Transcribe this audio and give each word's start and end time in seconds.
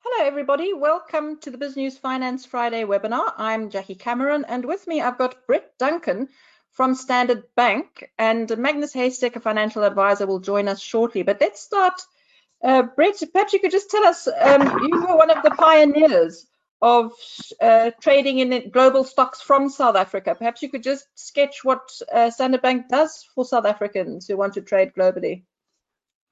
Hello, 0.00 0.26
everybody. 0.26 0.72
Welcome 0.72 1.38
to 1.40 1.50
the 1.50 1.58
BizNews 1.58 1.98
Finance 1.98 2.46
Friday 2.46 2.84
webinar. 2.84 3.32
I'm 3.36 3.68
Jackie 3.68 3.96
Cameron, 3.96 4.44
and 4.48 4.64
with 4.64 4.86
me 4.86 5.00
I've 5.00 5.18
got 5.18 5.44
Brett 5.48 5.72
Duncan 5.76 6.28
from 6.72 6.94
Standard 6.94 7.42
Bank, 7.56 8.08
and 8.16 8.56
Magnus 8.56 8.94
Heystek, 8.94 9.34
a 9.34 9.40
financial 9.40 9.82
advisor, 9.82 10.26
will 10.26 10.38
join 10.38 10.68
us 10.68 10.80
shortly. 10.80 11.22
But 11.22 11.40
let's 11.40 11.60
start. 11.60 12.00
Uh, 12.62 12.82
Brett, 12.82 13.20
perhaps 13.32 13.52
you 13.52 13.58
could 13.58 13.72
just 13.72 13.90
tell 13.90 14.04
us, 14.04 14.28
um, 14.28 14.78
you 14.84 15.00
were 15.00 15.16
one 15.16 15.30
of 15.30 15.42
the 15.42 15.50
pioneers 15.50 16.46
of 16.80 17.12
uh, 17.60 17.90
trading 18.00 18.38
in 18.38 18.70
global 18.70 19.02
stocks 19.02 19.40
from 19.40 19.68
South 19.68 19.96
Africa. 19.96 20.36
Perhaps 20.36 20.62
you 20.62 20.70
could 20.70 20.84
just 20.84 21.08
sketch 21.16 21.64
what 21.64 21.90
uh, 22.12 22.30
Standard 22.30 22.62
Bank 22.62 22.88
does 22.88 23.26
for 23.34 23.44
South 23.44 23.66
Africans 23.66 24.28
who 24.28 24.36
want 24.36 24.54
to 24.54 24.60
trade 24.60 24.92
globally. 24.96 25.42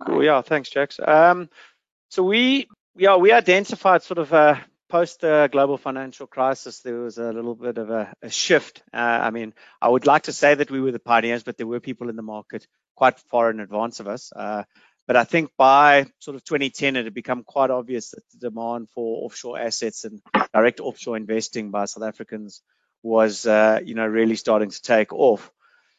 Cool. 0.07 0.23
Yeah, 0.23 0.41
thanks, 0.43 0.71
Jax. 0.71 1.01
Um, 1.05 1.51
so 2.11 2.23
we, 2.23 2.69
yeah, 2.97 3.17
we 3.17 3.33
identified 3.33 4.03
sort 4.03 4.19
of 4.19 4.33
uh, 4.33 4.57
post 4.89 5.21
the 5.21 5.49
global 5.51 5.77
financial 5.77 6.27
crisis, 6.27 6.81
there 6.81 7.01
was 7.01 7.19
a 7.19 7.33
little 7.33 7.55
bit 7.55 7.79
of 7.79 7.91
a, 7.91 8.13
a 8.23 8.31
shift. 8.31 8.83
Uh, 8.93 8.97
I 8.97 9.31
mean, 9.31 9.55
I 9.81 9.89
would 9.89 10.07
like 10.07 10.25
to 10.25 10.33
say 10.33 10.55
that 10.55 10.71
we 10.71 10.81
were 10.81 10.93
the 10.93 10.99
pioneers, 10.99 11.43
but 11.43 11.57
there 11.57 11.67
were 11.67 11.81
people 11.81 12.09
in 12.09 12.17
the 12.17 12.23
market 12.23 12.67
quite 12.95 13.19
far 13.31 13.51
in 13.51 13.61
advance 13.61 14.01
of 14.01 14.09
us. 14.09 14.33
Uh, 14.35 14.65
but 15.07 15.17
I 15.17 15.25
think 15.25 15.51
by 15.57 16.07
sort 16.19 16.35
of 16.35 16.45
2010, 16.45 16.97
it 16.97 17.05
had 17.05 17.15
become 17.15 17.45
quite 17.45 17.71
obvious 17.71 18.11
that 18.11 18.23
the 18.33 18.51
demand 18.51 18.89
for 18.91 19.25
offshore 19.25 19.59
assets 19.59 20.05
and 20.05 20.21
direct 20.53 20.81
offshore 20.81 21.17
investing 21.17 21.71
by 21.71 21.85
South 21.85 22.03
Africans 22.03 22.63
was, 23.03 23.47
uh, 23.47 23.81
you 23.85 23.95
know, 23.95 24.07
really 24.07 24.35
starting 24.35 24.71
to 24.71 24.83
take 24.83 25.13
off. 25.13 25.51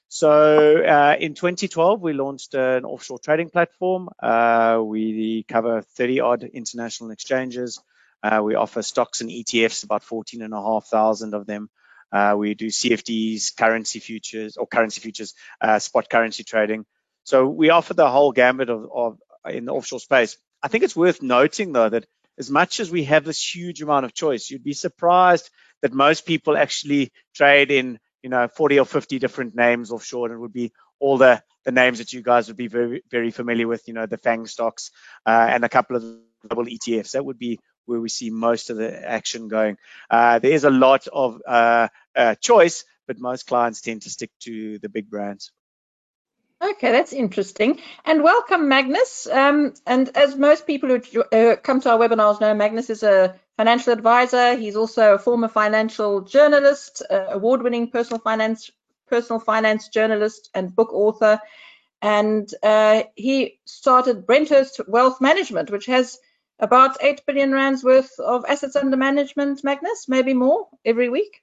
So 0.09 0.83
uh, 0.83 1.15
in 1.19 1.33
2012, 1.33 2.01
we 2.01 2.13
launched 2.13 2.53
an 2.53 2.85
offshore 2.85 3.19
trading 3.19 3.49
platform. 3.49 4.09
Uh, 4.21 4.81
we 4.83 5.43
cover 5.47 5.81
30 5.81 6.19
odd 6.21 6.43
international 6.43 7.11
exchanges. 7.11 7.81
Uh, 8.23 8.41
we 8.43 8.55
offer 8.55 8.81
stocks 8.81 9.21
and 9.21 9.29
ETFs, 9.29 9.83
about 9.83 10.03
14,500 10.03 11.33
of 11.33 11.45
them. 11.45 11.69
Uh, 12.11 12.35
we 12.37 12.53
do 12.53 12.67
CFDs, 12.67 13.55
currency 13.55 13.99
futures, 13.99 14.55
or 14.57 14.65
currency 14.65 15.01
futures, 15.01 15.33
uh, 15.59 15.77
spot 15.79 16.09
currency 16.09 16.43
trading. 16.43 16.85
So 17.25 17.47
we 17.47 17.69
offer 17.69 17.93
the 17.93 18.09
whole 18.09 18.31
gambit 18.31 18.69
of, 18.69 18.89
of 18.93 19.19
in 19.45 19.65
the 19.65 19.73
offshore 19.73 19.99
space. 19.99 20.37
I 20.63 20.69
think 20.69 20.83
it's 20.83 20.95
worth 20.95 21.21
noting 21.21 21.73
though 21.73 21.89
that 21.89 22.05
as 22.37 22.49
much 22.49 22.79
as 22.79 22.89
we 22.89 23.03
have 23.05 23.25
this 23.25 23.55
huge 23.55 23.81
amount 23.81 24.05
of 24.05 24.13
choice, 24.13 24.49
you'd 24.49 24.63
be 24.63 24.73
surprised 24.73 25.49
that 25.81 25.93
most 25.93 26.25
people 26.25 26.55
actually 26.55 27.11
trade 27.35 27.71
in, 27.71 27.99
you 28.23 28.29
know, 28.29 28.47
40 28.47 28.79
or 28.79 28.85
50 28.85 29.19
different 29.19 29.55
names 29.55 29.91
offshore, 29.91 30.27
and 30.27 30.35
it 30.35 30.39
would 30.39 30.53
be 30.53 30.71
all 30.99 31.17
the 31.17 31.41
the 31.63 31.71
names 31.71 31.97
that 31.97 32.13
you 32.13 32.21
guys 32.21 32.47
would 32.47 32.57
be 32.57 32.67
very 32.67 33.03
very 33.09 33.31
familiar 33.31 33.67
with, 33.67 33.87
you 33.87 33.93
know, 33.93 34.05
the 34.05 34.17
FANG 34.17 34.47
stocks 34.47 34.91
uh, 35.25 35.47
and 35.49 35.63
a 35.63 35.69
couple 35.69 35.97
of 35.97 36.03
global 36.47 36.65
ETFs. 36.65 37.11
That 37.11 37.25
would 37.25 37.37
be 37.37 37.59
where 37.85 37.99
we 37.99 38.09
see 38.09 38.29
most 38.29 38.69
of 38.69 38.77
the 38.77 39.09
action 39.09 39.47
going. 39.47 39.77
Uh, 40.09 40.39
there 40.39 40.51
is 40.51 40.63
a 40.63 40.69
lot 40.69 41.07
of 41.07 41.41
uh, 41.47 41.87
uh, 42.15 42.35
choice, 42.35 42.85
but 43.07 43.19
most 43.19 43.47
clients 43.47 43.81
tend 43.81 44.01
to 44.03 44.09
stick 44.09 44.31
to 44.41 44.79
the 44.79 44.89
big 44.89 45.09
brands. 45.09 45.51
Okay, 46.59 46.91
that's 46.91 47.13
interesting. 47.13 47.79
And 48.03 48.23
welcome, 48.23 48.67
Magnus. 48.67 49.27
Um, 49.27 49.73
and 49.85 50.09
as 50.17 50.35
most 50.35 50.65
people 50.65 50.89
who 50.89 51.21
uh, 51.31 51.55
come 51.57 51.81
to 51.81 51.91
our 51.91 51.99
webinars 51.99 52.41
know, 52.41 52.53
Magnus 52.55 52.89
is 52.89 53.03
a 53.03 53.35
financial 53.57 53.93
advisor. 53.93 54.55
He's 54.55 54.75
also 54.75 55.13
a 55.15 55.19
former 55.19 55.49
financial 55.49 56.21
journalist, 56.21 57.03
uh, 57.11 57.27
award-winning 57.29 57.91
personal 57.91 58.19
finance 58.19 58.71
personal 59.07 59.39
finance 59.39 59.87
journalist 59.89 60.49
and 60.53 60.75
book 60.75 60.91
author. 60.93 61.39
And 62.01 62.49
uh, 62.63 63.03
he 63.15 63.59
started 63.65 64.25
Brenthurst 64.25 64.81
Wealth 64.87 65.21
Management, 65.21 65.71
which 65.71 65.85
has 65.85 66.19
about 66.59 66.97
8 67.01 67.21
billion 67.27 67.53
rands 67.53 67.83
worth 67.83 68.19
of 68.19 68.45
assets 68.49 68.75
under 68.75 68.97
management, 68.97 69.63
Magnus, 69.63 70.07
maybe 70.09 70.33
more 70.33 70.67
every 70.83 71.07
week. 71.09 71.41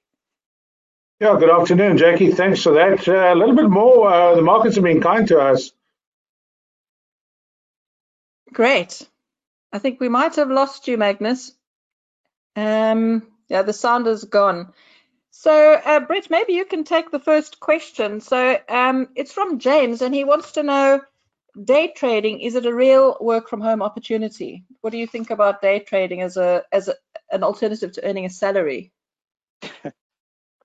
Yeah, 1.21 1.37
good 1.39 1.49
afternoon, 1.49 1.97
Jackie. 1.97 2.31
Thanks 2.31 2.61
for 2.61 2.73
that. 2.73 3.07
Uh, 3.07 3.33
a 3.33 3.35
little 3.35 3.55
bit 3.55 3.69
more. 3.69 4.11
Uh, 4.11 4.35
the 4.35 4.41
markets 4.41 4.75
have 4.75 4.83
been 4.83 4.99
kind 4.99 5.25
to 5.29 5.39
us. 5.39 5.71
Great. 8.51 9.07
I 9.71 9.79
think 9.79 10.01
we 10.01 10.09
might 10.09 10.35
have 10.35 10.49
lost 10.49 10.89
you, 10.89 10.97
Magnus. 10.97 11.53
Um, 12.57 13.25
yeah, 13.47 13.61
the 13.61 13.71
sound 13.71 14.07
is 14.07 14.25
gone. 14.25 14.73
So, 15.31 15.73
uh, 15.73 16.01
Brett, 16.01 16.29
maybe 16.29 16.51
you 16.51 16.65
can 16.65 16.83
take 16.83 17.11
the 17.11 17.19
first 17.19 17.61
question. 17.61 18.19
So, 18.19 18.57
um, 18.67 19.07
it's 19.15 19.31
from 19.31 19.59
James, 19.59 20.01
and 20.01 20.13
he 20.13 20.25
wants 20.25 20.53
to 20.53 20.63
know 20.63 21.01
day 21.63 21.93
trading 21.95 22.41
is 22.41 22.55
it 22.55 22.65
a 22.65 22.73
real 22.73 23.17
work 23.21 23.47
from 23.47 23.61
home 23.61 23.81
opportunity? 23.81 24.65
What 24.81 24.89
do 24.91 24.97
you 24.97 25.07
think 25.07 25.29
about 25.29 25.61
day 25.61 25.79
trading 25.79 26.21
as 26.21 26.35
a 26.35 26.63
as 26.73 26.89
a, 26.89 26.95
an 27.31 27.43
alternative 27.43 27.93
to 27.93 28.05
earning 28.05 28.25
a 28.25 28.29
salary? 28.29 28.91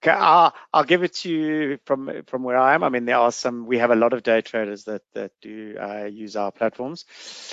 Okay, 0.02 0.12
I'll, 0.12 0.54
I'll 0.72 0.84
give 0.84 1.02
it 1.02 1.12
to 1.16 1.30
you 1.30 1.78
from 1.84 2.22
from 2.26 2.42
where 2.42 2.56
I 2.56 2.74
am. 2.74 2.82
I 2.82 2.88
mean, 2.88 3.04
there 3.04 3.18
are 3.18 3.30
some. 3.30 3.66
We 3.66 3.78
have 3.78 3.90
a 3.90 3.96
lot 3.96 4.14
of 4.14 4.22
day 4.22 4.40
traders 4.40 4.84
that 4.84 5.02
that 5.12 5.32
do 5.42 5.76
uh, 5.78 6.04
use 6.06 6.36
our 6.36 6.50
platforms. 6.50 7.04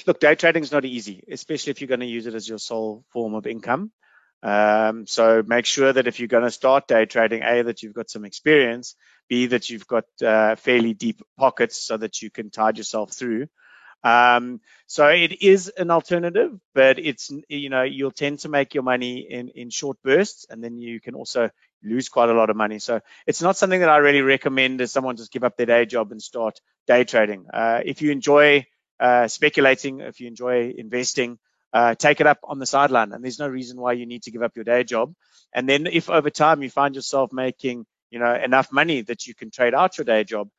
Look, 0.08 0.22
day 0.22 0.36
trading 0.36 0.64
is 0.64 0.72
not 0.72 0.86
easy, 0.86 1.26
especially 1.30 1.72
if 1.72 1.82
you're 1.82 1.90
going 1.90 2.00
to 2.00 2.06
use 2.06 2.26
it 2.26 2.36
as 2.36 2.48
your 2.48 2.58
sole 2.58 3.04
form 3.10 3.36
of 3.36 3.48
income. 3.48 3.92
Um, 4.44 5.06
so 5.08 5.44
make 5.46 5.66
sure 5.66 5.92
that 5.92 6.08
if 6.08 6.20
you're 6.20 6.30
going 6.30 6.46
to 6.46 6.52
start 6.52 6.88
day 6.88 7.06
trading, 7.06 7.44
a 7.44 7.64
that 7.64 7.84
you've 7.84 7.94
got 7.94 8.10
some 8.10 8.24
experience, 8.24 8.96
b 9.28 9.48
that 9.48 9.70
you've 9.70 9.88
got 9.88 10.06
uh, 10.24 10.56
fairly 10.56 10.94
deep 10.94 11.22
pockets 11.38 11.82
so 11.82 11.98
that 11.98 12.22
you 12.22 12.30
can 12.32 12.50
tide 12.50 12.78
yourself 12.78 13.12
through. 13.12 13.48
Um, 14.04 14.62
so 14.86 15.08
it 15.08 15.42
is 15.42 15.68
an 15.70 15.92
alternative, 15.92 16.58
but 16.74 16.98
it's 17.00 17.30
you 17.50 17.70
know 17.70 17.84
you'll 17.84 18.12
tend 18.12 18.40
to 18.40 18.50
make 18.50 18.74
your 18.74 18.84
money 18.84 19.28
in 19.30 19.50
in 19.50 19.70
short 19.70 19.98
bursts, 20.02 20.46
and 20.50 20.64
then 20.64 20.78
you 20.78 21.02
can 21.02 21.16
also 21.16 21.50
lose 21.84 22.10
quite 22.10 22.30
a 22.30 22.34
lot 22.34 22.50
of 22.50 22.56
money. 22.56 22.80
So 22.80 23.02
it's 23.26 23.42
not 23.42 23.58
something 23.58 23.80
that 23.80 23.90
I 23.90 23.98
really 23.98 24.22
recommend 24.22 24.82
as 24.82 24.92
someone 24.92 25.18
just 25.18 25.32
give 25.32 25.44
up 25.44 25.58
their 25.58 25.66
day 25.66 25.86
job 25.86 26.12
and 26.12 26.22
start 26.22 26.60
day 26.88 27.04
trading. 27.04 27.46
Uh, 27.54 27.82
if 27.86 28.02
you 28.02 28.12
enjoy 28.12 28.66
uh, 29.00 29.28
speculating, 29.28 30.00
if 30.02 30.20
you 30.20 30.28
enjoy 30.28 30.74
investing, 30.78 31.38
uh, 31.74 31.96
take 31.96 32.22
it 32.22 32.28
up 32.28 32.40
on 32.44 32.60
the 32.60 32.66
sideline. 32.66 33.12
And 33.12 33.24
there's 33.24 33.40
no 33.40 33.48
reason 33.48 33.80
why 33.80 33.94
you 33.94 34.06
need 34.06 34.24
to 34.24 34.32
give 34.32 34.42
up 34.42 34.56
your 34.56 34.66
day 34.66 34.84
job. 34.84 35.14
And 35.54 35.68
then 35.68 35.88
if 35.88 36.10
over 36.10 36.30
time 36.30 36.64
you 36.64 36.70
find 36.70 36.96
yourself 36.96 37.32
making, 37.32 37.86
you 38.10 38.20
know, 38.20 38.34
enough 38.34 38.72
money 38.72 39.02
that 39.02 39.28
you 39.28 39.36
can 39.36 39.52
trade 39.52 39.74
out 39.74 39.98
your 39.98 40.06
day 40.06 40.24
job, 40.24 40.50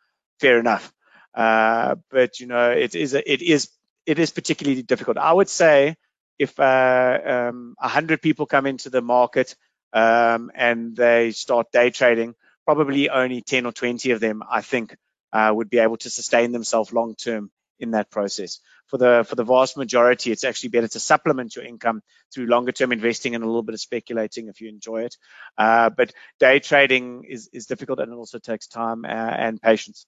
fair 0.41 0.59
enough. 0.59 0.93
Uh, 1.35 1.97
but 2.11 2.41
you 2.41 2.47
know, 2.47 2.71
it 2.71 2.95
is 2.95 3.15
a, 3.15 3.33
it 3.33 3.43
is 3.43 3.71
it 4.07 4.19
is 4.19 4.31
particularly 4.31 4.83
difficult. 4.83 5.19
I 5.19 5.33
would 5.33 5.49
say 5.49 5.97
if 6.39 6.59
uh, 6.59 7.19
um, 7.51 7.75
100 7.79 8.23
people 8.23 8.47
come 8.47 8.67
into 8.67 8.91
the 8.91 9.03
market 9.03 9.55
um, 9.93 10.51
and 10.55 10.97
they 10.97 11.31
start 11.33 11.73
day 11.73 11.91
trading, 11.91 12.35
probably 12.65 13.11
only 13.11 13.43
10 13.43 13.67
or 13.67 13.73
20 13.73 14.11
of 14.13 14.21
them, 14.21 14.43
I 14.49 14.61
think, 14.61 14.97
uh, 15.33 15.53
would 15.55 15.71
be 15.71 15.79
able 15.79 15.97
to 15.99 16.11
sustain 16.11 16.53
themselves 16.53 16.93
long 16.93 17.15
term 17.15 17.51
in 17.79 17.93
that 17.93 18.11
process. 18.11 18.61
For 18.87 18.97
the 18.99 19.25
for 19.29 19.35
the 19.35 19.45
vast 19.45 19.77
majority, 19.77 20.33
it's 20.33 20.45
actually 20.45 20.71
better 20.71 20.89
to 20.89 21.01
supplement 21.01 21.55
your 21.55 21.65
income 21.65 22.03
through 22.33 22.47
longer 22.47 22.73
term 22.73 22.93
investing 22.93 23.35
and 23.35 23.45
a 23.45 23.47
little 23.47 23.63
bit 23.63 23.75
of 23.75 23.81
speculating 23.81 24.49
if 24.49 24.61
you 24.61 24.69
enjoy 24.69 25.03
it. 25.03 25.17
Uh, 25.57 25.91
but 25.91 26.13
day 26.41 26.59
trading 26.59 27.25
is 27.29 27.49
is 27.53 27.67
difficult 27.67 28.01
and 28.01 28.13
it 28.13 28.17
also 28.17 28.39
takes 28.39 28.67
time 28.67 29.05
uh, 29.05 29.09
and 29.09 29.61
patience. 29.61 30.07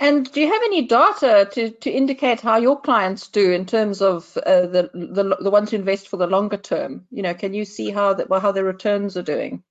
And 0.00 0.32
do 0.32 0.40
you 0.40 0.50
have 0.50 0.62
any 0.64 0.86
data 0.86 1.46
to, 1.52 1.70
to 1.70 1.90
indicate 1.90 2.40
how 2.40 2.56
your 2.56 2.80
clients 2.80 3.28
do 3.28 3.52
in 3.52 3.66
terms 3.66 4.00
of 4.00 4.34
uh, 4.38 4.62
the, 4.62 4.90
the 4.94 5.36
the 5.38 5.50
ones 5.50 5.70
who 5.70 5.76
invest 5.76 6.08
for 6.08 6.16
the 6.16 6.26
longer 6.26 6.56
term? 6.56 7.06
You 7.10 7.22
know, 7.22 7.34
can 7.34 7.52
you 7.52 7.66
see 7.66 7.90
how 7.90 8.14
that 8.14 8.30
well, 8.30 8.40
how 8.40 8.52
their 8.52 8.64
returns 8.64 9.18
are 9.18 9.22
doing? 9.22 9.62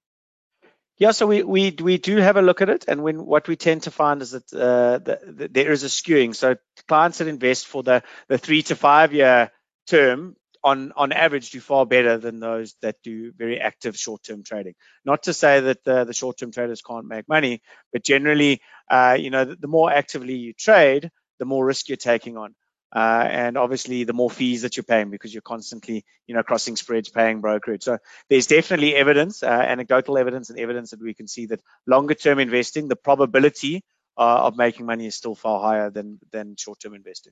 Yeah, 0.97 1.12
so 1.12 1.25
we 1.25 1.41
we 1.41 1.72
we 1.81 1.97
do 1.97 2.18
have 2.18 2.38
a 2.38 2.44
look 2.44 2.62
at 2.62 2.69
it, 2.69 2.85
and 2.88 3.01
when 3.01 3.25
what 3.25 3.47
we 3.47 3.56
tend 3.56 3.84
to 3.84 3.91
find 3.91 4.22
is 4.22 4.31
that 4.31 4.53
uh, 4.53 5.00
the, 5.00 5.19
the, 5.25 5.47
there 5.47 5.72
is 5.72 5.84
a 5.84 5.88
skewing. 5.88 6.35
So 6.35 6.57
clients 6.88 7.18
that 7.18 7.28
invest 7.28 7.66
for 7.66 7.81
the 7.81 8.03
the 8.28 8.38
three 8.38 8.62
to 8.63 8.75
five 8.75 9.13
year 9.13 9.50
term 9.88 10.36
on 10.63 10.91
on 10.95 11.11
average 11.11 11.51
do 11.51 11.59
far 11.59 11.85
better 11.85 12.17
than 12.17 12.39
those 12.39 12.75
that 12.81 12.95
do 13.03 13.31
very 13.31 13.59
active 13.59 13.97
short-term 13.97 14.44
trading. 14.44 14.73
Not 15.06 15.23
to 15.23 15.33
say 15.33 15.59
that 15.61 15.83
the, 15.83 16.03
the 16.03 16.13
short-term 16.13 16.51
traders 16.51 16.81
can't 16.81 17.07
make 17.07 17.27
money, 17.29 17.61
but 17.94 18.03
generally, 18.03 18.61
uh, 18.89 19.17
you 19.19 19.29
know, 19.29 19.45
the, 19.45 19.56
the, 19.56 19.67
more 19.67 19.91
actively 19.91 20.35
you 20.35 20.53
trade, 20.53 21.09
the 21.39 21.45
more 21.45 21.65
risk 21.65 21.88
you're 21.88 21.97
taking 21.97 22.38
on, 22.38 22.56
uh, 22.94 23.25
and 23.29 23.57
obviously 23.57 24.03
the 24.03 24.13
more 24.13 24.29
fees 24.29 24.63
that 24.63 24.75
you're 24.75 24.83
paying 24.83 25.09
because 25.09 25.33
you're 25.33 25.41
constantly, 25.41 26.03
you 26.27 26.35
know, 26.35 26.44
crossing 26.44 26.75
spreads, 26.75 27.09
paying 27.09 27.39
brokerage. 27.39 27.83
So 27.83 28.00
there's 28.29 28.47
definitely 28.47 28.95
evidence, 28.95 29.44
uh, 29.44 29.47
anecdotal 29.47 30.17
evidence, 30.17 30.50
and 30.50 30.59
evidence 30.59 30.91
that 30.91 31.01
we 31.01 31.13
can 31.13 31.27
see 31.27 31.45
that 31.47 31.61
longer-term 31.88 32.39
investing, 32.39 32.88
the 32.88 32.95
probability 32.95 33.83
uh, 34.17 34.41
of 34.44 34.57
making 34.57 34.85
money 34.85 35.06
is 35.06 35.15
still 35.15 35.35
far 35.35 35.61
higher 35.61 35.89
than 35.89 36.19
than 36.31 36.56
short-term 36.57 36.94
investing. 36.94 37.31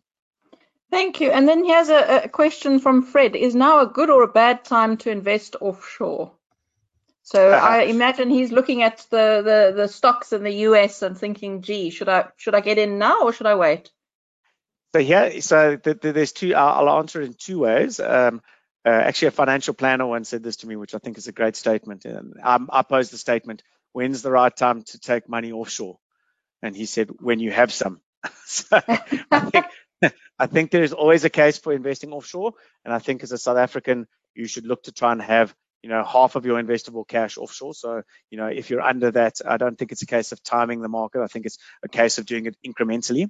Thank 0.90 1.20
you. 1.20 1.32
And 1.32 1.48
then 1.48 1.66
here's 1.66 1.90
a, 1.90 2.24
a, 2.24 2.30
question 2.30 2.80
from 2.80 3.04
Fred. 3.04 3.36
Is 3.36 3.56
now 3.56 3.82
a 3.82 3.88
good 3.88 4.10
or 4.10 4.24
a 4.24 4.28
bad 4.28 4.64
time 4.64 4.98
to 4.98 5.12
invest 5.12 5.58
offshore? 5.60 6.32
So 7.24 7.52
I 7.52 7.82
imagine 7.82 8.30
he's 8.30 8.54
looking 8.54 8.84
at 8.84 9.06
the, 9.10 9.42
the, 9.44 9.74
the 9.76 9.88
stocks 9.90 10.32
in 10.32 10.44
the 10.44 10.54
US 10.70 11.02
and 11.02 11.18
thinking, 11.18 11.62
gee, 11.62 11.90
should 11.90 12.08
I 12.08 12.28
should 12.38 12.56
I 12.56 12.62
get 12.62 12.78
in 12.78 13.00
now 13.00 13.24
or 13.24 13.34
should 13.34 13.48
I 13.48 13.56
wait? 13.56 13.92
So 14.94 15.00
yeah, 15.00 15.42
so 15.42 15.76
the, 15.76 15.94
the, 15.94 16.14
there's 16.14 16.32
two. 16.32 16.56
I'll 16.56 16.90
answer 16.90 17.22
it 17.22 17.26
in 17.26 17.34
two 17.34 17.60
ways. 17.60 18.00
Um, 18.00 18.42
uh, 18.86 18.92
actually 18.92 19.28
a 19.28 19.32
financial 19.32 19.74
planner 19.74 20.08
once 20.08 20.30
said 20.30 20.42
this 20.42 20.58
to 20.58 20.68
me, 20.68 20.78
which 20.78 20.96
I 20.96 21.00
think 21.00 21.18
is 21.18 21.28
a 21.28 21.34
great 21.34 21.58
statement. 21.58 22.06
And 22.06 22.36
um, 22.42 22.70
I 22.72 22.84
posed 22.84 23.12
the 23.12 23.18
statement, 23.18 23.62
when's 23.92 24.22
the 24.22 24.32
right 24.32 24.56
time 24.56 24.84
to 24.84 25.00
take 25.00 25.28
money 25.28 25.52
offshore? 25.52 26.00
And 26.64 26.74
he 26.74 26.86
said, 26.86 27.10
when 27.20 27.40
you 27.40 27.52
have 27.52 27.74
some. 27.74 28.00
so 28.46 28.80
I 28.88 29.40
think, 29.42 29.66
I 30.40 30.48
think 30.48 30.72
there's 30.72 30.94
always 30.94 31.24
a 31.24 31.30
case 31.30 31.58
for 31.58 31.74
investing 31.74 32.14
offshore. 32.14 32.54
And 32.86 32.94
I 32.94 33.00
think 33.00 33.24
as 33.24 33.32
a 33.32 33.38
South 33.38 33.58
African, 33.58 34.08
you 34.36 34.46
should 34.48 34.66
look 34.66 34.84
to 34.84 34.92
try 34.92 35.12
and 35.12 35.22
have 35.22 35.54
you 35.84 35.90
know 35.90 36.04
half 36.04 36.36
of 36.36 36.46
your 36.46 36.62
investable 36.62 37.08
cash 37.08 37.38
offshore. 37.38 37.74
So 37.74 38.02
you 38.30 38.38
know 38.38 38.48
if 38.48 38.70
you're 38.70 38.82
under 38.82 39.12
that 39.12 39.42
i 39.46 39.58
don't 39.58 39.78
think 39.78 39.92
it's 39.92 40.02
a 40.02 40.08
case 40.08 40.32
of 40.32 40.44
timing 40.44 40.82
the 40.82 40.90
market. 40.90 41.22
I 41.22 41.28
think 41.28 41.46
it's 41.46 41.58
a 41.84 41.88
case 41.88 42.18
of 42.18 42.26
doing 42.26 42.46
it 42.46 42.58
incrementally. 42.66 43.30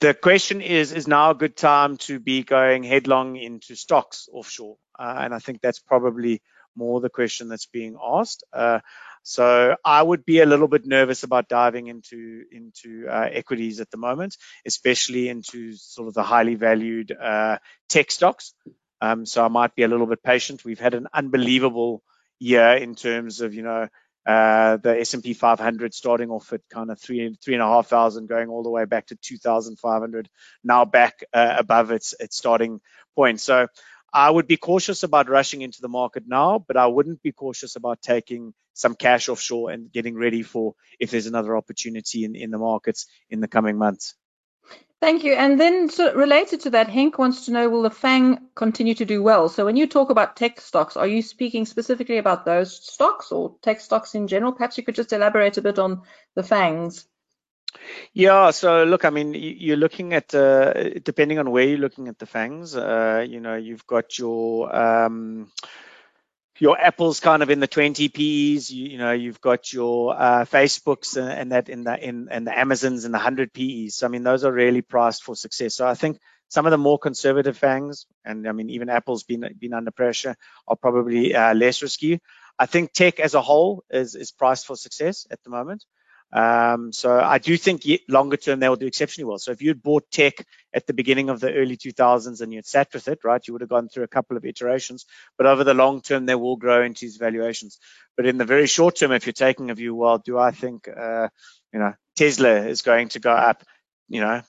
The 0.00 0.14
question 0.14 0.60
is 0.60 0.92
is 0.92 1.08
now 1.08 1.30
a 1.30 1.34
good 1.34 1.56
time 1.56 1.96
to 2.08 2.20
be 2.20 2.42
going 2.42 2.82
headlong 2.82 3.36
into 3.36 3.74
stocks 3.74 4.28
offshore? 4.32 4.76
Uh, 4.98 5.14
and 5.18 5.34
i 5.34 5.38
think 5.38 5.60
that's 5.60 5.80
probably 5.80 6.42
more 6.76 7.00
the 7.00 7.10
question 7.10 7.48
that's 7.48 7.66
being 7.66 7.96
asked. 8.02 8.44
Uh, 8.52 8.78
so 9.22 9.76
I 9.84 10.02
would 10.02 10.24
be 10.24 10.40
a 10.40 10.46
little 10.46 10.68
bit 10.68 10.86
nervous 10.86 11.22
about 11.22 11.48
diving 11.48 11.88
into 11.88 12.44
into 12.50 13.06
uh, 13.08 13.28
equities 13.30 13.80
at 13.80 13.90
the 13.90 13.96
moment, 13.96 14.36
especially 14.66 15.28
into 15.28 15.72
sort 15.74 16.08
of 16.08 16.14
the 16.14 16.22
highly 16.22 16.54
valued 16.54 17.12
uh, 17.12 17.58
tech 17.88 18.10
stocks. 18.10 18.54
Um, 19.00 19.26
so 19.26 19.44
I 19.44 19.48
might 19.48 19.74
be 19.74 19.84
a 19.84 19.88
little 19.88 20.06
bit 20.06 20.22
patient. 20.22 20.64
We've 20.64 20.80
had 20.80 20.94
an 20.94 21.06
unbelievable 21.12 22.02
year 22.38 22.74
in 22.74 22.94
terms 22.94 23.40
of 23.40 23.54
you 23.54 23.62
know 23.62 23.88
uh, 24.26 24.76
the 24.76 25.00
S&P 25.00 25.32
500 25.32 25.94
starting 25.94 26.30
off 26.30 26.52
at 26.52 26.60
kind 26.68 26.90
of 26.90 27.00
three 27.00 27.34
three 27.42 27.54
and 27.54 27.62
a 27.62 27.66
half 27.66 27.86
thousand, 27.86 28.28
going 28.28 28.48
all 28.48 28.62
the 28.62 28.70
way 28.70 28.84
back 28.84 29.06
to 29.06 29.16
2,500, 29.16 30.28
now 30.62 30.84
back 30.84 31.24
uh, 31.32 31.54
above 31.58 31.90
its 31.90 32.14
its 32.20 32.36
starting 32.36 32.80
point. 33.16 33.40
So 33.40 33.68
I 34.12 34.30
would 34.30 34.46
be 34.46 34.56
cautious 34.56 35.02
about 35.02 35.28
rushing 35.28 35.62
into 35.62 35.80
the 35.80 35.88
market 35.88 36.24
now, 36.26 36.58
but 36.58 36.76
I 36.76 36.86
wouldn't 36.86 37.22
be 37.22 37.32
cautious 37.32 37.76
about 37.76 38.02
taking 38.02 38.54
some 38.78 38.94
cash 38.94 39.28
offshore 39.28 39.70
and 39.72 39.90
getting 39.90 40.16
ready 40.16 40.42
for 40.42 40.74
if 41.00 41.10
there's 41.10 41.26
another 41.26 41.56
opportunity 41.56 42.24
in, 42.24 42.36
in 42.36 42.50
the 42.50 42.58
markets 42.58 43.06
in 43.28 43.40
the 43.40 43.48
coming 43.48 43.76
months. 43.76 44.14
Thank 45.00 45.24
you. 45.24 45.32
And 45.32 45.58
then 45.58 45.88
so 45.88 46.14
related 46.14 46.60
to 46.62 46.70
that, 46.70 46.88
Henk 46.88 47.18
wants 47.18 47.46
to 47.46 47.52
know, 47.52 47.68
will 47.68 47.82
the 47.82 47.90
FANG 47.90 48.38
continue 48.54 48.94
to 48.94 49.04
do 49.04 49.22
well? 49.22 49.48
So 49.48 49.64
when 49.64 49.76
you 49.76 49.86
talk 49.86 50.10
about 50.10 50.36
tech 50.36 50.60
stocks, 50.60 50.96
are 50.96 51.06
you 51.06 51.22
speaking 51.22 51.66
specifically 51.66 52.18
about 52.18 52.44
those 52.44 52.74
stocks 52.84 53.32
or 53.32 53.56
tech 53.62 53.80
stocks 53.80 54.14
in 54.14 54.28
general? 54.28 54.52
Perhaps 54.52 54.78
you 54.78 54.84
could 54.84 54.96
just 54.96 55.12
elaborate 55.12 55.56
a 55.56 55.62
bit 55.62 55.78
on 55.78 56.02
the 56.34 56.42
FANGs. 56.42 57.04
Yeah, 58.12 58.50
so 58.50 58.84
look, 58.84 59.04
I 59.04 59.10
mean, 59.10 59.34
you're 59.34 59.76
looking 59.76 60.14
at, 60.14 60.34
uh, 60.34 60.72
depending 61.04 61.38
on 61.38 61.50
where 61.50 61.64
you're 61.64 61.78
looking 61.78 62.08
at 62.08 62.18
the 62.18 62.26
FANGs, 62.26 62.76
uh, 62.76 63.22
you 63.22 63.40
know, 63.40 63.56
you've 63.56 63.86
got 63.86 64.18
your, 64.18 64.74
um, 64.74 65.50
your 66.60 66.78
Apple's 66.78 67.20
kind 67.20 67.42
of 67.42 67.50
in 67.50 67.60
the 67.60 67.66
20 67.66 68.08
P's. 68.08 68.70
You, 68.70 68.88
you 68.88 68.98
know, 68.98 69.12
you've 69.12 69.40
got 69.40 69.72
your 69.72 70.14
uh, 70.14 70.44
Facebooks 70.44 71.16
and, 71.16 71.30
and, 71.30 71.52
that 71.52 71.68
in 71.68 71.84
the 71.84 71.96
in 71.96 72.28
and 72.30 72.46
the 72.46 72.58
Amazons 72.58 73.04
in 73.04 73.12
the 73.12 73.18
100 73.18 73.52
P's. 73.52 73.96
So 73.96 74.06
I 74.06 74.10
mean, 74.10 74.22
those 74.22 74.44
are 74.44 74.52
really 74.52 74.82
priced 74.82 75.22
for 75.22 75.36
success. 75.36 75.74
So 75.74 75.86
I 75.86 75.94
think 75.94 76.18
some 76.48 76.66
of 76.66 76.70
the 76.70 76.78
more 76.78 76.98
conservative 76.98 77.56
fangs, 77.56 78.06
and 78.24 78.48
I 78.48 78.52
mean, 78.52 78.70
even 78.70 78.88
Apple's 78.88 79.22
been 79.22 79.44
been 79.58 79.74
under 79.74 79.90
pressure, 79.90 80.36
are 80.66 80.76
probably 80.76 81.34
uh, 81.34 81.54
less 81.54 81.82
risky. 81.82 82.20
I 82.58 82.66
think 82.66 82.92
tech 82.92 83.20
as 83.20 83.34
a 83.34 83.42
whole 83.42 83.84
is 83.90 84.14
is 84.14 84.32
priced 84.32 84.66
for 84.66 84.76
success 84.76 85.26
at 85.30 85.42
the 85.44 85.50
moment. 85.50 85.84
Um, 86.30 86.92
so 86.92 87.18
I 87.18 87.38
do 87.38 87.56
think 87.56 87.82
longer 88.08 88.36
term 88.36 88.60
they 88.60 88.68
will 88.68 88.76
do 88.76 88.86
exceptionally 88.86 89.26
well. 89.26 89.38
So 89.38 89.52
if 89.52 89.62
you'd 89.62 89.82
bought 89.82 90.10
tech 90.10 90.34
at 90.74 90.86
the 90.86 90.92
beginning 90.92 91.30
of 91.30 91.40
the 91.40 91.52
early 91.52 91.76
2000s 91.76 92.40
and 92.40 92.52
you'd 92.52 92.66
sat 92.66 92.88
with 92.92 93.08
it, 93.08 93.20
right, 93.24 93.46
you 93.46 93.54
would 93.54 93.62
have 93.62 93.70
gone 93.70 93.88
through 93.88 94.04
a 94.04 94.08
couple 94.08 94.36
of 94.36 94.44
iterations. 94.44 95.06
But 95.38 95.46
over 95.46 95.64
the 95.64 95.74
long 95.74 96.02
term, 96.02 96.26
they 96.26 96.34
will 96.34 96.56
grow 96.56 96.82
into 96.82 97.06
these 97.06 97.16
valuations. 97.16 97.78
But 98.16 98.26
in 98.26 98.36
the 98.36 98.44
very 98.44 98.66
short 98.66 98.96
term, 98.96 99.12
if 99.12 99.26
you're 99.26 99.32
taking 99.32 99.70
a 99.70 99.74
view, 99.74 99.94
well, 99.94 100.18
do 100.18 100.38
I 100.38 100.50
think, 100.50 100.88
uh, 100.88 101.28
you 101.72 101.78
know, 101.78 101.94
Tesla 102.16 102.66
is 102.66 102.82
going 102.82 103.08
to 103.10 103.20
go 103.20 103.32
up, 103.32 103.64
you 104.08 104.20
know, 104.20 104.42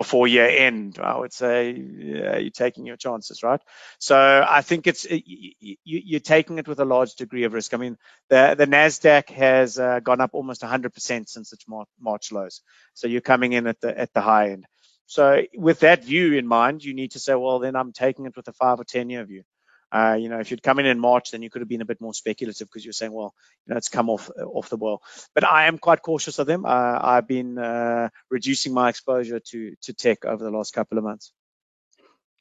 before 0.00 0.28
year 0.28 0.48
end, 0.48 0.98
I 1.02 1.18
would 1.18 1.34
say 1.34 1.72
yeah, 1.72 2.38
you're 2.38 2.50
taking 2.52 2.86
your 2.86 2.96
chances, 2.96 3.44
right? 3.44 3.60
So 4.00 4.16
I 4.48 4.62
think 4.62 4.88
it's 4.88 5.06
you, 5.10 6.16
are 6.16 6.20
taking 6.20 6.58
it 6.58 6.68
with 6.68 6.80
a 6.80 6.86
large 6.86 7.16
degree 7.16 7.44
of 7.44 7.54
risk. 7.54 7.74
I 7.74 7.78
mean, 7.78 7.98
the 8.30 8.56
the 8.58 8.66
Nasdaq 8.66 9.30
has 9.30 9.78
uh, 9.78 10.00
gone 10.00 10.22
up 10.22 10.30
almost 10.34 10.62
100% 10.62 10.94
since 11.28 11.52
its 11.52 11.66
March 12.00 12.32
lows. 12.32 12.62
So 12.94 13.08
you're 13.08 13.22
coming 13.22 13.52
in 13.54 13.68
at 13.68 13.82
the 13.82 13.98
at 13.98 14.14
the 14.14 14.22
high 14.22 14.52
end. 14.52 14.66
So 15.06 15.42
with 15.56 15.80
that 15.80 16.04
view 16.04 16.34
in 16.34 16.48
mind, 16.48 16.84
you 16.84 16.94
need 16.94 17.12
to 17.12 17.20
say, 17.20 17.34
well, 17.36 17.60
then 17.60 17.76
I'm 17.76 17.92
taking 17.92 18.26
it 18.26 18.36
with 18.36 18.48
a 18.48 18.54
five 18.54 18.80
or 18.80 18.84
10 18.84 19.10
year 19.10 19.24
view. 19.26 19.44
Uh, 19.92 20.16
you 20.18 20.28
know, 20.28 20.38
if 20.38 20.50
you'd 20.50 20.62
come 20.62 20.78
in 20.78 20.86
in 20.86 21.00
March, 21.00 21.32
then 21.32 21.42
you 21.42 21.50
could 21.50 21.62
have 21.62 21.68
been 21.68 21.80
a 21.80 21.86
bit 21.86 22.00
more 22.00 22.14
speculative 22.14 22.68
because 22.68 22.84
you're 22.84 22.92
saying, 22.92 23.12
well, 23.12 23.34
you 23.66 23.72
know, 23.72 23.78
it's 23.78 23.88
come 23.88 24.08
off 24.08 24.30
off 24.38 24.68
the 24.68 24.76
boil. 24.76 25.02
But 25.34 25.44
I 25.44 25.66
am 25.66 25.78
quite 25.78 26.02
cautious 26.02 26.38
of 26.38 26.46
them. 26.46 26.64
Uh, 26.64 26.98
I've 27.00 27.26
been 27.26 27.58
uh, 27.58 28.10
reducing 28.30 28.72
my 28.72 28.88
exposure 28.88 29.40
to 29.40 29.74
to 29.82 29.92
tech 29.92 30.24
over 30.24 30.44
the 30.44 30.50
last 30.50 30.74
couple 30.74 30.98
of 30.98 31.04
months. 31.04 31.32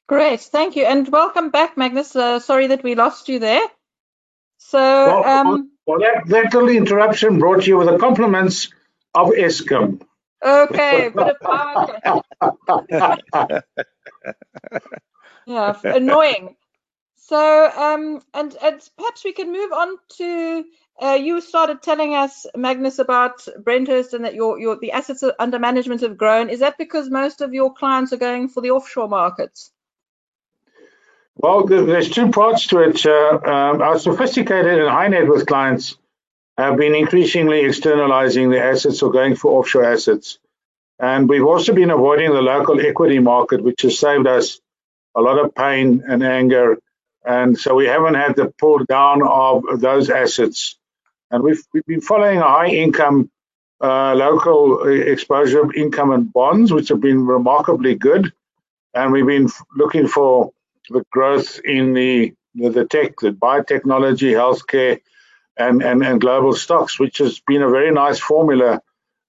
Great, 0.07 0.41
thank 0.41 0.75
you, 0.75 0.85
and 0.85 1.07
welcome 1.09 1.51
back, 1.51 1.77
Magnus. 1.77 2.15
Uh, 2.15 2.39
sorry 2.39 2.67
that 2.67 2.83
we 2.83 2.95
lost 2.95 3.29
you 3.29 3.39
there. 3.39 3.65
So, 4.57 4.79
well, 4.79 5.23
um, 5.23 5.71
well 5.85 5.99
that, 5.99 6.27
that 6.27 6.53
little 6.53 6.69
interruption 6.69 7.39
brought 7.39 7.65
you 7.65 7.77
with 7.77 7.87
the 7.87 7.97
compliments 7.97 8.69
of 9.13 9.29
Eskom. 9.29 10.01
Okay, 10.43 11.11
but 11.13 11.37
yeah, 15.45 15.79
annoying. 15.83 16.55
So, 17.21 17.69
um, 17.69 18.21
and, 18.33 18.56
and 18.62 18.89
perhaps 18.98 19.24
we 19.24 19.33
can 19.33 19.51
move 19.51 19.71
on 19.71 19.98
to 20.18 20.66
uh, 21.01 21.13
you 21.13 21.39
started 21.42 21.81
telling 21.81 22.13
us, 22.13 22.45
Magnus, 22.56 23.00
about 23.00 23.45
Brenthurst 23.62 24.13
and 24.13 24.25
that 24.25 24.36
your, 24.36 24.60
your 24.60 24.77
the 24.80 24.92
assets 24.92 25.24
under 25.38 25.60
management 25.60 26.01
have 26.01 26.18
grown. 26.18 26.50
Is 26.50 26.60
that 26.60 26.77
because 26.77 27.10
most 27.10 27.42
of 27.42 27.54
your 27.54 27.74
clients 27.74 28.12
are 28.13 28.18
going 28.18 28.50
for 28.50 28.62
the 28.62 28.71
offshore 28.71 29.07
markets? 29.07 29.71
Well, 31.36 31.66
there's 31.66 32.10
two 32.10 32.31
parts 32.31 32.68
to 32.68 32.80
it. 32.80 33.06
Uh, 33.06 33.39
um, 33.45 33.81
our 33.81 33.98
sophisticated 33.98 34.80
and 34.80 34.89
high 34.89 35.07
net 35.07 35.27
worth 35.27 35.45
clients 35.45 35.98
have 36.57 36.75
been 36.75 36.95
increasingly 36.95 37.62
externalizing 37.62 38.50
their 38.50 38.71
assets 38.71 39.01
or 39.01 39.12
going 39.12 39.36
for 39.36 39.57
offshore 39.57 39.86
assets. 39.86 40.38
And 41.00 41.30
we've 41.30 41.45
also 41.45 41.74
been 41.74 41.92
avoiding 41.92 42.33
the 42.33 42.42
local 42.42 42.81
equity 42.81 43.19
market, 43.19 43.63
which 43.63 43.83
has 43.83 43.98
saved 43.98 44.27
us 44.27 44.60
a 45.16 45.21
lot 45.21 45.39
of 45.39 45.56
pain 45.56 46.04
and 46.06 46.21
anger 46.23 46.80
and 47.26 47.57
so 47.57 47.76
we 47.76 47.85
haven't 47.85 48.16
had 48.16 48.35
the 48.35 48.54
pull 48.57 48.80
down 48.85 49.21
of 49.26 49.80
those 49.80 50.09
assets. 50.09 50.78
And 51.31 51.44
we've, 51.44 51.61
we've 51.73 51.85
been 51.85 52.02
following 52.02 52.40
a 52.40 52.44
high 52.47 52.69
income 52.69 53.30
uh, 53.81 54.14
local 54.14 54.83
exposure 54.88 55.73
income 55.73 56.11
and 56.11 56.31
bonds, 56.31 56.73
which 56.73 56.90
have 56.90 57.02
been 57.02 57.26
remarkably 57.26 57.95
good. 57.95 58.31
And 58.94 59.11
we've 59.11 59.26
been 59.26 59.47
looking 59.76 60.07
for 60.07 60.52
the 60.90 61.04
growth 61.11 61.59
in 61.64 61.94
the 61.94 62.33
the 62.56 62.85
tech, 62.85 63.19
the 63.21 63.30
biotechnology, 63.31 64.33
healthcare, 64.33 64.99
and, 65.56 65.83
and, 65.83 66.04
and 66.04 66.19
global 66.19 66.54
stocks, 66.54 66.99
which 66.99 67.19
has 67.19 67.40
been 67.40 67.61
a 67.61 67.69
very 67.69 67.92
nice 67.92 68.19
formula. 68.19 68.81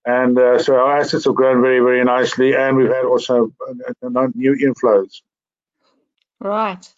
And 0.06 0.38
uh, 0.38 0.58
so 0.58 0.74
our 0.74 0.98
assets 0.98 1.26
have 1.26 1.34
grown 1.34 1.60
very, 1.60 1.80
very 1.80 2.02
nicely, 2.02 2.54
and 2.56 2.76
we've 2.76 2.88
had 2.88 3.04
also 3.04 3.52
uh, 3.68 4.06
uh, 4.06 4.28
new 4.34 4.54
inflows. 4.54 5.20
Right. 6.40 6.88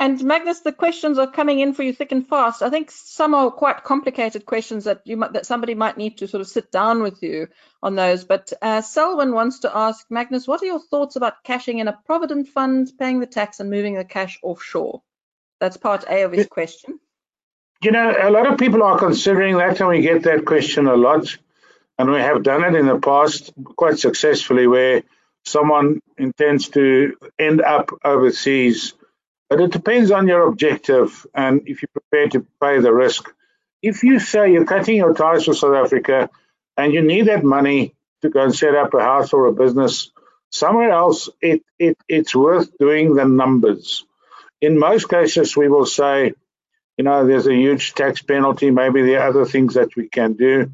And 0.00 0.24
Magnus, 0.24 0.60
the 0.60 0.72
questions 0.72 1.18
are 1.18 1.30
coming 1.30 1.60
in 1.60 1.74
for 1.74 1.82
you 1.82 1.92
thick 1.92 2.10
and 2.10 2.26
fast. 2.26 2.62
I 2.62 2.70
think 2.70 2.90
some 2.90 3.34
are 3.34 3.50
quite 3.50 3.84
complicated 3.84 4.46
questions 4.46 4.84
that 4.84 5.02
you 5.04 5.18
might, 5.18 5.34
that 5.34 5.44
somebody 5.44 5.74
might 5.74 5.98
need 5.98 6.16
to 6.18 6.26
sort 6.26 6.40
of 6.40 6.48
sit 6.48 6.72
down 6.72 7.02
with 7.02 7.22
you 7.22 7.48
on 7.82 7.96
those. 7.96 8.24
But 8.24 8.50
uh, 8.62 8.80
Selwyn 8.80 9.34
wants 9.34 9.58
to 9.60 9.76
ask 9.76 10.06
Magnus, 10.08 10.48
what 10.48 10.62
are 10.62 10.66
your 10.66 10.80
thoughts 10.80 11.16
about 11.16 11.44
cashing 11.44 11.80
in 11.80 11.88
a 11.88 11.98
provident 12.06 12.48
fund, 12.48 12.90
paying 12.98 13.20
the 13.20 13.26
tax, 13.26 13.60
and 13.60 13.68
moving 13.68 13.94
the 13.94 14.06
cash 14.06 14.38
offshore? 14.42 15.02
That's 15.60 15.76
part 15.76 16.06
A 16.08 16.22
of 16.22 16.32
his 16.32 16.46
question. 16.46 16.98
You 17.82 17.90
know, 17.90 18.16
a 18.18 18.30
lot 18.30 18.50
of 18.50 18.58
people 18.58 18.82
are 18.82 18.98
considering 18.98 19.58
that, 19.58 19.80
and 19.80 19.90
we 19.90 20.00
get 20.00 20.22
that 20.22 20.46
question 20.46 20.86
a 20.86 20.96
lot. 20.96 21.36
And 21.98 22.10
we 22.10 22.20
have 22.20 22.42
done 22.42 22.64
it 22.64 22.74
in 22.74 22.86
the 22.86 22.98
past 22.98 23.52
quite 23.76 23.98
successfully, 23.98 24.66
where 24.66 25.02
someone 25.44 26.00
intends 26.16 26.70
to 26.70 27.18
end 27.38 27.60
up 27.60 27.90
overseas 28.02 28.94
but 29.50 29.60
it 29.60 29.72
depends 29.72 30.12
on 30.12 30.28
your 30.28 30.46
objective 30.46 31.26
and 31.34 31.62
if 31.66 31.82
you're 31.82 31.90
prepared 31.92 32.30
to 32.30 32.46
pay 32.62 32.78
the 32.78 32.94
risk. 32.94 33.28
If 33.82 34.04
you 34.04 34.20
say 34.20 34.52
you're 34.52 34.64
cutting 34.64 34.96
your 34.96 35.12
ties 35.12 35.48
with 35.48 35.58
South 35.58 35.74
Africa 35.74 36.30
and 36.76 36.94
you 36.94 37.02
need 37.02 37.26
that 37.26 37.42
money 37.42 37.94
to 38.22 38.30
go 38.30 38.44
and 38.44 38.54
set 38.54 38.76
up 38.76 38.94
a 38.94 39.00
house 39.00 39.32
or 39.32 39.46
a 39.46 39.52
business 39.52 40.12
somewhere 40.50 40.90
else, 40.90 41.28
it, 41.42 41.62
it 41.80 41.98
it's 42.08 42.34
worth 42.34 42.78
doing 42.78 43.14
the 43.14 43.24
numbers. 43.24 44.04
In 44.60 44.78
most 44.78 45.08
cases, 45.08 45.56
we 45.56 45.68
will 45.68 45.86
say, 45.86 46.32
you 46.96 47.04
know, 47.04 47.26
there's 47.26 47.46
a 47.46 47.54
huge 47.54 47.94
tax 47.94 48.22
penalty. 48.22 48.70
Maybe 48.70 49.02
there 49.02 49.20
are 49.22 49.30
other 49.30 49.46
things 49.46 49.74
that 49.74 49.96
we 49.96 50.08
can 50.08 50.34
do. 50.34 50.70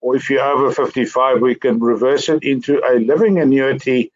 Or 0.00 0.16
if 0.16 0.28
you're 0.28 0.44
over 0.44 0.70
55, 0.72 1.40
we 1.40 1.54
can 1.54 1.78
reverse 1.78 2.28
it 2.28 2.42
into 2.42 2.82
a 2.84 2.98
living 2.98 3.38
annuity 3.38 4.12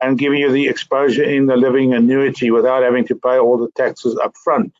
and 0.00 0.18
giving 0.18 0.40
you 0.40 0.52
the 0.52 0.68
exposure 0.68 1.24
in 1.24 1.46
the 1.46 1.56
living 1.56 1.94
annuity 1.94 2.50
without 2.50 2.82
having 2.82 3.06
to 3.06 3.16
pay 3.16 3.38
all 3.38 3.58
the 3.58 3.70
taxes 3.74 4.18
up 4.22 4.36
front. 4.36 4.72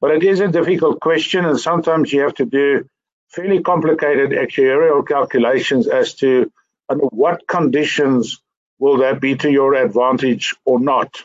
But 0.00 0.12
it 0.12 0.22
is 0.24 0.40
a 0.40 0.48
difficult 0.48 1.00
question, 1.00 1.44
and 1.44 1.58
sometimes 1.58 2.12
you 2.12 2.20
have 2.22 2.34
to 2.34 2.46
do 2.46 2.88
fairly 3.28 3.62
complicated 3.62 4.30
actuarial 4.30 5.06
calculations 5.06 5.88
as 5.88 6.14
to 6.14 6.50
under 6.88 7.06
what 7.06 7.46
conditions 7.46 8.40
will 8.78 8.98
that 8.98 9.20
be 9.20 9.36
to 9.36 9.50
your 9.50 9.74
advantage 9.74 10.54
or 10.64 10.78
not. 10.80 11.22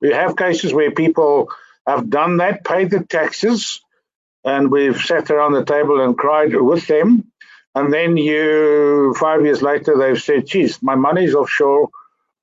We 0.00 0.12
have 0.12 0.36
cases 0.36 0.72
where 0.72 0.90
people 0.90 1.50
have 1.86 2.10
done 2.10 2.36
that, 2.38 2.64
paid 2.64 2.90
the 2.90 3.00
taxes, 3.00 3.80
and 4.44 4.70
we've 4.70 5.00
sat 5.00 5.30
around 5.30 5.52
the 5.52 5.64
table 5.64 6.00
and 6.00 6.16
cried 6.16 6.54
with 6.54 6.86
them. 6.86 7.32
And 7.74 7.92
then 7.92 8.16
you, 8.16 9.14
five 9.18 9.44
years 9.44 9.62
later, 9.62 9.96
they've 9.96 10.20
said, 10.20 10.46
geez, 10.46 10.82
my 10.82 10.94
money's 10.94 11.34
offshore. 11.34 11.90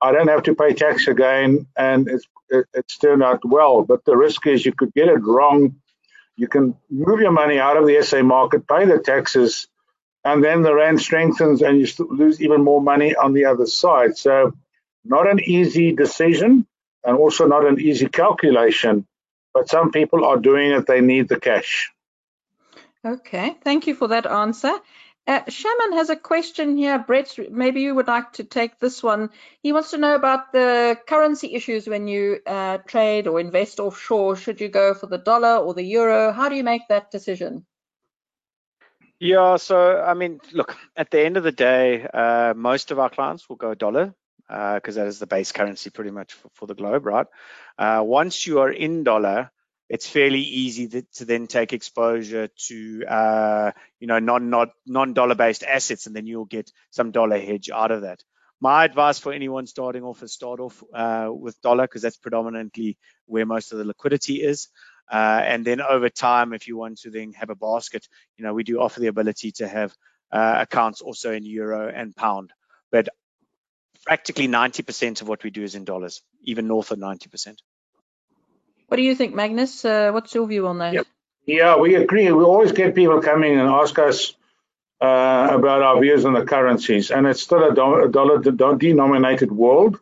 I 0.02 0.12
don't 0.12 0.28
have 0.28 0.44
to 0.44 0.56
pay 0.56 0.74
tax 0.74 1.08
again. 1.08 1.68
And 1.76 2.08
it's, 2.08 2.26
it's 2.74 2.98
turned 2.98 3.24
out 3.24 3.44
well. 3.46 3.84
But 3.84 4.06
the 4.06 4.16
risk 4.16 4.46
is 4.48 4.66
you 4.66 4.74
could 4.74 4.94
get 4.94 5.08
it 5.08 5.24
wrong. 5.24 5.76
You 6.36 6.48
can 6.48 6.76
move 6.90 7.22
your 7.22 7.32
money 7.32 7.60
out 7.60 7.78
of 7.78 7.88
the 7.88 8.02
SA 8.04 8.24
market, 8.24 8.68
pay 8.68 8.86
the 8.86 9.00
taxes, 9.00 9.68
and 10.26 10.44
then 10.44 10.64
the 10.64 10.74
rand 10.74 11.00
strengthens 11.00 11.62
and 11.62 11.80
you 11.80 11.88
lose 12.10 12.42
even 12.42 12.64
more 12.64 12.82
money 12.82 13.16
on 13.16 13.34
the 13.34 13.46
other 13.46 13.66
side. 13.66 14.18
So, 14.18 14.54
not 15.06 15.30
an 15.30 15.40
easy 15.40 15.96
decision 15.96 16.66
and 17.04 17.18
also 17.18 17.46
not 17.48 17.66
an 17.66 17.80
easy 17.80 18.08
calculation, 18.08 19.06
but 19.54 19.70
some 19.70 19.92
people 19.92 20.26
are 20.26 20.38
doing 20.38 20.72
it, 20.72 20.88
they 20.88 21.00
need 21.00 21.30
the 21.30 21.40
cash. 21.40 21.92
Okay, 23.06 23.56
thank 23.64 23.86
you 23.86 23.94
for 23.94 24.08
that 24.08 24.26
answer. 24.26 24.74
Uh, 25.28 25.42
Shaman 25.48 25.94
has 25.94 26.12
a 26.12 26.16
question 26.16 26.78
here. 26.78 27.00
Brett, 27.00 27.36
maybe 27.50 27.82
you 27.82 27.96
would 27.96 28.08
like 28.08 28.34
to 28.34 28.44
take 28.44 28.78
this 28.80 29.02
one. 29.02 29.32
He 29.64 29.74
wants 29.74 29.90
to 29.92 29.98
know 29.98 30.14
about 30.14 30.52
the 30.52 31.00
currency 31.08 31.56
issues 31.56 31.88
when 31.88 32.08
you 32.08 32.40
uh, 32.46 32.78
trade 32.78 33.26
or 33.28 33.40
invest 33.40 33.80
offshore. 33.80 34.36
Should 34.36 34.62
you 34.62 34.70
go 34.70 34.94
for 34.94 35.08
the 35.08 35.18
dollar 35.18 35.58
or 35.58 35.74
the 35.74 35.84
euro? 35.84 36.32
How 36.32 36.48
do 36.50 36.56
you 36.56 36.64
make 36.64 36.88
that 36.90 37.10
decision? 37.10 37.66
Yeah, 39.20 39.56
so 39.56 40.00
I 40.00 40.14
mean, 40.14 40.42
look, 40.52 40.78
at 40.96 41.10
the 41.10 41.22
end 41.22 41.38
of 41.38 41.44
the 41.44 41.52
day, 41.52 42.06
uh, 42.06 42.54
most 42.56 42.92
of 42.92 43.00
our 43.00 43.10
clients 43.10 43.50
will 43.50 43.56
go 43.56 43.74
dollar 43.74 44.14
because 44.48 44.98
uh, 44.98 45.02
that 45.02 45.08
is 45.08 45.18
the 45.18 45.26
base 45.26 45.52
currency 45.52 45.90
pretty 45.90 46.12
much 46.12 46.34
for, 46.34 46.50
for 46.54 46.68
the 46.68 46.76
globe, 46.76 47.06
right? 47.06 47.26
Uh, 47.80 48.04
once 48.06 48.46
you 48.46 48.60
are 48.60 48.72
in 48.72 49.04
dollar, 49.04 49.52
it's 49.90 50.08
fairly 50.08 50.42
easy 50.42 50.88
to, 50.88 51.02
to 51.16 51.26
then 51.26 51.48
take 51.48 51.74
exposure 51.74 52.50
to 52.68 53.06
uh, 53.06 53.72
you 54.00 54.08
know 54.08 54.20
non 54.20 54.50
not 54.50 54.70
non 54.86 55.14
dollar 55.14 55.36
based 55.36 55.64
assets, 55.64 56.08
and 56.08 56.16
then 56.16 56.26
you'll 56.26 56.46
get 56.46 56.72
some 56.92 57.12
dollar 57.12 57.40
hedge 57.40 57.70
out 57.70 57.92
of 57.92 58.02
that. 58.02 58.24
My 58.62 58.86
advice 58.86 59.20
for 59.20 59.34
anyone 59.34 59.68
starting 59.68 60.04
off 60.04 60.24
is 60.24 60.34
start 60.34 60.60
off 60.60 60.84
uh, 60.94 61.30
with 61.32 61.62
dollar 61.62 61.84
because 61.84 62.02
that's 62.02 62.18
predominantly 62.18 62.98
where 63.26 63.46
most 63.46 63.72
of 63.72 63.78
the 63.78 63.86
liquidity 63.86 64.42
is. 64.42 64.70
Uh, 65.12 65.42
and 65.44 65.64
then 65.64 65.82
over 65.82 66.10
time, 66.10 66.54
if 66.54 66.68
you 66.68 66.78
want 66.78 67.00
to 67.00 67.12
then 67.12 67.34
have 67.34 67.50
a 67.50 67.56
basket, 67.56 68.08
you 68.38 68.44
know, 68.44 68.54
we 68.54 68.64
do 68.64 68.80
offer 68.80 69.00
the 69.00 69.08
ability 69.08 69.52
to 69.52 69.68
have 69.68 69.94
uh, 70.32 70.56
accounts 70.62 71.02
also 71.02 71.32
in 71.32 71.44
euro 71.44 71.92
and 71.94 72.16
pound. 72.16 72.52
But 72.92 73.10
practically 74.06 74.48
90% 74.48 75.22
of 75.22 75.28
what 75.28 75.44
we 75.44 75.50
do 75.50 75.64
is 75.64 75.76
in 75.76 75.84
dollars, 75.84 76.22
even 76.42 76.68
north 76.68 76.92
of 76.92 76.98
90%. 76.98 77.56
What 78.88 78.98
do 78.98 79.04
you 79.04 79.16
think, 79.16 79.36
Magnus? 79.36 79.84
Uh, 79.84 80.12
what's 80.12 80.34
your 80.34 80.48
view 80.48 80.68
on 80.68 80.80
that? 80.80 80.94
Yep. 80.94 81.08
Yeah, 81.46 81.78
we 81.78 81.96
agree. 81.96 82.32
We 82.32 82.44
always 82.44 82.72
get 82.72 82.96
people 82.96 83.22
coming 83.22 83.60
and 83.60 83.70
ask 83.70 83.98
us 84.00 84.34
uh, 85.02 85.50
about 85.52 85.82
our 85.82 86.00
views 86.00 86.26
on 86.26 86.34
the 86.34 86.46
currencies, 86.46 87.12
and 87.12 87.28
it's 87.28 87.42
still 87.42 87.64
a 87.64 87.76
dollar 87.76 88.78
denominated 88.78 89.52
world 89.52 90.00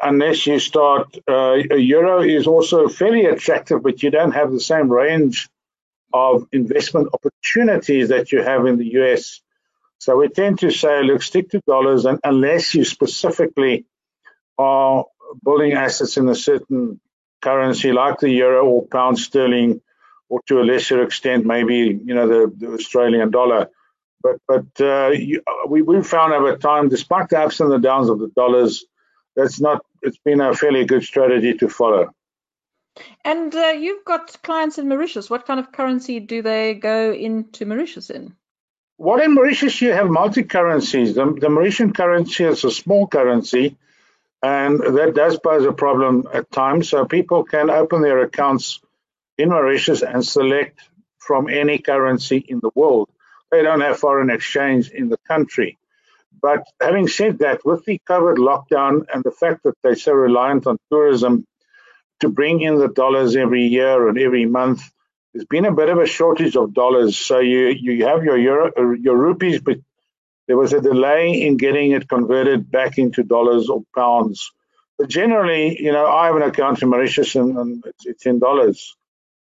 unless 0.00 0.46
you 0.46 0.58
start, 0.58 1.16
uh, 1.28 1.56
a 1.70 1.76
euro 1.76 2.22
is 2.22 2.46
also 2.46 2.88
fairly 2.88 3.26
attractive, 3.26 3.82
but 3.82 4.02
you 4.02 4.10
don't 4.10 4.32
have 4.32 4.52
the 4.52 4.60
same 4.60 4.90
range 4.90 5.48
of 6.12 6.46
investment 6.52 7.08
opportunities 7.12 8.08
that 8.08 8.32
you 8.32 8.42
have 8.42 8.66
in 8.66 8.78
the 8.78 8.94
US. 9.00 9.40
So 9.98 10.16
we 10.16 10.28
tend 10.28 10.60
to 10.60 10.70
say, 10.70 11.02
look, 11.02 11.22
stick 11.22 11.50
to 11.50 11.60
dollars, 11.66 12.04
and 12.04 12.20
unless 12.22 12.74
you 12.74 12.84
specifically 12.84 13.86
are 14.58 15.04
building 15.42 15.72
assets 15.72 16.16
in 16.16 16.28
a 16.28 16.34
certain 16.34 17.00
currency 17.46 17.92
like 17.92 18.18
the 18.18 18.30
euro 18.30 18.62
or 18.72 18.86
pound 18.86 19.18
sterling, 19.18 19.80
or 20.28 20.40
to 20.48 20.60
a 20.60 20.64
lesser 20.70 21.02
extent, 21.02 21.46
maybe 21.54 21.78
you 22.08 22.14
know 22.16 22.26
the, 22.34 22.42
the 22.60 22.68
Australian 22.78 23.30
dollar. 23.30 23.62
But 24.24 24.36
but 24.50 24.68
uh, 24.80 25.10
you, 25.30 25.42
we 25.68 25.82
we 25.82 26.02
found 26.02 26.32
over 26.32 26.56
time, 26.56 26.88
despite 26.88 27.28
the 27.28 27.38
ups 27.44 27.60
and 27.60 27.70
the 27.70 27.86
downs 27.90 28.08
of 28.08 28.18
the 28.18 28.30
dollars, 28.42 28.84
that's 29.36 29.60
not 29.60 29.84
it's 30.02 30.18
been 30.18 30.40
a 30.40 30.54
fairly 30.54 30.84
good 30.84 31.04
strategy 31.04 31.54
to 31.60 31.68
follow. 31.68 32.04
And 33.24 33.54
uh, 33.54 33.74
you've 33.84 34.04
got 34.04 34.42
clients 34.42 34.78
in 34.78 34.88
Mauritius. 34.88 35.28
What 35.28 35.46
kind 35.46 35.60
of 35.60 35.70
currency 35.70 36.20
do 36.20 36.42
they 36.42 36.74
go 36.74 37.12
into 37.12 37.66
Mauritius 37.66 38.10
in? 38.10 38.34
Well, 38.98 39.20
in 39.20 39.34
Mauritius, 39.34 39.82
you 39.82 39.92
have 39.92 40.08
multi 40.08 40.42
currencies. 40.42 41.14
The, 41.14 41.26
the 41.26 41.48
Mauritian 41.48 41.94
currency 41.94 42.44
is 42.44 42.64
a 42.64 42.70
small 42.70 43.06
currency, 43.06 43.76
and 44.42 44.78
that 44.80 45.14
does 45.14 45.38
pose 45.38 45.64
a 45.64 45.72
problem 45.72 46.28
at 46.32 46.50
times. 46.50 46.88
So 46.90 47.04
people 47.04 47.44
can 47.44 47.70
open 47.70 48.02
their 48.02 48.22
accounts 48.22 48.80
in 49.38 49.48
Mauritius 49.50 50.02
and 50.02 50.24
select 50.24 50.80
from 51.18 51.48
any 51.48 51.78
currency 51.78 52.38
in 52.38 52.60
the 52.60 52.70
world. 52.74 53.08
They 53.50 53.62
don't 53.62 53.80
have 53.80 53.98
foreign 53.98 54.30
exchange 54.30 54.90
in 54.90 55.08
the 55.08 55.18
country. 55.28 55.78
But 56.40 56.64
having 56.80 57.08
said 57.08 57.38
that, 57.38 57.64
with 57.64 57.84
the 57.84 58.00
COVID 58.08 58.36
lockdown 58.36 59.06
and 59.12 59.24
the 59.24 59.30
fact 59.30 59.62
that 59.64 59.74
they're 59.82 59.96
so 59.96 60.12
reliant 60.12 60.66
on 60.66 60.78
tourism 60.90 61.46
to 62.20 62.28
bring 62.28 62.60
in 62.60 62.76
the 62.78 62.88
dollars 62.88 63.36
every 63.36 63.66
year 63.66 64.08
and 64.08 64.18
every 64.18 64.46
month, 64.46 64.82
there's 65.32 65.46
been 65.46 65.64
a 65.64 65.74
bit 65.74 65.88
of 65.88 65.98
a 65.98 66.06
shortage 66.06 66.56
of 66.56 66.72
dollars. 66.72 67.16
So 67.16 67.40
you 67.40 67.68
you 67.68 68.06
have 68.06 68.24
your 68.24 68.38
euro, 68.38 68.94
your 68.94 69.16
rupees, 69.16 69.60
there 70.46 70.56
was 70.56 70.72
a 70.72 70.80
delay 70.80 71.42
in 71.42 71.56
getting 71.56 71.92
it 71.92 72.08
converted 72.08 72.70
back 72.70 72.98
into 72.98 73.22
dollars 73.22 73.68
or 73.68 73.82
pounds. 73.94 74.52
But 74.98 75.08
generally, 75.08 75.80
you 75.80 75.92
know, 75.92 76.06
I 76.06 76.26
have 76.26 76.36
an 76.36 76.42
account 76.42 76.82
in 76.82 76.88
Mauritius 76.88 77.34
and, 77.34 77.56
and 77.56 77.84
it's, 77.86 78.06
it's, 78.06 78.26
in 78.26 78.38
dollars, 78.38 78.96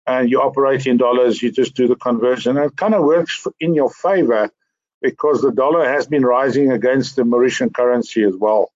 and 0.06 0.30
you 0.30 0.42
operate 0.42 0.86
in 0.86 0.98
dollars. 0.98 1.42
You 1.42 1.52
just 1.52 1.76
do 1.76 1.88
the 1.88 1.96
conversion. 1.96 2.58
And 2.58 2.66
it 2.66 2.76
kind 2.76 2.94
of 2.94 3.04
works 3.04 3.46
in 3.60 3.74
your 3.74 3.90
favor 3.90 4.50
because 5.02 5.42
the 5.42 5.52
dollar 5.52 5.88
has 5.88 6.08
been 6.08 6.26
rising 6.26 6.72
against 6.72 7.16
the 7.16 7.24
Mauritian 7.24 7.74
currency 7.74 8.24
as 8.24 8.36
well. 8.36 8.72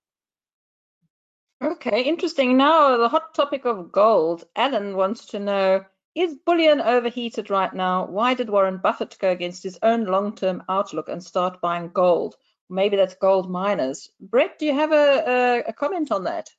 Okay, 1.61 2.03
interesting. 2.03 2.55
Now, 2.55 2.97
the 2.97 3.09
hot 3.09 3.33
topic 3.33 3.65
of 3.65 3.91
gold. 3.91 4.45
Alan 4.55 4.95
wants 4.95 5.25
to 5.27 5.39
know 5.39 5.83
Is 6.19 6.35
bullion 6.45 6.81
overheated 6.81 7.49
right 7.49 7.73
now? 7.73 8.05
Why 8.05 8.33
did 8.33 8.49
Warren 8.49 8.79
Buffett 8.83 9.15
go 9.21 9.31
against 9.31 9.63
his 9.63 9.79
own 9.81 10.03
long 10.03 10.35
term 10.35 10.63
outlook 10.67 11.07
and 11.07 11.23
start 11.23 11.61
buying 11.61 11.91
gold? 11.93 12.35
Maybe 12.69 12.97
that's 12.97 13.15
gold 13.15 13.49
miners. 13.49 14.09
Brett, 14.19 14.59
do 14.59 14.65
you 14.65 14.73
have 14.73 14.91
a, 14.91 15.23
a, 15.65 15.69
a 15.69 15.71
comment 15.73 16.11
on 16.11 16.25
that? 16.25 16.49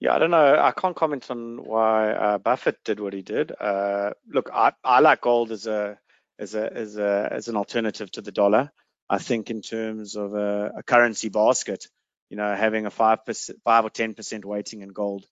Yeah, 0.00 0.14
I 0.14 0.18
don't 0.18 0.30
know. 0.30 0.58
I 0.60 0.72
can't 0.72 0.94
comment 0.94 1.30
on 1.30 1.64
why 1.64 2.10
uh, 2.10 2.36
Buffett 2.36 2.76
did 2.84 3.00
what 3.00 3.14
he 3.14 3.22
did. 3.22 3.52
Uh, 3.58 4.10
look, 4.28 4.50
I, 4.52 4.72
I 4.84 5.00
like 5.00 5.22
gold 5.22 5.50
as 5.50 5.66
a 5.66 5.98
as 6.38 6.54
a 6.54 6.70
as 6.70 6.98
a 6.98 7.28
as 7.32 7.48
an 7.48 7.56
alternative 7.56 8.10
to 8.10 8.20
the 8.20 8.32
dollar. 8.32 8.70
I 9.08 9.16
think 9.16 9.48
in 9.48 9.62
terms 9.62 10.14
of 10.14 10.34
a, 10.34 10.72
a 10.76 10.82
currency 10.82 11.30
basket, 11.30 11.88
you 12.28 12.36
know, 12.36 12.54
having 12.54 12.84
a 12.84 12.90
five 12.90 13.24
percent, 13.24 13.60
five 13.64 13.86
or 13.86 13.90
ten 13.90 14.12
percent 14.12 14.44
weighting 14.44 14.82
in 14.82 14.90
gold 14.90 15.24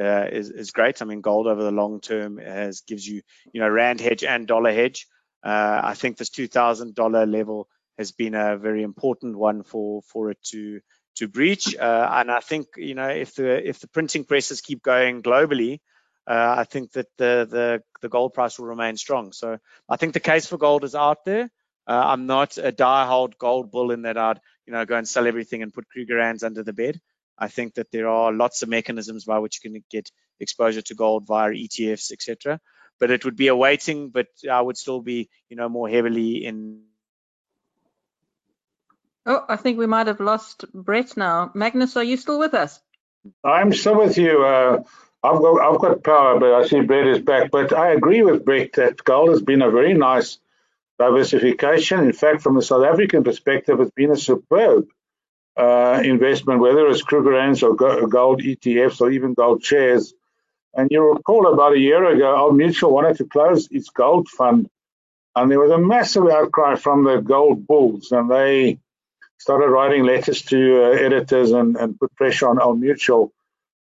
uh, 0.00 0.26
is 0.30 0.50
is 0.50 0.70
great. 0.70 1.02
I 1.02 1.04
mean, 1.04 1.20
gold 1.20 1.46
over 1.46 1.62
the 1.62 1.70
long 1.70 2.00
term 2.00 2.38
has 2.38 2.80
gives 2.80 3.06
you, 3.06 3.22
you 3.52 3.60
know, 3.60 3.68
rand 3.68 4.00
hedge 4.00 4.24
and 4.24 4.46
dollar 4.46 4.72
hedge. 4.72 5.06
Uh, 5.44 5.80
I 5.84 5.94
think 5.94 6.16
this 6.16 6.30
two 6.30 6.48
thousand 6.48 6.94
dollar 6.94 7.26
level 7.26 7.68
has 7.98 8.12
been 8.12 8.34
a 8.34 8.56
very 8.56 8.82
important 8.82 9.36
one 9.36 9.62
for 9.62 10.02
for 10.02 10.30
it 10.30 10.38
to 10.52 10.80
to 11.16 11.28
breach. 11.28 11.76
Uh, 11.76 12.08
and 12.12 12.30
I 12.30 12.40
think 12.40 12.66
you 12.76 12.94
know 12.94 13.08
if 13.08 13.34
the 13.34 13.68
if 13.68 13.80
the 13.80 13.88
printing 13.88 14.24
presses 14.24 14.60
keep 14.60 14.82
going 14.82 15.22
globally, 15.22 15.80
uh, 16.26 16.54
I 16.58 16.64
think 16.64 16.92
that 16.92 17.08
the, 17.18 17.46
the, 17.50 17.82
the 18.02 18.08
gold 18.08 18.34
price 18.34 18.58
will 18.58 18.66
remain 18.66 18.96
strong. 18.96 19.32
So 19.32 19.58
I 19.88 19.96
think 19.96 20.12
the 20.12 20.20
case 20.20 20.46
for 20.46 20.58
gold 20.58 20.84
is 20.84 20.94
out 20.94 21.24
there. 21.24 21.50
Uh, 21.86 22.02
I'm 22.06 22.26
not 22.26 22.56
a 22.56 22.70
die-hard 22.70 23.36
gold 23.36 23.70
bull 23.72 23.90
in 23.90 24.02
that 24.02 24.16
I'd 24.16 24.40
you 24.66 24.72
know 24.72 24.84
go 24.84 24.96
and 24.96 25.08
sell 25.08 25.26
everything 25.26 25.62
and 25.62 25.72
put 25.74 25.86
Krugerrands 25.94 26.44
under 26.44 26.62
the 26.62 26.72
bed. 26.72 27.00
I 27.40 27.48
think 27.48 27.74
that 27.74 27.90
there 27.90 28.08
are 28.08 28.32
lots 28.32 28.62
of 28.62 28.68
mechanisms 28.68 29.24
by 29.24 29.38
which 29.38 29.60
you 29.62 29.70
can 29.70 29.82
get 29.90 30.10
exposure 30.38 30.82
to 30.82 30.94
gold 30.94 31.26
via 31.26 31.50
ETFs, 31.50 32.12
etc. 32.12 32.60
But 32.98 33.10
it 33.10 33.24
would 33.24 33.36
be 33.36 33.48
a 33.48 33.56
weighting, 33.56 34.10
but 34.10 34.26
I 34.50 34.60
would 34.60 34.76
still 34.76 35.00
be 35.00 35.30
you 35.48 35.56
know 35.56 35.68
more 35.68 35.88
heavily 35.88 36.44
in. 36.44 36.82
Oh, 39.24 39.44
I 39.48 39.56
think 39.56 39.78
we 39.78 39.86
might 39.86 40.06
have 40.06 40.20
lost 40.20 40.64
Brett 40.74 41.16
now. 41.16 41.50
Magnus, 41.54 41.96
are 41.96 42.04
you 42.04 42.16
still 42.16 42.38
with 42.38 42.54
us? 42.54 42.80
I'm 43.44 43.72
still 43.72 43.98
with 43.98 44.18
you. 44.18 44.44
Uh, 44.44 44.82
I've 45.22 45.40
got 45.40 45.60
I've 45.60 45.80
got 45.80 46.04
power, 46.04 46.38
but 46.38 46.54
I 46.54 46.66
see 46.66 46.80
Brett 46.80 47.06
is 47.06 47.20
back. 47.20 47.50
But 47.50 47.72
I 47.72 47.92
agree 47.92 48.22
with 48.22 48.44
Brett 48.44 48.74
that 48.74 49.02
gold 49.02 49.30
has 49.30 49.42
been 49.42 49.62
a 49.62 49.70
very 49.70 49.94
nice 49.94 50.38
diversification. 50.98 52.00
In 52.00 52.12
fact, 52.12 52.42
from 52.42 52.58
a 52.58 52.62
South 52.62 52.84
African 52.84 53.24
perspective, 53.24 53.80
it's 53.80 53.90
been 53.92 54.10
a 54.10 54.16
superb 54.16 54.88
uh, 55.60 56.00
investment, 56.02 56.60
whether 56.60 56.88
it's 56.88 57.02
Krugerrands 57.02 57.62
or 57.62 57.74
gold 58.08 58.40
ETFs 58.42 59.00
or 59.00 59.10
even 59.10 59.34
gold 59.34 59.62
shares. 59.62 60.14
And 60.74 60.88
you 60.90 61.12
recall 61.12 61.52
about 61.52 61.74
a 61.74 61.78
year 61.78 62.04
ago, 62.04 62.36
Old 62.36 62.56
Mutual 62.56 62.92
wanted 62.92 63.16
to 63.18 63.24
close 63.24 63.68
its 63.70 63.90
gold 63.90 64.28
fund, 64.28 64.70
and 65.36 65.50
there 65.50 65.60
was 65.60 65.72
a 65.72 65.78
massive 65.78 66.28
outcry 66.28 66.76
from 66.76 67.04
the 67.04 67.18
gold 67.18 67.66
bulls, 67.66 68.12
and 68.12 68.30
they 68.30 68.78
started 69.38 69.68
writing 69.68 70.04
letters 70.04 70.42
to 70.42 70.84
uh, 70.84 70.88
editors 70.90 71.50
and, 71.52 71.76
and 71.76 71.98
put 71.98 72.14
pressure 72.14 72.48
on 72.48 72.60
Old 72.60 72.80
Mutual. 72.80 73.32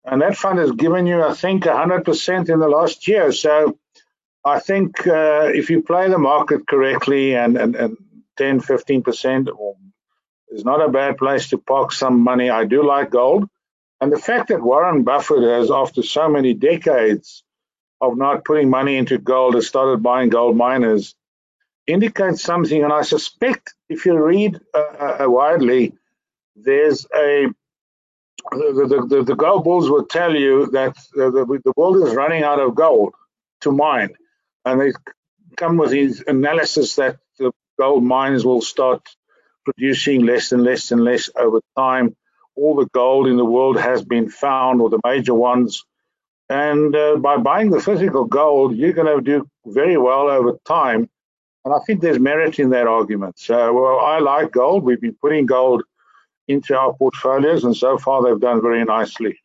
And 0.05 0.21
that 0.21 0.35
fund 0.35 0.59
has 0.59 0.71
given 0.71 1.07
you, 1.07 1.23
I 1.23 1.33
think, 1.33 1.63
100% 1.63 2.49
in 2.49 2.59
the 2.59 2.67
last 2.67 3.07
year. 3.07 3.31
So 3.31 3.77
I 4.43 4.59
think 4.59 5.07
uh, 5.07 5.51
if 5.53 5.69
you 5.69 5.81
play 5.81 6.09
the 6.09 6.17
market 6.17 6.67
correctly 6.67 7.35
and, 7.35 7.57
and, 7.57 7.75
and 7.75 7.97
10, 8.37 8.61
15% 8.61 9.47
is 10.53 10.63
not 10.63 10.85
a 10.85 10.89
bad 10.89 11.17
place 11.17 11.49
to 11.49 11.57
park 11.57 11.91
some 11.91 12.21
money. 12.21 12.49
I 12.49 12.65
do 12.65 12.85
like 12.85 13.09
gold. 13.09 13.49
And 13.99 14.11
the 14.11 14.19
fact 14.19 14.49
that 14.49 14.61
Warren 14.61 15.03
Buffett 15.03 15.43
has, 15.43 15.71
after 15.71 16.03
so 16.03 16.29
many 16.29 16.53
decades 16.53 17.43
of 17.99 18.17
not 18.17 18.45
putting 18.45 18.69
money 18.69 18.97
into 18.97 19.17
gold, 19.17 19.55
has 19.55 19.67
started 19.67 20.03
buying 20.03 20.29
gold 20.29 20.55
miners 20.55 21.15
indicates 21.87 22.43
something. 22.43 22.83
And 22.83 22.93
I 22.93 23.01
suspect 23.01 23.73
if 23.89 24.05
you 24.05 24.17
read 24.17 24.59
uh, 24.73 25.23
uh 25.23 25.25
widely, 25.27 25.93
there's 26.55 27.07
a 27.15 27.47
the, 28.51 29.07
the, 29.09 29.23
the, 29.23 29.35
gold 29.35 29.63
bulls 29.63 29.89
will 29.89 30.05
tell 30.05 30.35
you 30.35 30.67
that 30.71 30.95
the, 31.13 31.61
the 31.63 31.73
world 31.77 32.05
is 32.05 32.13
running 32.13 32.43
out 32.43 32.59
of 32.59 32.75
gold 32.75 33.13
to 33.61 33.71
mine. 33.71 34.09
And 34.65 34.81
they 34.81 34.91
come 35.55 35.77
with 35.77 35.91
these 35.91 36.21
analysis 36.27 36.95
that 36.95 37.17
the 37.39 37.51
gold 37.79 38.03
mines 38.03 38.43
will 38.45 38.61
start 38.61 39.07
producing 39.63 40.25
less 40.25 40.51
and 40.51 40.63
less 40.63 40.91
and 40.91 41.03
less 41.03 41.29
over 41.35 41.61
time. 41.77 42.15
All 42.55 42.75
the 42.75 42.87
gold 42.93 43.27
in 43.27 43.37
the 43.37 43.45
world 43.45 43.79
has 43.79 44.03
been 44.03 44.29
found, 44.29 44.81
or 44.81 44.89
the 44.89 44.99
major 45.05 45.33
ones. 45.33 45.83
And 46.49 46.95
uh, 46.95 47.17
by 47.17 47.37
buying 47.37 47.71
the 47.71 47.81
physical 47.81 48.25
gold, 48.25 48.75
you're 48.75 48.93
going 48.93 49.17
to 49.17 49.21
do 49.21 49.47
very 49.65 49.97
well 49.97 50.29
over 50.29 50.57
time. 50.65 51.09
And 51.65 51.73
I 51.73 51.79
think 51.85 52.01
there's 52.01 52.19
merit 52.19 52.59
in 52.59 52.71
that 52.71 52.87
argument. 52.87 53.39
So, 53.39 53.73
well, 53.73 53.99
I 53.99 54.19
like 54.19 54.51
gold. 54.51 54.83
We've 54.83 54.99
been 54.99 55.17
putting 55.19 55.45
gold 55.45 55.83
into 56.47 56.77
our 56.77 56.93
portfolios, 56.93 57.63
and 57.63 57.75
so 57.75 57.97
far 57.97 58.21
they've 58.21 58.39
done 58.39 58.61
very 58.61 58.83
nicely. 58.83 59.39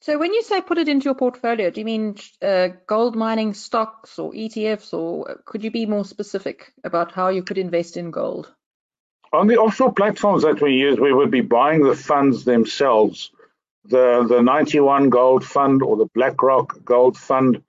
So 0.00 0.18
when 0.18 0.34
you 0.34 0.42
say 0.42 0.60
put 0.60 0.78
it 0.78 0.88
into 0.88 1.04
your 1.04 1.14
portfolio, 1.14 1.70
do 1.70 1.80
you 1.80 1.84
mean 1.86 2.16
uh, 2.42 2.68
gold 2.86 3.16
mining 3.16 3.54
stocks 3.54 4.18
or 4.18 4.32
ETFs, 4.32 4.92
or 4.92 5.40
could 5.46 5.64
you 5.64 5.70
be 5.70 5.86
more 5.86 6.04
specific 6.04 6.72
about 6.84 7.12
how 7.12 7.28
you 7.28 7.42
could 7.42 7.58
invest 7.58 7.96
in 7.96 8.10
gold? 8.10 8.52
On 9.34 9.46
the 9.46 9.58
offshore 9.58 9.92
platforms 9.92 10.42
that 10.42 10.60
we 10.60 10.74
use, 10.74 10.98
we 10.98 11.12
would 11.12 11.30
be 11.30 11.40
buying 11.40 11.82
the 11.82 11.96
funds 11.96 12.44
themselves. 12.44 13.30
The 13.84 14.24
the 14.28 14.40
91 14.42 15.10
Gold 15.10 15.44
Fund 15.44 15.82
or 15.82 15.96
the 15.96 16.06
BlackRock 16.14 16.84
Gold 16.84 17.18
Fund, 17.18 17.62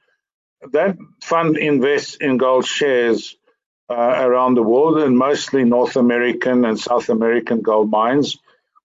that 0.71 0.97
fund 1.21 1.57
invests 1.57 2.15
in 2.15 2.37
gold 2.37 2.65
shares 2.65 3.35
uh, 3.89 3.93
around 3.93 4.55
the 4.55 4.63
world 4.63 4.99
and 4.99 5.17
mostly 5.17 5.63
North 5.63 5.95
American 5.95 6.65
and 6.65 6.79
South 6.79 7.09
American 7.09 7.61
gold 7.61 7.89
mines 7.89 8.37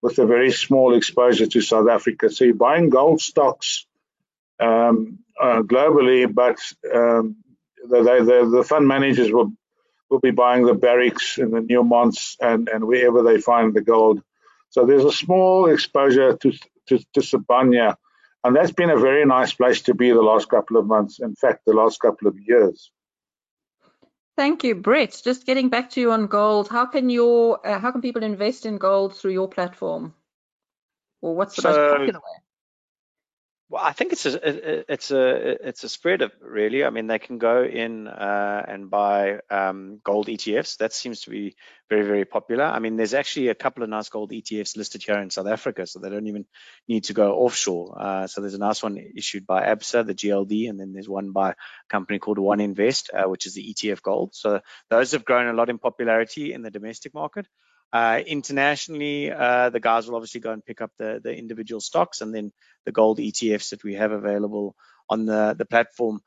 with 0.02 0.18
a 0.18 0.26
very 0.26 0.50
small 0.50 0.94
exposure 0.94 1.46
to 1.46 1.60
South 1.60 1.88
Africa. 1.88 2.30
So 2.30 2.44
you're 2.44 2.54
buying 2.54 2.90
gold 2.90 3.20
stocks 3.20 3.86
um, 4.58 5.20
uh, 5.40 5.62
globally, 5.62 6.32
but 6.32 6.58
um, 6.92 7.36
the, 7.88 8.02
the, 8.02 8.50
the, 8.56 8.64
fund 8.64 8.86
managers 8.86 9.32
will 9.32 9.52
will 10.10 10.18
be 10.18 10.32
buying 10.32 10.66
the 10.66 10.74
Barricks 10.74 11.38
and 11.38 11.52
the 11.54 11.60
Newmonts 11.60 12.36
and, 12.40 12.68
and 12.68 12.86
wherever 12.86 13.22
they 13.22 13.40
find 13.40 13.72
the 13.72 13.80
gold. 13.80 14.22
So 14.70 14.84
there's 14.84 15.04
a 15.04 15.12
small 15.12 15.70
exposure 15.70 16.36
to, 16.36 16.52
to, 16.88 16.98
to 17.14 17.20
Sibanye, 17.20 17.94
and 18.44 18.56
that's 18.56 18.72
been 18.72 18.90
a 18.90 18.98
very 18.98 19.24
nice 19.24 19.52
place 19.52 19.82
to 19.82 19.94
be 19.94 20.10
the 20.10 20.22
last 20.22 20.48
couple 20.48 20.76
of 20.76 20.86
months. 20.86 21.20
In 21.20 21.34
fact, 21.34 21.60
the 21.66 21.72
last 21.72 22.00
couple 22.00 22.28
of 22.28 22.38
years. 22.38 22.90
Thank 24.36 24.64
you, 24.64 24.74
Brett. 24.74 25.20
Just 25.22 25.44
getting 25.44 25.68
back 25.68 25.90
to 25.90 26.00
you 26.00 26.12
on 26.12 26.26
gold, 26.26 26.68
how 26.68 26.86
can 26.86 27.10
your 27.10 27.66
uh, 27.66 27.78
how 27.78 27.90
can 27.90 28.00
people 28.00 28.22
invest 28.22 28.64
in 28.64 28.78
gold 28.78 29.14
through 29.14 29.32
your 29.32 29.48
platform, 29.48 30.14
or 31.20 31.34
what's 31.34 31.56
the 31.56 31.62
so, 31.62 31.68
most 31.68 31.96
popular 31.96 32.20
way? 32.20 32.49
Well, 33.70 33.84
I 33.84 33.92
think 33.92 34.12
it's 34.12 34.26
a 34.26 34.92
it's 34.92 35.12
a 35.12 35.68
it's 35.68 35.84
a 35.84 35.88
spread 35.88 36.22
of 36.22 36.32
really. 36.40 36.84
I 36.84 36.90
mean, 36.90 37.06
they 37.06 37.20
can 37.20 37.38
go 37.38 37.62
in 37.62 38.08
uh, 38.08 38.64
and 38.66 38.90
buy 38.90 39.38
um, 39.48 40.00
gold 40.02 40.26
ETFs. 40.26 40.78
That 40.78 40.92
seems 40.92 41.20
to 41.20 41.30
be 41.30 41.54
very 41.88 42.02
very 42.02 42.24
popular. 42.24 42.64
I 42.64 42.80
mean, 42.80 42.96
there's 42.96 43.14
actually 43.14 43.46
a 43.46 43.54
couple 43.54 43.84
of 43.84 43.88
nice 43.88 44.08
gold 44.08 44.32
ETFs 44.32 44.76
listed 44.76 45.04
here 45.04 45.20
in 45.20 45.30
South 45.30 45.46
Africa, 45.46 45.86
so 45.86 46.00
they 46.00 46.10
don't 46.10 46.26
even 46.26 46.46
need 46.88 47.04
to 47.04 47.12
go 47.12 47.36
offshore. 47.36 47.96
Uh, 47.96 48.26
so 48.26 48.40
there's 48.40 48.54
a 48.54 48.58
nice 48.58 48.82
one 48.82 48.98
issued 49.16 49.46
by 49.46 49.62
ABSA, 49.62 50.04
the 50.04 50.14
GLD, 50.16 50.68
and 50.68 50.80
then 50.80 50.92
there's 50.92 51.08
one 51.08 51.30
by 51.30 51.50
a 51.50 51.54
company 51.88 52.18
called 52.18 52.38
1nvest, 52.38 53.10
uh, 53.14 53.28
which 53.28 53.46
is 53.46 53.54
the 53.54 53.72
ETF 53.72 54.02
gold. 54.02 54.34
So 54.34 54.62
those 54.88 55.12
have 55.12 55.24
grown 55.24 55.46
a 55.46 55.52
lot 55.52 55.70
in 55.70 55.78
popularity 55.78 56.52
in 56.52 56.62
the 56.62 56.72
domestic 56.72 57.14
market. 57.14 57.46
Uh, 57.92 58.20
internationally, 58.24 59.32
uh, 59.32 59.70
the 59.70 59.80
guys 59.80 60.06
will 60.06 60.16
obviously 60.16 60.40
go 60.40 60.52
and 60.52 60.64
pick 60.64 60.80
up 60.80 60.92
the, 60.98 61.20
the 61.22 61.36
individual 61.36 61.80
stocks 61.80 62.20
and 62.20 62.34
then 62.34 62.52
the 62.84 62.92
gold 62.92 63.18
ETFs 63.18 63.70
that 63.70 63.82
we 63.82 63.94
have 63.94 64.12
available 64.12 64.76
on 65.08 65.26
the, 65.26 65.54
the 65.58 65.64
platform. 65.64 66.20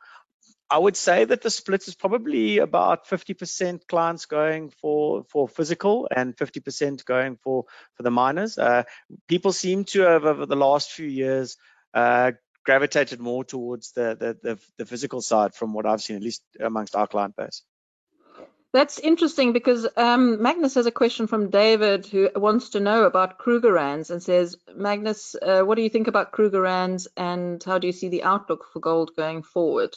I 0.70 0.78
would 0.78 0.98
say 0.98 1.24
that 1.26 1.42
the 1.42 1.52
split 1.52 1.88
is 1.88 1.94
probably 1.94 2.58
about 2.58 3.08
50% 3.08 3.88
clients 3.88 4.26
going 4.26 4.72
for 4.82 5.24
for 5.30 5.48
physical 5.48 6.08
and 6.14 6.36
50% 6.36 7.06
going 7.06 7.38
for 7.38 7.66
for 7.96 8.04
the 8.04 8.10
miners. 8.10 8.58
Uh, 8.58 8.84
people 9.28 9.54
seem 9.54 9.84
to 9.86 10.02
have 10.02 10.26
over 10.26 10.48
the 10.48 10.56
last 10.56 10.92
few 10.92 11.08
years 11.08 11.58
uh, 11.94 12.32
gravitated 12.66 13.20
more 13.20 13.44
towards 13.44 13.92
the, 13.92 14.18
the, 14.20 14.38
the 14.42 14.60
the 14.80 14.86
physical 14.86 15.22
side 15.22 15.54
from 15.54 15.74
what 15.74 15.86
I've 15.86 16.02
seen, 16.02 16.16
at 16.16 16.24
least 16.24 16.42
amongst 16.60 16.96
our 16.96 17.08
client 17.08 17.36
base. 17.36 17.62
That's 18.74 18.98
interesting 18.98 19.54
because 19.54 19.88
um, 19.96 20.42
Magnus 20.42 20.74
has 20.74 20.88
a 20.88 20.92
question 20.92 21.28
from 21.28 21.52
David 21.52 22.08
who 22.08 22.30
wants 22.36 22.70
to 22.70 22.80
know 22.80 23.04
about 23.04 23.38
Krugerrands 23.38 24.10
and 24.10 24.22
says, 24.22 24.58
Magnus, 24.76 25.36
uh, 25.40 25.62
what 25.62 25.76
do 25.76 25.84
you 25.84 25.90
think 25.90 26.08
about 26.08 26.32
Krugerrands 26.32 27.06
and 27.16 27.64
how 27.64 27.78
do 27.78 27.86
you 27.86 27.94
see 27.94 28.10
the 28.10 28.24
outlook 28.24 28.66
for 28.74 28.80
gold 28.80 29.12
going 29.16 29.44
forward? 29.44 29.96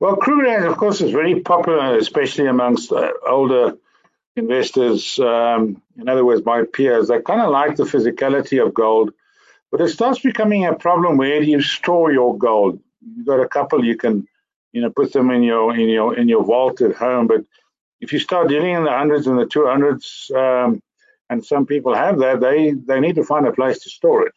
Well, 0.00 0.16
Krugerrands, 0.16 0.70
of 0.70 0.78
course, 0.78 1.02
is 1.02 1.12
very 1.12 1.40
popular, 1.40 1.98
especially 1.98 2.46
amongst 2.46 2.90
uh, 2.90 3.12
older 3.28 3.76
investors. 4.34 5.18
Um, 5.18 5.82
in 5.98 6.08
other 6.08 6.24
words, 6.24 6.46
my 6.46 6.64
peers. 6.64 7.08
They 7.08 7.20
kind 7.20 7.42
of 7.42 7.50
like 7.50 7.76
the 7.76 7.84
physicality 7.84 8.64
of 8.64 8.72
gold, 8.72 9.12
but 9.70 9.82
it 9.82 9.88
starts 9.88 10.20
becoming 10.20 10.64
a 10.64 10.74
problem 10.74 11.18
where 11.18 11.40
do 11.40 11.46
you 11.46 11.60
store 11.60 12.10
your 12.10 12.38
gold? 12.38 12.80
You've 13.02 13.26
got 13.26 13.40
a 13.40 13.48
couple 13.48 13.84
you 13.84 13.98
can 13.98 14.26
you 14.72 14.82
know, 14.82 14.90
put 14.90 15.12
them 15.12 15.30
in 15.30 15.42
your 15.42 15.74
in 15.74 15.88
your 15.88 16.16
in 16.16 16.28
your 16.28 16.44
vault 16.44 16.80
at 16.80 16.94
home. 16.94 17.26
But 17.26 17.44
if 18.00 18.12
you 18.12 18.18
start 18.18 18.48
dealing 18.48 18.74
in 18.74 18.84
the 18.84 18.90
hundreds 18.90 19.26
and 19.26 19.38
the 19.38 19.46
two 19.46 19.66
hundreds, 19.66 20.30
um, 20.34 20.80
and 21.28 21.44
some 21.44 21.66
people 21.66 21.94
have 21.94 22.18
that, 22.20 22.40
they 22.40 22.72
they 22.72 23.00
need 23.00 23.16
to 23.16 23.24
find 23.24 23.46
a 23.46 23.52
place 23.52 23.80
to 23.80 23.90
store 23.90 24.26
it. 24.26 24.34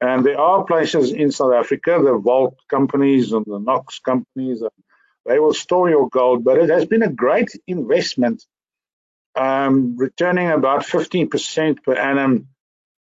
And 0.00 0.24
there 0.24 0.38
are 0.38 0.64
places 0.64 1.12
in 1.12 1.30
South 1.32 1.54
Africa, 1.54 2.00
the 2.02 2.18
vault 2.18 2.58
companies 2.68 3.32
and 3.32 3.46
the 3.46 3.58
Knox 3.58 3.98
companies, 3.98 4.62
they 5.24 5.38
will 5.38 5.54
store 5.54 5.88
your 5.88 6.08
gold. 6.08 6.44
But 6.44 6.58
it 6.58 6.68
has 6.68 6.84
been 6.84 7.02
a 7.02 7.12
great 7.12 7.50
investment, 7.66 8.44
um, 9.34 9.96
returning 9.96 10.50
about 10.50 10.82
15% 10.82 11.82
per 11.82 11.94
annum 11.94 12.48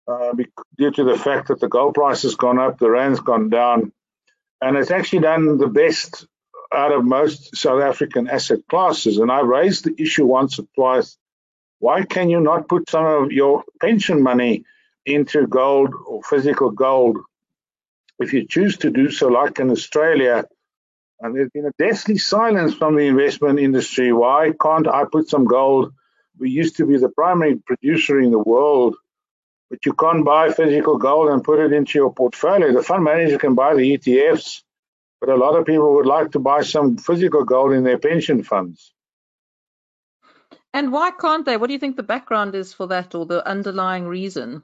uh, 0.07 0.33
due 0.77 0.91
to 0.93 1.05
the 1.05 1.19
fact 1.19 1.49
that 1.49 1.61
the 1.61 1.69
gold 1.69 1.95
price 1.95 2.23
has 2.23 2.37
gone 2.37 2.59
up, 2.59 2.79
the 2.79 2.91
rand's 2.91 3.21
gone 3.21 3.51
down, 3.51 3.93
and 4.61 4.77
it's 4.77 4.91
actually 4.91 5.21
done 5.21 5.59
the 5.59 5.69
best 5.69 6.27
out 6.73 6.93
of 6.93 7.05
most 7.05 7.57
South 7.57 7.83
African 7.83 8.29
asset 8.29 8.61
classes. 8.69 9.19
And 9.19 9.31
I 9.31 9.41
raised 9.41 9.85
the 9.85 9.95
issue 10.01 10.27
once 10.27 10.59
or 10.59 10.67
twice. 10.75 11.17
Why 11.79 12.05
can 12.05 12.29
you 12.29 12.41
not 12.41 12.69
put 12.69 12.91
some 12.91 13.07
of 13.07 13.33
your 13.33 13.65
pension 13.81 14.23
money 14.23 14.65
into 15.07 15.47
gold 15.47 15.95
or 16.07 16.23
physical 16.23 16.71
gold 16.71 17.19
if 18.19 18.33
you 18.33 18.47
choose 18.47 18.77
to 18.79 18.91
do 18.91 19.11
so, 19.11 19.29
like 19.29 19.59
in 19.61 19.71
Australia? 19.71 20.45
And 21.21 21.35
there's 21.35 21.51
been 21.51 21.67
a 21.67 21.73
deathly 21.79 22.19
silence 22.19 22.75
from 22.75 22.97
the 22.97 23.07
investment 23.07 23.59
industry. 23.59 24.13
Why 24.13 24.53
can't 24.61 24.87
I 24.87 25.05
put 25.11 25.29
some 25.29 25.47
gold? 25.47 25.93
We 26.39 26.51
used 26.51 26.77
to 26.77 26.87
be 26.87 26.97
the 26.99 27.09
primary 27.09 27.57
producer 27.57 28.21
in 28.21 28.31
the 28.31 28.39
world, 28.39 28.97
but 29.71 29.85
you 29.85 29.93
can't 29.93 30.25
buy 30.25 30.53
physical 30.53 30.97
gold 30.97 31.31
and 31.31 31.43
put 31.43 31.59
it 31.59 31.73
into 31.73 31.99
your 31.99 32.13
portfolio. 32.13 32.73
The 32.73 32.83
fund 32.83 33.03
manager 33.03 33.39
can 33.39 33.55
buy 33.55 33.75
the 33.75 33.99
ETFs 33.99 34.63
but 35.21 35.31
a 35.31 35.37
lot 35.37 35.57
of 35.57 35.67
people 35.67 35.95
would 35.95 36.07
like 36.07 36.33
to 36.33 36.39
buy 36.39 36.63
some 36.63 36.97
physical 36.97 37.45
gold 37.45 37.73
in 37.73 37.85
their 37.85 37.99
pension 37.99 38.43
funds. 38.43 38.93
And 40.73 40.93
why 40.93 41.11
can't 41.11 41.45
they? 41.45 41.57
What 41.57 41.69
do 41.69 41.73
you 41.73 41.79
think 41.79 41.97
the 41.97 42.03
background 42.03 42.55
is 42.55 42.73
for 42.73 42.87
that 42.89 43.15
or 43.15 43.27
the 43.27 43.47
underlying 43.47 44.07
reason? 44.07 44.63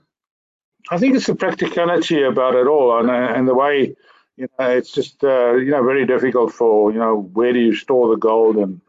I 0.90 0.98
think 0.98 1.16
it's 1.16 1.26
the 1.26 1.34
practicality 1.34 2.22
about 2.22 2.54
it 2.54 2.66
all 2.66 2.98
and, 2.98 3.10
and 3.10 3.48
the 3.48 3.54
way, 3.54 3.96
you 4.36 4.48
know, 4.58 4.70
it's 4.70 4.92
just, 4.92 5.24
uh, 5.24 5.54
you 5.54 5.70
know, 5.70 5.82
very 5.82 6.06
difficult 6.06 6.52
for, 6.52 6.92
you 6.92 6.98
know, 6.98 7.16
where 7.16 7.52
do 7.52 7.58
you 7.58 7.74
store 7.74 8.10
the 8.10 8.16
gold 8.16 8.56
and 8.56 8.82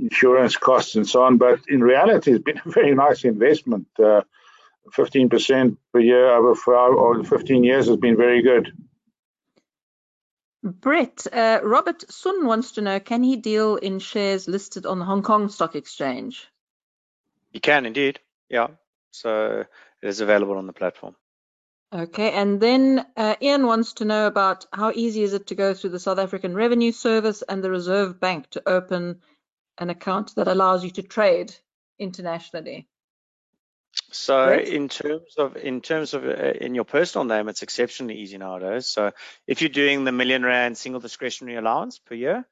insurance 0.00 0.56
costs 0.56 0.94
and 0.94 1.06
so 1.06 1.22
on. 1.22 1.36
But 1.36 1.60
in 1.68 1.82
reality, 1.82 2.32
it's 2.32 2.42
been 2.42 2.60
a 2.64 2.70
very 2.70 2.94
nice 2.94 3.24
investment. 3.24 3.86
Uh, 4.02 4.22
15% 4.92 5.76
per 5.92 6.00
year 6.00 6.34
over 6.34 6.54
five 6.54 6.92
or 6.92 7.22
15 7.24 7.64
years 7.64 7.88
has 7.88 7.96
been 7.96 8.16
very 8.16 8.42
good. 8.42 8.72
Brett, 10.64 11.26
uh, 11.30 11.60
Robert 11.62 12.10
Sun 12.10 12.46
wants 12.46 12.72
to 12.72 12.80
know, 12.80 12.98
can 12.98 13.22
he 13.22 13.36
deal 13.36 13.76
in 13.76 13.98
shares 13.98 14.48
listed 14.48 14.86
on 14.86 14.98
the 14.98 15.04
Hong 15.04 15.22
Kong 15.22 15.50
Stock 15.50 15.76
Exchange? 15.76 16.48
You 17.52 17.60
can 17.60 17.84
indeed, 17.84 18.18
yeah. 18.48 18.68
So 19.10 19.66
it 20.02 20.08
is 20.08 20.20
available 20.20 20.56
on 20.56 20.66
the 20.66 20.72
platform. 20.72 21.16
Okay, 21.92 22.32
and 22.32 22.60
then 22.60 23.06
uh, 23.16 23.36
Ian 23.42 23.66
wants 23.66 23.92
to 23.94 24.06
know 24.06 24.26
about 24.26 24.66
how 24.72 24.90
easy 24.94 25.22
is 25.22 25.34
it 25.34 25.46
to 25.48 25.54
go 25.54 25.74
through 25.74 25.90
the 25.90 26.00
South 26.00 26.18
African 26.18 26.54
Revenue 26.54 26.92
Service 26.92 27.42
and 27.42 27.62
the 27.62 27.70
Reserve 27.70 28.18
Bank 28.18 28.48
to 28.50 28.66
open 28.66 29.20
an 29.76 29.90
account 29.90 30.34
that 30.36 30.48
allows 30.48 30.82
you 30.82 30.90
to 30.92 31.02
trade 31.02 31.54
internationally? 31.98 32.88
So 34.14 34.46
right. 34.46 34.66
in 34.66 34.88
terms 34.88 35.34
of 35.38 35.56
in 35.56 35.80
terms 35.80 36.14
of 36.14 36.24
uh, 36.24 36.52
in 36.60 36.76
your 36.76 36.84
personal 36.84 37.24
name, 37.24 37.48
it's 37.48 37.62
exceptionally 37.62 38.18
easy 38.18 38.38
nowadays. 38.38 38.86
So 38.86 39.10
if 39.48 39.60
you're 39.60 39.70
doing 39.70 40.04
the 40.04 40.12
million 40.12 40.44
rand 40.44 40.78
single 40.78 41.00
discretionary 41.00 41.56
allowance 41.58 41.98
per 41.98 42.14
year, 42.14 42.46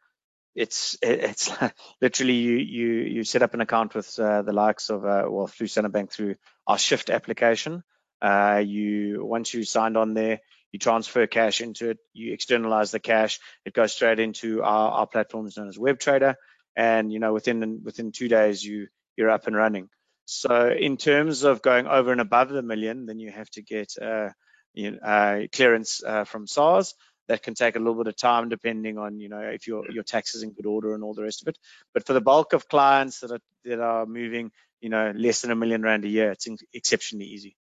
it's 0.56 0.98
it's 1.00 1.52
literally 2.02 2.34
you 2.34 2.56
you 2.56 2.88
you 3.02 3.24
set 3.24 3.42
up 3.42 3.54
an 3.54 3.60
account 3.60 3.94
with 3.94 4.18
uh, 4.18 4.42
the 4.42 4.52
likes 4.52 4.90
of 4.90 5.04
uh, 5.04 5.24
well 5.28 5.46
through 5.46 5.68
Standard 5.68 5.92
Bank 5.92 6.10
through 6.10 6.34
our 6.66 6.76
Shyft 6.76 7.14
application. 7.14 7.84
Uh, 8.20 8.60
you 8.64 9.24
once 9.24 9.54
you 9.54 9.62
signed 9.62 9.96
on 9.96 10.14
there, 10.14 10.40
you 10.72 10.80
transfer 10.80 11.28
cash 11.28 11.60
into 11.60 11.90
it, 11.90 11.98
you 12.12 12.32
externalize 12.32 12.90
the 12.90 13.00
cash, 13.00 13.38
it 13.64 13.72
goes 13.72 13.92
straight 13.92 14.18
into 14.18 14.64
our, 14.64 14.90
our 14.90 15.06
platforms 15.06 15.56
known 15.56 15.68
as 15.68 15.78
WebTrader, 15.78 16.34
and 16.74 17.12
you 17.12 17.20
know 17.20 17.32
within 17.32 17.82
within 17.84 18.10
two 18.10 18.26
days 18.26 18.64
you 18.64 18.88
you're 19.16 19.30
up 19.30 19.46
and 19.46 19.54
running. 19.54 19.88
So 20.32 20.70
in 20.70 20.96
terms 20.96 21.44
of 21.44 21.62
going 21.62 21.86
over 21.86 22.10
and 22.10 22.20
above 22.20 22.48
the 22.48 22.62
million, 22.62 23.06
then 23.06 23.18
you 23.18 23.30
have 23.30 23.50
to 23.50 23.62
get 23.62 23.94
uh, 24.00 24.30
you 24.72 24.92
know, 24.92 24.98
uh, 24.98 25.46
clearance 25.52 26.02
uh, 26.02 26.24
from 26.24 26.46
SARS. 26.46 26.94
That 27.28 27.42
can 27.42 27.54
take 27.54 27.76
a 27.76 27.78
little 27.78 27.94
bit 27.94 28.08
of 28.08 28.16
time 28.16 28.48
depending 28.48 28.98
on 28.98 29.20
you 29.20 29.28
know 29.28 29.38
if 29.38 29.66
your 29.66 29.90
your 29.90 30.02
tax 30.02 30.34
is 30.34 30.42
in 30.42 30.50
good 30.50 30.66
order 30.66 30.92
and 30.92 31.04
all 31.04 31.14
the 31.14 31.22
rest 31.22 31.42
of 31.42 31.48
it. 31.48 31.58
But 31.94 32.04
for 32.04 32.14
the 32.14 32.20
bulk 32.20 32.52
of 32.52 32.68
clients 32.68 33.20
that 33.20 33.30
are 33.30 33.40
that 33.64 33.80
are 33.80 34.06
moving 34.06 34.50
you 34.80 34.88
know 34.88 35.12
less 35.14 35.42
than 35.42 35.52
a 35.52 35.54
million 35.54 35.82
rand 35.82 36.04
a 36.04 36.08
year, 36.08 36.32
it's 36.32 36.48
exceptionally 36.74 37.26
easy. 37.26 37.56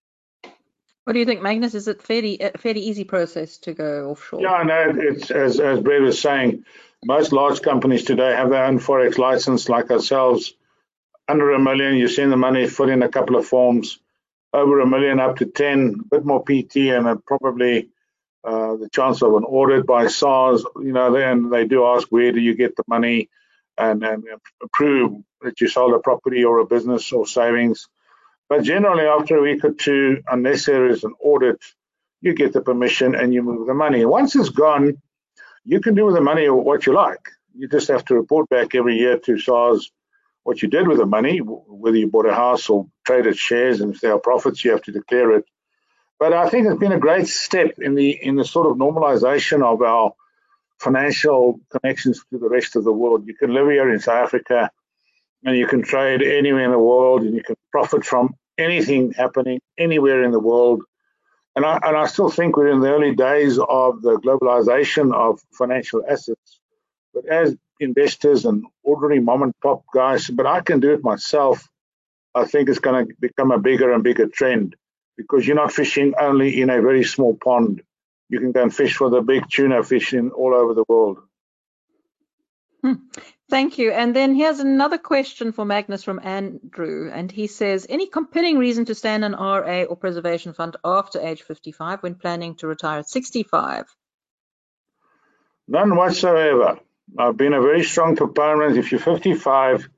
What 1.05 1.13
do 1.13 1.19
you 1.19 1.25
think, 1.25 1.41
Magnus? 1.41 1.73
Is 1.73 1.87
it 1.87 2.03
fairly 2.03 2.39
a 2.39 2.57
fairly 2.57 2.81
easy 2.81 3.03
process 3.03 3.57
to 3.59 3.73
go 3.73 4.11
offshore? 4.11 4.41
Yeah, 4.41 4.61
no, 4.63 4.93
it's 4.95 5.31
as 5.31 5.59
as 5.59 5.79
Brett 5.79 6.01
was 6.01 6.21
saying, 6.21 6.63
most 7.03 7.33
large 7.33 7.61
companies 7.61 8.03
today 8.03 8.35
have 8.35 8.51
their 8.51 8.65
own 8.65 8.79
forex 8.79 9.17
license, 9.17 9.67
like 9.67 9.89
ourselves 9.89 10.53
under 11.27 11.51
a 11.51 11.59
million, 11.59 11.95
you 11.95 12.07
send 12.07 12.31
the 12.31 12.37
money, 12.37 12.67
fill 12.67 12.89
in 12.89 13.03
a 13.03 13.09
couple 13.09 13.35
of 13.35 13.45
forms. 13.45 13.99
Over 14.53 14.79
a 14.79 14.87
million, 14.87 15.19
up 15.19 15.37
to 15.37 15.45
10, 15.45 15.95
a 15.99 16.15
bit 16.15 16.25
more 16.25 16.43
PT, 16.43 16.77
and 16.77 17.23
probably 17.25 17.89
uh, 18.43 18.77
the 18.77 18.89
chance 18.91 19.21
of 19.21 19.33
an 19.35 19.43
audit 19.43 19.85
by 19.85 20.07
SARS. 20.07 20.65
You 20.77 20.93
know, 20.93 21.11
then 21.11 21.49
they 21.49 21.65
do 21.65 21.85
ask 21.85 22.07
where 22.09 22.31
do 22.31 22.39
you 22.39 22.55
get 22.55 22.75
the 22.75 22.83
money 22.87 23.29
and, 23.77 24.03
and 24.03 24.23
prove 24.71 25.21
that 25.41 25.59
you 25.61 25.67
sold 25.67 25.93
a 25.93 25.99
property 25.99 26.43
or 26.43 26.59
a 26.59 26.65
business 26.65 27.11
or 27.11 27.27
savings. 27.27 27.87
But 28.49 28.63
generally, 28.63 29.03
after 29.03 29.37
a 29.37 29.41
week 29.41 29.63
or 29.65 29.73
two, 29.73 30.23
unless 30.27 30.65
there 30.65 30.87
is 30.87 31.03
an 31.03 31.13
audit, 31.21 31.61
you 32.21 32.33
get 32.33 32.53
the 32.53 32.61
permission 32.61 33.13
and 33.15 33.33
you 33.33 33.43
move 33.43 33.67
the 33.67 33.73
money. 33.73 34.05
Once 34.05 34.35
it's 34.35 34.49
gone, 34.49 35.01
you 35.65 35.81
can 35.81 35.93
do 35.93 36.05
with 36.05 36.15
the 36.15 36.21
money 36.21 36.49
what 36.49 36.85
you 36.85 36.93
like. 36.93 37.29
You 37.53 37.67
just 37.67 37.89
have 37.89 38.05
to 38.05 38.15
report 38.15 38.49
back 38.49 38.73
every 38.73 38.97
year 38.97 39.17
to 39.19 39.37
SARS 39.37 39.91
what 40.47 40.61
you 40.61 40.69
did 40.69 40.87
with 40.87 40.97
the 40.97 41.05
money, 41.05 41.39
whether 41.39 41.97
you 41.97 42.07
bought 42.07 42.25
a 42.25 42.33
house 42.33 42.69
or 42.69 42.87
traded 43.05 43.37
shares, 43.37 43.81
and 43.81 43.93
if 43.93 43.99
there 43.99 44.13
are 44.13 44.19
profits, 44.19 44.63
you 44.63 44.71
have 44.71 44.81
to 44.81 44.93
declare 44.93 45.31
it. 45.33 45.43
But 46.19 46.31
I 46.31 46.47
think 46.47 46.65
it's 46.65 46.79
been 46.79 46.93
a 46.93 46.99
great 47.07 47.27
step 47.27 47.79
in 47.79 47.95
the 47.95 48.11
in 48.11 48.37
the 48.37 48.45
sort 48.45 48.65
of 48.65 48.77
normalization 48.77 49.61
of 49.61 49.81
our 49.81 50.13
financial 50.79 51.59
connections 51.69 52.23
to 52.29 52.39
the 52.39 52.47
rest 52.47 52.77
of 52.77 52.85
the 52.85 52.93
world. 52.93 53.27
You 53.27 53.35
can 53.35 53.53
live 53.53 53.67
here 53.67 53.91
in 53.91 53.99
South 53.99 54.23
Africa, 54.23 54.71
and 55.43 55.57
you 55.57 55.67
can 55.67 55.81
trade 55.81 56.21
anywhere 56.21 56.63
in 56.63 56.71
the 56.71 56.79
world, 56.79 57.23
and 57.23 57.35
you 57.35 57.43
can 57.43 57.57
profit 57.69 58.05
from 58.05 58.33
anything 58.57 59.11
happening 59.11 59.59
anywhere 59.77 60.23
in 60.23 60.31
the 60.31 60.39
world. 60.39 60.81
And 61.57 61.65
I, 61.65 61.77
and 61.83 61.97
I 61.97 62.05
still 62.05 62.29
think 62.29 62.55
we're 62.55 62.69
in 62.69 62.79
the 62.79 62.89
early 62.89 63.13
days 63.15 63.59
of 63.59 64.01
the 64.01 64.17
globalization 64.17 65.13
of 65.13 65.41
financial 65.51 66.03
assets. 66.09 66.61
But 67.13 67.25
as 67.25 67.57
investors 67.79 68.45
and 68.45 68.65
ordinary 68.83 69.19
mom 69.19 69.43
and 69.43 69.53
pop 69.61 69.83
guys, 69.93 70.27
but 70.27 70.45
I 70.45 70.61
can 70.61 70.79
do 70.79 70.93
it 70.93 71.03
myself. 71.03 71.67
I 72.33 72.45
think 72.45 72.69
it's 72.69 72.79
going 72.79 73.07
to 73.07 73.13
become 73.19 73.51
a 73.51 73.59
bigger 73.59 73.91
and 73.91 74.03
bigger 74.03 74.27
trend 74.27 74.75
because 75.17 75.45
you're 75.45 75.55
not 75.55 75.73
fishing 75.73 76.13
only 76.19 76.61
in 76.61 76.69
a 76.69 76.81
very 76.81 77.03
small 77.03 77.35
pond. 77.35 77.81
You 78.29 78.39
can 78.39 78.51
go 78.51 78.63
and 78.63 78.75
fish 78.75 78.95
for 78.95 79.09
the 79.09 79.21
big 79.21 79.49
tuna 79.49 79.83
fishing 79.83 80.31
all 80.31 80.53
over 80.53 80.73
the 80.73 80.85
world. 80.87 81.19
Hmm. 82.83 82.93
Thank 83.49 83.77
you. 83.77 83.91
And 83.91 84.15
then 84.15 84.35
here's 84.35 84.59
another 84.59 84.97
question 84.97 85.51
for 85.51 85.65
Magnus 85.65 86.03
from 86.03 86.19
Andrew. 86.21 87.09
And 87.11 87.31
he 87.31 87.47
says, 87.47 87.87
any 87.89 88.07
compelling 88.07 88.57
reason 88.57 88.85
to 88.85 88.95
stay 88.95 89.15
in 89.15 89.23
an 89.23 89.33
RA 89.33 89.83
or 89.83 89.95
preservation 89.95 90.53
fund 90.53 90.75
after 90.83 91.19
age 91.19 91.41
55 91.41 92.03
when 92.03 92.15
planning 92.15 92.55
to 92.55 92.67
retire 92.67 92.99
at 92.99 93.09
65? 93.09 93.85
None 95.69 95.95
whatsoever. 95.95 96.79
I've 97.17 97.37
been 97.37 97.53
a 97.53 97.61
very 97.61 97.83
strong 97.83 98.15
proponent. 98.15 98.77
If 98.77 98.91
you're 98.91 98.99
55 98.99 99.89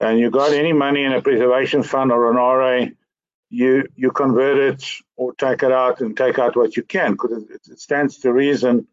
and 0.00 0.18
you 0.18 0.30
got 0.30 0.52
any 0.52 0.72
money 0.72 1.04
in 1.04 1.12
a 1.12 1.22
preservation 1.22 1.82
fund 1.82 2.10
or 2.10 2.30
an 2.30 2.36
RA, 2.36 2.86
you 3.50 3.86
you 3.96 4.10
convert 4.10 4.56
it 4.56 4.84
or 5.16 5.34
take 5.34 5.62
it 5.62 5.70
out 5.70 6.00
and 6.00 6.16
take 6.16 6.38
out 6.38 6.56
what 6.56 6.76
you 6.76 6.82
can 6.82 7.12
because 7.12 7.32
it, 7.32 7.60
it, 7.70 7.78
stands 7.78 8.18
to 8.18 8.32
reason. 8.32 8.86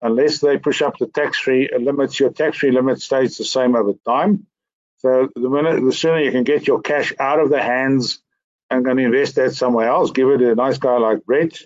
Unless 0.00 0.38
they 0.38 0.58
push 0.58 0.80
up 0.80 0.96
the 0.96 1.08
tax-free 1.08 1.70
limits, 1.76 2.20
your 2.20 2.30
tax-free 2.30 2.70
limit 2.70 3.02
stays 3.02 3.36
the 3.36 3.44
same 3.44 3.74
over 3.74 3.94
time. 4.06 4.46
So 4.98 5.28
the 5.34 5.50
minute, 5.50 5.84
the 5.84 5.92
sooner 5.92 6.20
you 6.20 6.30
can 6.30 6.44
get 6.44 6.68
your 6.68 6.80
cash 6.80 7.12
out 7.18 7.40
of 7.40 7.50
the 7.50 7.60
hands 7.60 8.20
and 8.70 8.84
to 8.84 8.90
invest 8.90 9.34
that 9.36 9.54
somewhere 9.54 9.88
else, 9.88 10.12
give 10.12 10.28
it 10.28 10.38
to 10.38 10.52
a 10.52 10.54
nice 10.54 10.78
guy 10.78 10.98
like 10.98 11.24
Brett, 11.24 11.60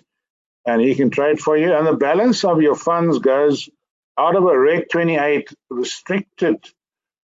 and 0.65 0.81
he 0.81 0.95
can 0.95 1.09
trade 1.09 1.39
for 1.39 1.57
you. 1.57 1.73
And 1.73 1.85
the 1.85 1.93
balance 1.93 2.43
of 2.43 2.61
your 2.61 2.75
funds 2.75 3.19
goes 3.19 3.69
out 4.17 4.35
of 4.35 4.43
a 4.43 4.57
Reg 4.57 4.89
28 4.89 5.49
restricted 5.69 6.65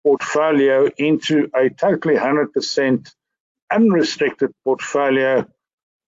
portfolio 0.05 0.89
into 0.97 1.51
a 1.55 1.69
totally 1.69 2.15
100% 2.15 3.13
unrestricted 3.73 4.53
portfolio. 4.65 5.47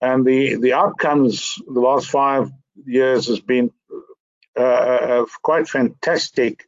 And 0.02 0.26
the, 0.26 0.56
the 0.56 0.74
outcomes 0.74 1.56
the 1.66 1.80
last 1.80 2.08
five 2.08 2.52
years 2.86 3.28
has 3.28 3.40
been 3.40 3.72
uh, 4.58 4.64
uh, 4.64 5.26
quite 5.42 5.68
fantastic. 5.68 6.66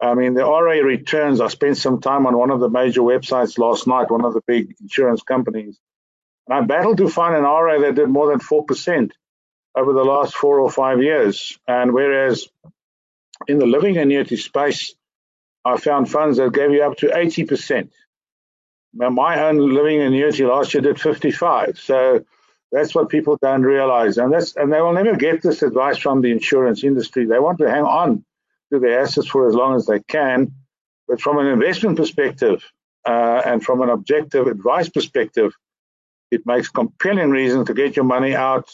I 0.00 0.14
mean, 0.14 0.34
the 0.34 0.44
RA 0.44 0.80
returns, 0.82 1.40
I 1.40 1.48
spent 1.48 1.76
some 1.76 2.00
time 2.00 2.26
on 2.26 2.36
one 2.36 2.50
of 2.50 2.60
the 2.60 2.68
major 2.68 3.00
websites 3.00 3.58
last 3.58 3.86
night, 3.86 4.10
one 4.10 4.24
of 4.24 4.34
the 4.34 4.42
big 4.46 4.74
insurance 4.80 5.22
companies. 5.22 5.78
And 6.46 6.58
I 6.58 6.60
battled 6.62 6.98
to 6.98 7.08
find 7.08 7.34
an 7.34 7.42
RA 7.42 7.78
that 7.78 7.94
did 7.94 8.08
more 8.08 8.28
than 8.28 8.40
4% 8.40 9.10
over 9.76 9.92
the 9.92 10.04
last 10.04 10.34
four 10.34 10.60
or 10.60 10.70
five 10.70 11.02
years. 11.02 11.58
And 11.66 11.92
whereas 11.92 12.48
in 13.48 13.58
the 13.58 13.66
living 13.66 13.96
annuity 13.98 14.36
space, 14.36 14.94
I 15.64 15.76
found 15.76 16.10
funds 16.10 16.38
that 16.38 16.52
gave 16.52 16.70
you 16.70 16.82
up 16.82 16.96
to 16.98 17.08
80%. 17.08 17.90
Now, 18.94 19.10
my 19.10 19.44
own 19.44 19.58
living 19.58 20.00
annuity 20.00 20.44
last 20.44 20.72
year 20.72 20.80
did 20.80 21.00
55. 21.00 21.78
So 21.78 22.24
that's 22.72 22.94
what 22.94 23.08
people 23.08 23.38
don't 23.40 23.62
realize. 23.62 24.18
And 24.18 24.32
that's 24.32 24.56
and 24.56 24.72
they 24.72 24.80
will 24.80 24.92
never 24.92 25.16
get 25.16 25.42
this 25.42 25.62
advice 25.62 25.98
from 25.98 26.22
the 26.22 26.30
insurance 26.30 26.82
industry. 26.82 27.26
They 27.26 27.38
want 27.38 27.58
to 27.58 27.70
hang 27.70 27.84
on 27.84 28.24
to 28.72 28.78
their 28.78 29.00
assets 29.00 29.28
for 29.28 29.48
as 29.48 29.54
long 29.54 29.76
as 29.76 29.86
they 29.86 30.00
can. 30.00 30.52
But 31.08 31.20
from 31.20 31.38
an 31.38 31.46
investment 31.46 31.96
perspective 31.96 32.64
uh, 33.06 33.42
and 33.44 33.62
from 33.62 33.82
an 33.82 33.90
objective 33.90 34.46
advice 34.46 34.88
perspective, 34.88 35.52
it 36.30 36.42
makes 36.44 36.68
compelling 36.68 37.30
reason 37.30 37.64
to 37.66 37.74
get 37.74 37.94
your 37.94 38.04
money 38.04 38.34
out, 38.34 38.68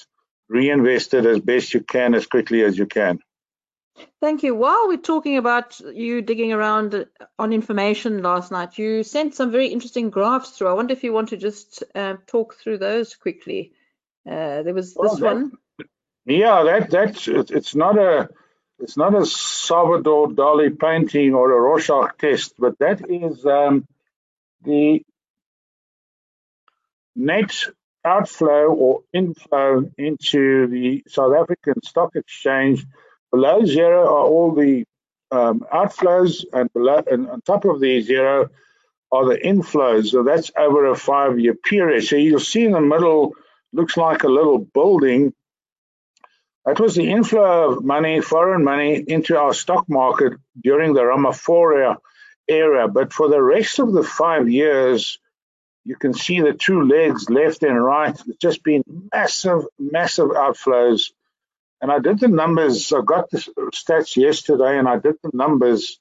reinvest 0.48 1.14
it 1.14 1.26
as 1.26 1.40
best 1.40 1.74
you 1.74 1.80
can, 1.80 2.14
as 2.14 2.26
quickly 2.26 2.62
as 2.62 2.78
you 2.78 2.86
can. 2.86 3.18
Thank 4.20 4.42
you. 4.42 4.54
While 4.54 4.88
we're 4.88 4.96
talking 4.96 5.36
about 5.36 5.78
you 5.80 6.22
digging 6.22 6.52
around 6.52 7.06
on 7.38 7.52
information 7.52 8.22
last 8.22 8.50
night, 8.50 8.78
you 8.78 9.02
sent 9.02 9.34
some 9.34 9.50
very 9.50 9.68
interesting 9.68 10.10
graphs 10.10 10.50
through. 10.50 10.68
I 10.68 10.72
wonder 10.72 10.92
if 10.92 11.04
you 11.04 11.12
want 11.12 11.30
to 11.30 11.36
just 11.36 11.82
uh, 11.94 12.16
talk 12.26 12.54
through 12.54 12.78
those 12.78 13.14
quickly. 13.14 13.72
Uh, 14.26 14.62
there 14.62 14.74
was 14.74 14.94
this 14.94 15.16
that, 15.16 15.24
one. 15.24 15.52
Yeah, 16.24 16.62
that 16.62 16.90
that's 16.90 17.26
it's 17.28 17.74
not 17.74 17.98
a 17.98 18.28
it's 18.78 18.96
not 18.96 19.14
a 19.14 19.26
Salvador 19.26 20.28
Dali 20.28 20.78
painting 20.78 21.34
or 21.34 21.52
a 21.52 21.60
Rorschach 21.60 22.16
test, 22.18 22.54
but 22.58 22.78
that 22.78 23.10
is 23.10 23.44
um, 23.44 23.86
the 24.64 25.02
net 27.14 27.52
outflow 28.04 28.66
or 28.72 29.02
inflow 29.12 29.90
into 29.98 30.66
the 30.68 31.02
South 31.08 31.34
African 31.34 31.82
Stock 31.82 32.16
Exchange 32.16 32.84
Below 33.32 33.64
zero 33.64 34.02
are 34.02 34.26
all 34.26 34.54
the 34.54 34.84
um, 35.30 35.64
outflows, 35.72 36.44
and 36.52 36.72
below 36.72 37.02
and 37.10 37.28
on 37.28 37.40
top 37.40 37.64
of 37.64 37.80
the 37.80 38.02
zero 38.02 38.50
are 39.10 39.26
the 39.26 39.38
inflows. 39.38 40.08
So 40.08 40.22
that's 40.22 40.50
over 40.56 40.86
a 40.86 40.96
five-year 40.96 41.54
period. 41.54 42.04
So 42.04 42.16
you'll 42.16 42.40
see 42.40 42.64
in 42.64 42.72
the 42.72 42.80
middle, 42.80 43.34
looks 43.72 43.96
like 43.96 44.22
a 44.22 44.28
little 44.28 44.58
building. 44.58 45.32
That 46.66 46.78
was 46.78 46.94
the 46.94 47.10
inflow 47.10 47.72
of 47.72 47.84
money, 47.84 48.20
foreign 48.20 48.64
money, 48.64 49.02
into 49.06 49.36
our 49.38 49.52
stock 49.52 49.88
market 49.88 50.34
during 50.62 50.94
the 50.94 51.00
Ramaphosa 51.00 51.96
era. 52.46 52.86
But 52.88 53.12
for 53.12 53.28
the 53.28 53.42
rest 53.42 53.78
of 53.78 53.92
the 53.92 54.04
five 54.04 54.48
years, 54.48 55.18
you 55.84 55.96
can 55.96 56.14
see 56.14 56.40
the 56.40 56.52
two 56.52 56.82
legs 56.82 57.28
left 57.28 57.62
and 57.64 57.82
right. 57.82 58.10
It's 58.10 58.38
just 58.38 58.62
been 58.62 58.84
massive, 59.12 59.64
massive 59.78 60.28
outflows. 60.28 61.10
And 61.82 61.90
I 61.90 61.98
did 61.98 62.20
the 62.20 62.28
numbers. 62.28 62.92
I 62.92 63.00
got 63.04 63.28
the 63.30 63.38
stats 63.74 64.16
yesterday 64.16 64.78
and 64.78 64.88
I 64.88 64.98
did 65.00 65.16
the 65.22 65.30
numbers. 65.34 65.98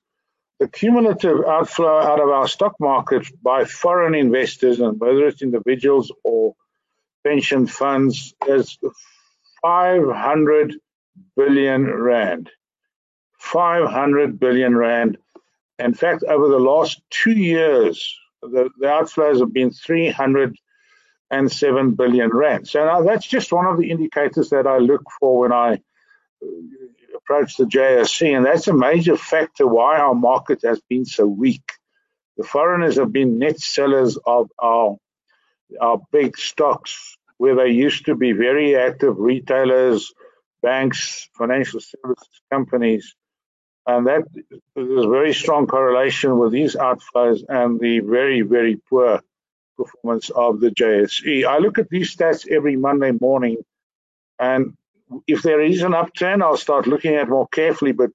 The 0.60 0.67
cumulative 0.67 1.44
outflow 1.44 2.00
out 2.00 2.22
of 2.22 2.30
our 2.30 2.48
stock 2.48 2.76
market 2.80 3.26
by 3.41 3.65
foreign 3.65 4.13
investors, 4.13 4.80
and 4.80 5.00
whether 5.00 5.28
it's 5.28 5.41
individuals 5.41 6.12
or 6.24 6.54
pension 7.26 7.65
funds, 7.65 8.36
is 8.48 8.78
500 9.63 10.76
billion 11.36 11.91
rand. 11.91 12.52
500 13.39 14.39
billion 14.39 14.78
rand. 14.78 15.17
In 15.80 15.96
fact, 15.96 16.24
over 16.24 16.48
the 16.48 16.60
last 16.60 17.02
two 17.10 17.32
years, 17.32 18.15
the, 18.44 18.70
the 18.78 18.86
outflows 18.86 19.39
have 19.39 19.52
been 19.52 19.72
307 21.32 21.91
billion 21.91 22.30
rand. 22.30 22.67
So 22.67 22.86
now 22.86 23.02
that's 23.04 23.26
just 23.26 23.54
one 23.54 23.65
of 23.65 23.78
the 23.78 23.89
indicators 23.89 24.50
that 24.50 24.67
I 24.67 24.78
look 24.78 25.04
for 25.20 25.39
when 25.39 25.54
I 25.54 25.74
uh, 26.44 26.48
approach 27.15 27.58
the 27.58 27.65
JSE, 27.65 28.36
and 28.36 28.46
that's 28.46 28.67
a 28.67 28.74
major 28.74 29.15
factor 29.15 29.65
why 29.65 30.00
our 30.00 30.13
market 30.13 30.62
has 30.63 30.82
been 30.89 31.06
so 31.06 31.26
weak. 31.26 31.63
The 32.38 32.44
foreigners 32.44 32.98
have 32.98 33.12
been 33.12 33.39
net 33.39 33.60
sellers 33.60 34.17
of 34.26 34.50
our 34.60 34.98
our 35.80 36.02
big 36.12 36.38
stocks, 36.38 37.17
where 37.38 37.56
they 37.56 37.70
used 37.70 38.08
to 38.08 38.15
be 38.15 38.34
very 38.34 38.76
active 38.76 39.17
retailers, 39.17 40.13
banks, 40.62 41.30
financial 41.38 41.80
services 41.80 42.41
companies 42.52 43.15
and 43.88 44.08
that 44.08 44.24
there's 44.76 45.06
a 45.06 45.10
very 45.10 45.34
strong 45.34 45.65
correlation 45.65 46.38
with 46.38 46.52
these 46.52 46.76
outflows 46.76 47.44
and 47.50 47.80
the 47.80 48.00
very, 48.00 48.41
very 48.41 48.76
poor 48.76 49.22
performance 49.84 50.30
of 50.30 50.60
the 50.60 50.70
JSE. 50.70 51.46
I 51.46 51.58
look 51.60 51.80
at 51.80 51.89
these 51.89 52.15
stats 52.15 52.48
every 52.50 52.76
Monday 52.76 53.12
morning, 53.12 53.58
and 54.39 54.78
if 55.28 55.41
there 55.41 55.62
is 55.62 55.82
an 55.82 55.94
upturn, 55.94 56.41
I'll 56.41 56.58
start 56.58 56.88
looking 56.88 57.15
at 57.15 57.30
more 57.30 57.48
carefully. 57.48 57.91
But 57.91 58.12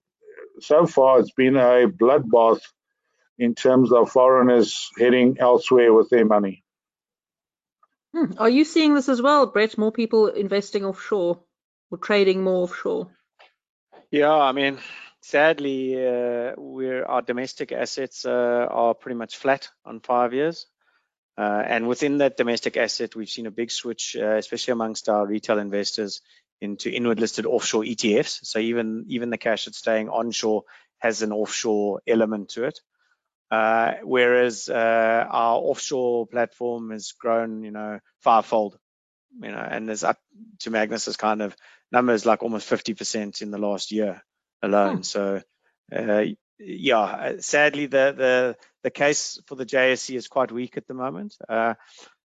so 0.60 0.86
far, 0.86 1.20
it's 1.20 1.32
been 1.32 1.56
a 1.56 1.88
bloodbath 1.88 2.60
in 3.38 3.54
terms 3.54 3.92
of 3.92 4.10
foreigners 4.10 4.90
heading 4.98 5.36
elsewhere 5.38 5.92
with 5.92 6.08
their 6.10 6.24
money. 6.24 6.64
Hmm. 8.14 8.32
Are 8.38 8.48
you 8.48 8.64
seeing 8.64 8.94
this 8.94 9.08
as 9.08 9.20
well, 9.20 9.46
Brett? 9.46 9.76
More 9.76 9.92
people 9.92 10.28
investing 10.28 10.84
offshore 10.84 11.40
or 11.90 11.98
trading 11.98 12.42
more 12.42 12.64
offshore? 12.64 13.10
Yeah, 14.10 14.32
I 14.32 14.52
mean, 14.52 14.78
sadly, 15.20 15.96
uh, 15.96 16.54
our 17.06 17.22
domestic 17.22 17.72
assets 17.72 18.24
uh, 18.24 18.66
are 18.70 18.94
pretty 18.94 19.16
much 19.16 19.36
flat 19.36 19.68
on 19.84 20.00
five 20.00 20.32
years. 20.32 20.66
Uh, 21.38 21.62
and 21.66 21.86
within 21.86 22.18
that 22.18 22.36
domestic 22.36 22.76
asset, 22.76 23.14
we've 23.14 23.28
seen 23.28 23.46
a 23.46 23.50
big 23.50 23.70
switch, 23.70 24.16
uh, 24.18 24.36
especially 24.36 24.72
amongst 24.72 25.08
our 25.08 25.26
retail 25.26 25.58
investors, 25.58 26.22
into 26.60 26.90
inward 26.90 27.20
listed 27.20 27.44
offshore 27.44 27.82
ETFs. 27.82 28.44
So 28.44 28.58
even 28.58 29.04
even 29.08 29.30
the 29.30 29.38
cash 29.38 29.66
that's 29.66 29.78
staying 29.78 30.08
onshore 30.08 30.62
has 30.98 31.22
an 31.22 31.32
offshore 31.32 32.00
element 32.06 32.50
to 32.50 32.64
it. 32.64 32.80
Uh, 33.50 33.92
whereas 34.02 34.68
uh, 34.68 35.26
our 35.30 35.58
offshore 35.58 36.26
platform 36.26 36.90
has 36.90 37.12
grown, 37.12 37.62
you 37.62 37.70
know, 37.70 38.00
fivefold, 38.22 38.76
you 39.40 39.50
know, 39.50 39.58
and 39.70 39.86
there's 39.86 40.02
up 40.02 40.18
to 40.60 40.70
Magnus's 40.70 41.16
kind 41.16 41.42
of 41.42 41.54
numbers 41.92 42.26
like 42.26 42.42
almost 42.42 42.68
50% 42.68 43.42
in 43.42 43.50
the 43.50 43.58
last 43.58 43.92
year 43.92 44.22
alone. 44.62 44.96
Hmm. 44.96 45.02
So, 45.02 45.42
uh, 45.94 46.24
yeah, 46.58 47.34
sadly, 47.38 47.86
the 47.86 48.14
the 48.16 48.56
the 48.86 48.90
case 48.92 49.40
for 49.46 49.56
the 49.56 49.66
JSE 49.66 50.14
is 50.14 50.28
quite 50.28 50.52
weak 50.52 50.76
at 50.76 50.86
the 50.86 50.94
moment. 50.94 51.34
Uh, 51.48 51.74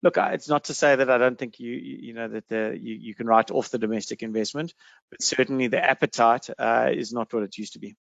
look, 0.04 0.16
it's 0.18 0.48
not 0.48 0.62
to 0.66 0.74
say 0.74 0.94
that 0.94 1.10
I 1.10 1.18
don't 1.18 1.36
think 1.36 1.58
you 1.58 1.72
you 1.72 2.14
know 2.14 2.28
that 2.28 2.46
the, 2.48 2.78
you 2.80 2.94
you 2.94 3.12
can 3.12 3.26
write 3.26 3.50
off 3.50 3.70
the 3.70 3.78
domestic 3.78 4.22
investment, 4.22 4.72
but 5.10 5.20
certainly 5.20 5.66
the 5.66 5.84
appetite 5.84 6.48
uh, 6.56 6.90
is 6.94 7.12
not 7.12 7.32
what 7.32 7.42
it 7.42 7.58
used 7.58 7.72
to 7.72 7.80
be. 7.80 7.96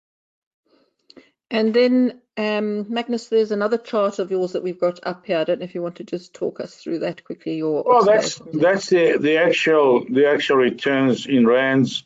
And 1.50 1.74
then, 1.74 2.22
um, 2.38 2.94
Magnus, 2.94 3.28
there's 3.30 3.52
another 3.52 3.80
chart 3.80 4.20
of 4.20 4.30
yours 4.30 4.52
that 4.52 4.62
we've 4.62 4.80
got 4.80 5.00
up 5.02 5.26
here. 5.26 5.40
I 5.40 5.46
don't 5.46 5.60
know 5.60 5.66
if 5.66 5.74
you 5.74 5.82
want 5.82 5.96
to 5.96 6.04
just 6.04 6.36
talk 6.36 6.60
us 6.60 6.76
through 6.76 7.00
that 7.00 7.24
quickly. 7.24 7.58
Your 7.58 7.84
well, 7.84 8.06
that's 8.06 8.40
that's 8.54 8.90
the 8.90 9.18
the 9.18 9.38
actual 9.38 10.06
the 10.08 10.28
actual 10.28 10.58
returns 10.58 11.26
in 11.26 11.48
rands 11.48 12.04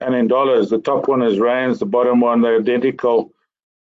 and 0.00 0.14
in 0.14 0.28
dollars. 0.28 0.70
The 0.70 0.78
top 0.78 1.08
one 1.08 1.22
is 1.22 1.40
rands, 1.40 1.80
the 1.80 1.86
bottom 1.86 2.20
one 2.20 2.42
they're 2.42 2.60
identical. 2.60 3.32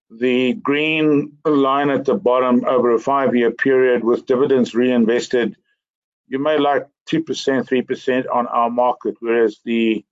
The 0.10 0.54
green 0.54 1.38
line 1.46 1.90
at 1.90 2.06
the 2.06 2.16
bottom 2.16 2.66
over 2.66 2.94
a 2.94 3.00
five-year 3.00 3.52
period 3.52 4.04
with 4.04 4.26
dividends 4.26 4.74
reinvested, 4.74 5.56
you 6.28 6.40
may 6.40 6.58
like 6.58 6.88
2%, 7.12 7.24
3% 7.24 8.26
on 8.34 8.48
our 8.48 8.70
market, 8.70 9.16
whereas 9.20 9.60
the 9.66 10.04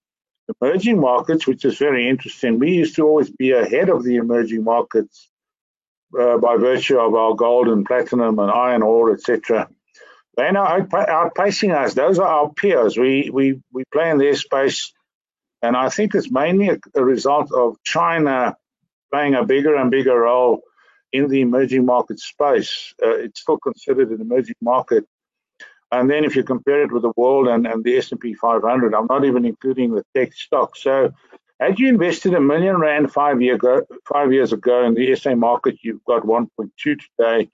emerging 0.62 1.00
markets, 1.00 1.48
which 1.48 1.66
is 1.66 1.78
very 1.78 2.08
interesting, 2.08 2.60
we 2.60 2.72
used 2.72 2.96
to 2.96 3.04
always 3.04 3.30
be 3.30 3.52
ahead 3.52 3.90
of 3.90 4.04
the 4.04 4.18
emerging 4.18 4.64
markets 4.64 5.30
uh, 6.18 6.38
by 6.38 6.58
virtue 6.58 7.00
of 7.00 7.16
our 7.16 7.34
gold 7.34 7.68
and 7.68 7.86
platinum 7.86 8.40
and 8.40 8.52
iron 8.52 8.84
ore, 8.84 9.14
etc. 9.14 9.68
They're 10.36 10.52
now 10.52 10.80
outpacing 10.80 11.76
us. 11.76 11.96
Those 11.96 12.20
are 12.20 12.28
our 12.28 12.54
peers. 12.54 12.98
We 12.98 13.32
we 13.34 13.60
we 13.74 13.84
play 13.92 14.12
in 14.12 14.20
their 14.20 14.36
space 14.36 14.94
and 15.62 15.76
I 15.76 15.90
think 15.90 16.16
it's 16.16 16.32
mainly 16.32 16.70
a, 16.70 16.78
a 16.96 17.04
result 17.04 17.52
of 17.52 17.82
China 17.84 18.56
playing 19.12 19.36
a 19.36 19.46
bigger 19.46 19.76
and 19.76 19.92
bigger 19.92 20.20
role 20.20 20.62
in 21.14 21.28
the 21.28 21.42
emerging 21.42 21.86
market 21.86 22.20
space. 22.20 22.94
Uh, 23.04 23.18
it's 23.18 23.42
still 23.42 23.58
considered 23.58 24.10
an 24.10 24.22
emerging 24.22 24.56
market. 24.62 25.06
And 25.92 26.10
then 26.10 26.26
if 26.26 26.36
you 26.36 26.44
compare 26.44 26.84
it 26.84 26.92
with 26.92 27.04
the 27.04 27.14
world 27.16 27.48
and, 27.48 27.66
and 27.66 27.84
the 27.84 27.98
S&P 27.98 28.34
500, 28.34 28.94
I'm 28.94 29.08
not 29.10 29.24
even 29.24 29.46
including 29.46 29.96
the 29.96 30.04
tech 30.14 30.34
stocks. 30.34 30.84
So 30.84 31.14
had 31.60 31.80
you 31.80 31.88
invested 31.88 32.34
a 32.34 32.42
million 32.42 32.78
rand 32.78 33.12
five, 33.12 33.42
year 33.42 33.56
ago, 33.56 33.82
five 34.08 34.34
years 34.34 34.54
ago 34.54 34.86
in 34.86 34.94
the 34.94 35.16
SA 35.16 35.36
market, 35.36 35.78
you've 35.82 36.04
got 36.04 36.24
1.2 36.24 36.70
today. 36.78 37.50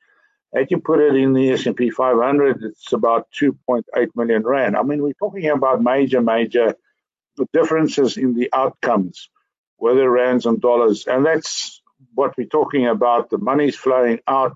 Had 0.53 0.71
you 0.71 0.79
put 0.79 0.99
it 0.99 1.15
in 1.15 1.33
the 1.33 1.51
S&P 1.51 1.89
500, 1.89 2.63
it's 2.63 2.91
about 2.91 3.27
2.8 3.39 3.83
million 4.15 4.43
rand. 4.43 4.75
I 4.75 4.83
mean, 4.83 5.01
we're 5.01 5.13
talking 5.13 5.49
about 5.49 5.81
major, 5.81 6.21
major 6.21 6.75
differences 7.53 8.17
in 8.17 8.33
the 8.33 8.49
outcomes, 8.53 9.29
whether 9.83 10.09
rands 10.09 10.45
and 10.45 10.61
dollars. 10.61 11.07
And 11.07 11.25
that's 11.25 11.81
what 12.13 12.37
we're 12.37 12.55
talking 12.59 12.87
about. 12.87 13.29
The 13.29 13.37
money's 13.37 13.75
flowing 13.75 14.19
out. 14.25 14.55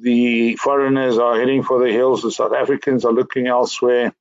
The 0.00 0.56
foreigners 0.56 1.18
are 1.18 1.38
heading 1.38 1.62
for 1.62 1.78
the 1.78 1.92
hills. 1.92 2.22
The 2.22 2.32
South 2.32 2.52
Africans 2.52 3.04
are 3.04 3.12
looking 3.12 3.46
elsewhere. 3.46 4.12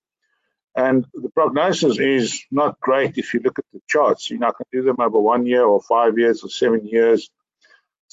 And 0.76 1.04
the 1.16 1.30
prognosis 1.30 1.98
is 1.98 2.44
not 2.52 2.80
great 2.80 3.18
if 3.18 3.34
you 3.34 3.40
look 3.44 3.58
at 3.58 3.66
the 3.74 3.82
charts. 3.88 4.30
You're 4.30 4.38
not 4.38 4.54
going 4.56 4.68
to 4.72 4.78
do 4.78 4.84
them 4.86 4.98
over 5.00 5.20
one 5.20 5.48
year 5.48 5.66
or 5.66 5.82
five 5.82 6.20
years 6.20 6.44
or 6.44 6.50
seven 6.50 6.86
years. 6.86 7.28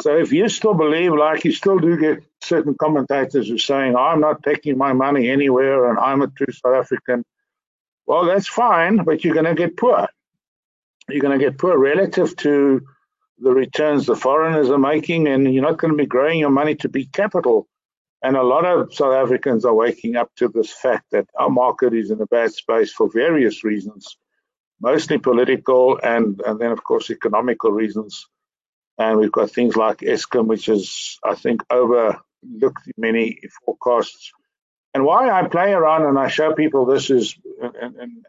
So 0.01 0.17
if 0.17 0.33
you 0.33 0.49
still 0.49 0.73
believe, 0.73 1.13
like 1.13 1.45
you 1.45 1.53
still 1.53 1.79
do 1.79 1.99
get 2.01 2.25
certain 2.41 2.77
commentators 2.81 3.49
who 3.49 3.57
are 3.57 3.59
saying, 3.59 3.95
I'm 3.95 4.21
not 4.21 4.43
taking 4.43 4.79
my 4.79 4.95
money 4.95 5.29
anywhere 5.29 5.91
and 5.91 5.99
I'm 5.99 6.23
a 6.23 6.29
true 6.29 6.51
South 6.51 6.77
African, 6.77 7.25
well, 8.07 8.25
that's 8.25 8.49
fine, 8.49 9.05
but 9.05 9.23
you're 9.23 9.35
going 9.35 9.55
to 9.55 9.55
get 9.55 9.77
poor. 9.77 10.09
You're 11.09 11.21
going 11.21 11.39
to 11.39 11.45
get 11.45 11.59
poor 11.59 11.79
relative 11.79 12.35
to 12.37 12.81
the 13.39 13.53
returns 13.53 14.07
the 14.07 14.17
foreigners 14.17 14.71
are 14.71 14.79
making, 14.79 15.27
and 15.27 15.53
you're 15.53 15.63
not 15.63 15.79
going 15.79 15.93
to 15.93 15.99
be 15.99 16.07
growing 16.07 16.39
your 16.39 16.51
money 16.51 16.75
to 16.77 16.89
be 16.89 17.07
capital. 17.07 17.69
And 18.23 18.37
a 18.37 18.43
lot 18.43 18.65
of 18.65 18.95
South 18.95 19.13
Africans 19.13 19.65
are 19.67 19.75
waking 19.75 20.17
up 20.17 20.31
to 20.37 20.49
this 20.49 20.73
fact 20.73 21.11
that 21.11 21.27
our 21.39 21.51
market 21.51 21.93
is 21.93 22.11
in 22.11 22.21
a 22.23 22.27
bad 22.27 22.55
space 22.55 22.93
for 22.93 23.11
various 23.13 23.65
reasons, 23.65 24.17
mostly 24.81 25.19
political 25.19 25.99
and, 26.03 26.41
and 26.47 26.59
then, 26.59 26.73
of 26.73 26.83
course, 26.83 27.11
economical 27.11 27.71
reasons. 27.71 28.27
And 28.97 29.19
we've 29.19 29.33
got 29.33 29.51
things 29.51 29.77
like 29.77 29.99
Eskom, 29.99 30.47
which 30.47 30.69
is, 30.69 31.19
I 31.23 31.35
think, 31.35 31.63
overlooked 31.71 32.89
many 32.97 33.41
forecasts 33.65 34.33
and 34.95 35.05
why 35.05 35.29
I 35.29 35.47
play 35.49 35.73
around 35.73 36.07
and 36.07 36.19
I 36.19 36.29
show 36.29 36.55
people 36.55 36.87
this 36.87 37.11
is, 37.11 37.37
and, 37.61 37.97
and 37.97 38.25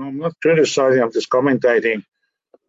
I'm 0.00 0.18
not 0.18 0.34
criticizing, 0.42 1.00
I'm 1.00 1.12
just 1.12 1.30
commentating. 1.30 2.04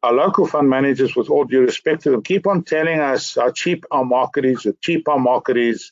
Our 0.04 0.14
local 0.14 0.46
fund 0.46 0.70
managers, 0.70 1.16
with 1.16 1.30
all 1.30 1.46
due 1.46 1.62
respect 1.62 2.04
to 2.04 2.12
them, 2.12 2.22
keep 2.22 2.46
on 2.46 2.64
telling 2.64 3.00
us 3.00 3.36
how 3.36 3.52
cheap 3.52 3.86
our 3.90 4.06
market 4.06 4.46
is, 4.46 4.66
how 4.66 4.74
cheap 4.82 5.08
our 5.08 5.18
market 5.18 5.58
is, 5.58 5.92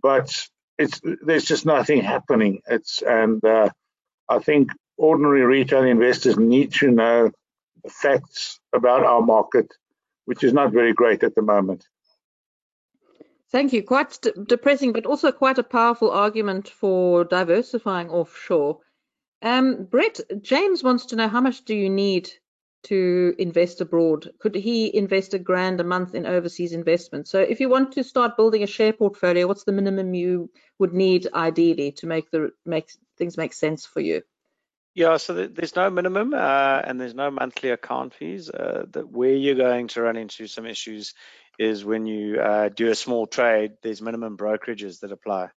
but 0.00 0.32
it's 0.78 1.00
there's 1.22 1.44
just 1.44 1.66
nothing 1.66 2.00
happening. 2.00 2.62
It's 2.68 3.02
and 3.02 3.44
uh, 3.44 3.70
I 4.28 4.38
think 4.38 4.70
ordinary 4.96 5.42
retail 5.42 5.82
investors 5.82 6.38
need 6.38 6.72
to 6.74 6.90
know 6.90 7.30
the 7.82 7.90
facts 7.90 8.60
about 8.72 9.04
our 9.04 9.20
market, 9.20 9.66
which 10.24 10.44
is 10.44 10.52
not 10.52 10.72
very 10.72 10.92
great 10.92 11.24
at 11.24 11.34
the 11.34 11.42
moment. 11.42 11.84
Thank 13.50 13.72
you. 13.72 13.82
Quite 13.82 14.18
depressing, 14.46 14.92
but 14.92 15.06
also 15.06 15.32
quite 15.32 15.58
a 15.58 15.62
powerful 15.62 16.10
argument 16.10 16.68
for 16.68 17.24
diversifying 17.24 18.10
offshore. 18.10 18.80
Um, 19.40 19.84
Brett, 19.84 20.20
James 20.42 20.82
wants 20.82 21.06
to 21.06 21.16
know 21.16 21.28
how 21.28 21.40
much 21.40 21.64
do 21.64 21.74
you 21.74 21.88
need 21.88 22.30
to 22.84 23.34
invest 23.38 23.80
abroad? 23.80 24.30
Could 24.38 24.54
he 24.54 24.94
invest 24.94 25.34
a 25.34 25.38
grand 25.38 25.80
a 25.80 25.84
month 25.84 26.14
in 26.14 26.26
overseas 26.26 26.72
investment? 26.72 27.26
So 27.26 27.40
if 27.40 27.58
you 27.60 27.68
want 27.68 27.92
to 27.92 28.04
start 28.04 28.36
building 28.36 28.62
a 28.62 28.66
share 28.66 28.92
portfolio, 28.92 29.46
what's 29.46 29.64
the 29.64 29.72
minimum 29.72 30.14
you 30.14 30.50
would 30.78 30.92
need 30.92 31.28
ideally 31.32 31.92
to 31.92 32.06
make 32.06 32.30
the 32.30 32.52
make 32.66 32.90
things 33.16 33.36
make 33.36 33.52
sense 33.54 33.86
for 33.86 34.00
you? 34.00 34.22
Yeah, 34.94 35.16
so 35.18 35.46
there's 35.46 35.76
no 35.76 35.90
minimum 35.90 36.34
uh, 36.34 36.82
and 36.84 37.00
there's 37.00 37.14
no 37.14 37.30
monthly 37.30 37.70
account 37.70 38.14
fees. 38.14 38.50
Uh, 38.50 38.84
that 38.90 39.08
where 39.08 39.34
you're 39.34 39.54
going 39.54 39.88
to 39.88 40.02
run 40.02 40.16
into 40.16 40.48
some 40.48 40.66
issues 40.66 41.14
is 41.58 41.84
when 41.84 42.06
you 42.06 42.40
uh, 42.40 42.68
do 42.68 42.90
a 42.90 42.94
small 42.94 43.26
trade, 43.26 43.72
there's 43.82 44.02
minimum 44.02 44.36
brokerages 44.36 45.00
that 45.00 45.12
apply. 45.12 45.50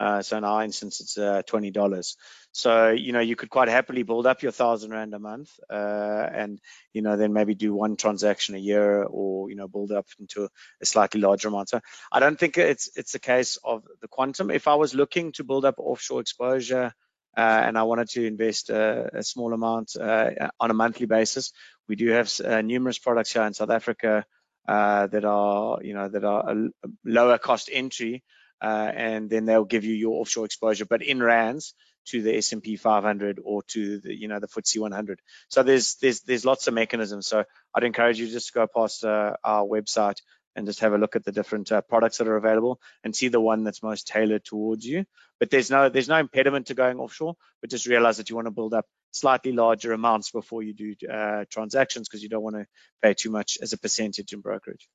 Uh, 0.00 0.22
so 0.22 0.38
in 0.38 0.44
our 0.44 0.64
instance, 0.64 1.00
it's 1.00 1.18
uh, 1.18 1.42
$20. 1.46 2.16
So, 2.52 2.90
you 2.90 3.12
know, 3.12 3.20
you 3.20 3.36
could 3.36 3.50
quite 3.50 3.68
happily 3.68 4.02
build 4.02 4.26
up 4.26 4.42
your 4.42 4.50
thousand 4.50 4.92
Rand 4.92 5.12
a 5.14 5.18
month 5.18 5.50
uh, 5.70 6.26
and, 6.32 6.58
you 6.94 7.02
know, 7.02 7.16
then 7.16 7.34
maybe 7.34 7.54
do 7.54 7.74
one 7.74 7.96
transaction 7.96 8.54
a 8.54 8.58
year 8.58 9.02
or, 9.02 9.50
you 9.50 9.56
know, 9.56 9.68
build 9.68 9.92
up 9.92 10.06
into 10.18 10.48
a 10.80 10.86
slightly 10.86 11.20
larger 11.20 11.48
amount. 11.48 11.68
So 11.68 11.80
I 12.10 12.18
don't 12.18 12.38
think 12.38 12.56
it's, 12.56 12.88
it's 12.96 13.14
a 13.14 13.20
case 13.20 13.58
of 13.62 13.84
the 14.00 14.08
quantum. 14.08 14.50
If 14.50 14.68
I 14.68 14.76
was 14.76 14.94
looking 14.94 15.32
to 15.32 15.44
build 15.44 15.66
up 15.66 15.74
offshore 15.78 16.22
exposure, 16.22 16.94
and 17.36 17.78
I 17.78 17.84
wanted 17.84 18.08
to 18.10 18.26
invest 18.26 18.70
a, 18.70 19.18
a 19.18 19.22
small 19.22 19.52
amount 19.52 19.96
uh, 19.96 20.30
on 20.58 20.70
a 20.70 20.74
monthly 20.74 21.06
basis. 21.06 21.52
We 21.88 21.96
do 21.96 22.08
have 22.10 22.32
uh, 22.44 22.62
numerous 22.62 22.98
products 22.98 23.32
here 23.32 23.42
in 23.42 23.54
South 23.54 23.70
Africa 23.70 24.24
that 24.66 25.24
are, 25.24 25.82
you 25.82 25.94
know, 25.94 26.08
that 26.08 26.24
are 26.24 26.50
a 26.50 26.68
lower 27.04 27.38
cost 27.38 27.70
entry 27.72 28.22
uh, 28.60 28.90
and 28.94 29.30
then 29.30 29.44
they'll 29.46 29.64
give 29.64 29.84
you 29.84 29.94
your 29.94 30.20
offshore 30.20 30.44
exposure, 30.44 30.84
but 30.84 31.02
in 31.02 31.22
rands 31.22 31.74
to 32.06 32.22
the 32.22 32.36
S&P 32.36 32.76
500 32.76 33.40
or 33.42 33.62
to 33.68 33.98
the 34.00 34.18
you 34.18 34.28
know 34.28 34.40
the 34.40 34.48
FTSE 34.48 34.78
100. 34.78 35.20
So 35.48 35.62
there's 35.62 35.96
there's 35.96 36.20
there's 36.22 36.44
lots 36.44 36.66
of 36.66 36.74
mechanisms. 36.74 37.26
So 37.26 37.44
I'd 37.74 37.84
encourage 37.84 38.18
you 38.18 38.26
just 38.26 38.48
to 38.48 38.52
go 38.52 38.66
past 38.66 39.04
uh, 39.04 39.34
our 39.44 39.64
website 39.64 40.16
and 40.56 40.66
just 40.66 40.80
have 40.80 40.92
a 40.92 40.98
look 40.98 41.16
at 41.16 41.24
the 41.24 41.32
different 41.32 41.70
uh, 41.72 41.80
products 41.80 42.18
that 42.18 42.28
are 42.28 42.36
available 42.36 42.80
and 43.04 43.14
see 43.14 43.28
the 43.28 43.40
one 43.40 43.64
that's 43.64 43.82
most 43.82 44.06
tailored 44.06 44.44
towards 44.44 44.84
you. 44.84 45.04
But 45.38 45.50
there's 45.50 45.70
no 45.70 45.88
there's 45.88 46.08
no 46.08 46.18
impediment 46.18 46.66
to 46.66 46.74
going 46.74 46.98
offshore, 46.98 47.36
but 47.60 47.70
just 47.70 47.86
realize 47.86 48.18
that 48.18 48.30
you 48.30 48.36
want 48.36 48.46
to 48.46 48.52
build 48.52 48.74
up 48.74 48.86
slightly 49.12 49.52
larger 49.52 49.92
amounts 49.92 50.30
before 50.30 50.62
you 50.62 50.74
do 50.74 50.94
uh, 51.10 51.44
transactions 51.50 52.08
because 52.08 52.22
you 52.22 52.28
don't 52.28 52.42
want 52.42 52.56
to 52.56 52.66
pay 53.02 53.14
too 53.14 53.30
much 53.30 53.58
as 53.62 53.72
a 53.72 53.78
percentage 53.78 54.32
in 54.32 54.40
brokerage. 54.40 54.88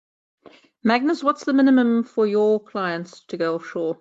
Magnus, 0.84 1.24
what's 1.24 1.44
the 1.46 1.54
minimum 1.54 2.04
for 2.04 2.28
your 2.28 2.60
clients 2.60 3.22
to 3.30 3.38
go 3.38 3.56
offshore? 3.56 3.98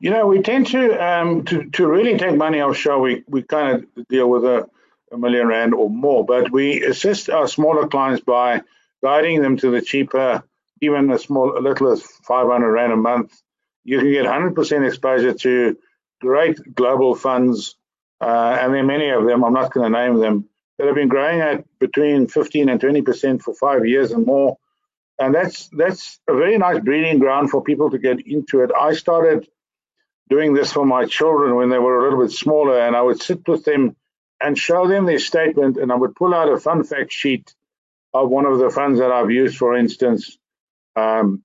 You 0.00 0.10
know, 0.10 0.26
we 0.26 0.42
tend 0.42 0.66
to 0.68 1.04
um, 1.04 1.44
to 1.44 1.70
to 1.70 1.86
really 1.86 2.18
take 2.18 2.36
money 2.36 2.60
offshore. 2.60 3.00
We 3.00 3.22
we 3.28 3.42
kind 3.42 3.84
of 3.96 4.08
deal 4.08 4.28
with 4.28 4.44
a, 4.44 4.68
a 5.12 5.18
million 5.18 5.46
rand 5.46 5.74
or 5.74 5.90
more, 5.90 6.24
but 6.24 6.50
we 6.50 6.82
assist 6.82 7.30
our 7.30 7.46
smaller 7.46 7.86
clients 7.86 8.24
by 8.24 8.62
guiding 9.02 9.42
them 9.42 9.56
to 9.58 9.70
the 9.70 9.82
cheaper, 9.82 10.42
even 10.80 11.10
a 11.10 11.18
small, 11.18 11.56
a 11.56 11.60
little 11.60 11.92
as 11.92 12.02
500 12.02 12.70
rand 12.70 12.92
a 12.92 12.96
month. 12.96 13.40
You 13.84 13.98
can 13.98 14.12
get 14.12 14.26
100% 14.26 14.86
exposure 14.86 15.34
to 15.34 15.76
great 16.20 16.74
global 16.74 17.14
funds, 17.14 17.76
uh, 18.20 18.58
and 18.60 18.72
there 18.72 18.80
are 18.80 18.86
many 18.86 19.10
of 19.10 19.26
them. 19.26 19.44
I'm 19.44 19.52
not 19.52 19.72
going 19.72 19.92
to 19.92 19.98
name 19.98 20.18
them 20.18 20.48
that 20.78 20.86
have 20.86 20.94
been 20.94 21.08
growing 21.08 21.40
at 21.40 21.64
between 21.78 22.28
15 22.28 22.68
and 22.68 22.80
20% 22.80 23.42
for 23.42 23.54
five 23.54 23.86
years 23.86 24.12
and 24.12 24.24
more 24.24 24.58
and 25.22 25.34
that's 25.34 25.68
that's 25.68 26.20
a 26.28 26.34
very 26.34 26.58
nice 26.58 26.80
breeding 26.80 27.18
ground 27.18 27.50
for 27.50 27.62
people 27.62 27.90
to 27.90 27.98
get 27.98 28.26
into 28.26 28.62
it. 28.62 28.70
I 28.78 28.94
started 28.94 29.48
doing 30.28 30.54
this 30.54 30.72
for 30.72 30.84
my 30.84 31.04
children 31.04 31.54
when 31.56 31.68
they 31.68 31.78
were 31.78 32.00
a 32.00 32.04
little 32.04 32.24
bit 32.24 32.32
smaller, 32.32 32.80
and 32.80 32.96
I 32.96 33.02
would 33.02 33.22
sit 33.22 33.46
with 33.46 33.64
them 33.64 33.96
and 34.40 34.58
show 34.58 34.88
them 34.88 35.06
their 35.06 35.18
statement, 35.18 35.76
and 35.76 35.92
I 35.92 35.94
would 35.94 36.16
pull 36.16 36.34
out 36.34 36.52
a 36.52 36.58
fun 36.58 36.82
fact 36.84 37.12
sheet 37.12 37.54
of 38.14 38.28
one 38.28 38.46
of 38.46 38.58
the 38.58 38.70
funds 38.70 38.98
that 38.98 39.10
I've 39.10 39.30
used, 39.30 39.56
for 39.56 39.76
instance, 39.76 40.38
um, 40.96 41.42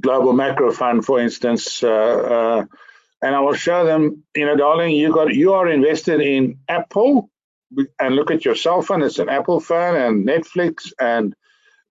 Global 0.00 0.32
Macro 0.32 0.72
Fund, 0.72 1.04
for 1.04 1.20
instance, 1.20 1.82
uh, 1.82 1.88
uh, 1.88 2.64
and 3.22 3.34
I 3.34 3.40
will 3.40 3.54
show 3.54 3.84
them, 3.86 4.24
you 4.34 4.46
know, 4.46 4.56
darling, 4.56 4.94
you 4.94 5.12
got 5.12 5.34
you 5.34 5.54
are 5.54 5.68
invested 5.68 6.20
in 6.20 6.58
Apple, 6.68 7.30
and 7.98 8.14
look 8.14 8.30
at 8.30 8.44
your 8.44 8.54
cell 8.54 8.82
phone; 8.82 9.02
it's 9.02 9.18
an 9.18 9.28
Apple 9.28 9.60
phone, 9.60 9.96
and 9.96 10.26
Netflix, 10.26 10.92
and 11.00 11.34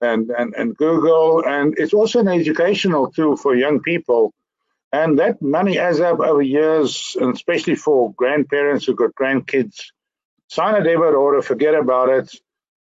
and, 0.04 0.30
and, 0.30 0.54
and 0.56 0.78
Google. 0.78 1.44
And 1.46 1.76
it's 1.78 1.94
also 1.94 2.20
an 2.20 2.28
educational 2.28 3.12
tool 3.12 3.38
for 3.38 3.56
young 3.56 3.80
people. 3.80 4.34
And 4.92 5.18
that 5.18 5.42
money 5.42 5.80
adds 5.80 6.00
up 6.00 6.20
over 6.20 6.42
years, 6.42 7.18
and 7.20 7.34
especially 7.34 7.76
for 7.76 8.14
grandparents 8.14 8.86
who've 8.86 8.98
got 8.98 9.16
grandkids. 9.16 9.86
Sign 10.50 10.76
a 10.76 10.84
debit 10.84 11.16
order, 11.16 11.42
forget 11.42 11.74
about 11.74 12.10
it. 12.10 12.36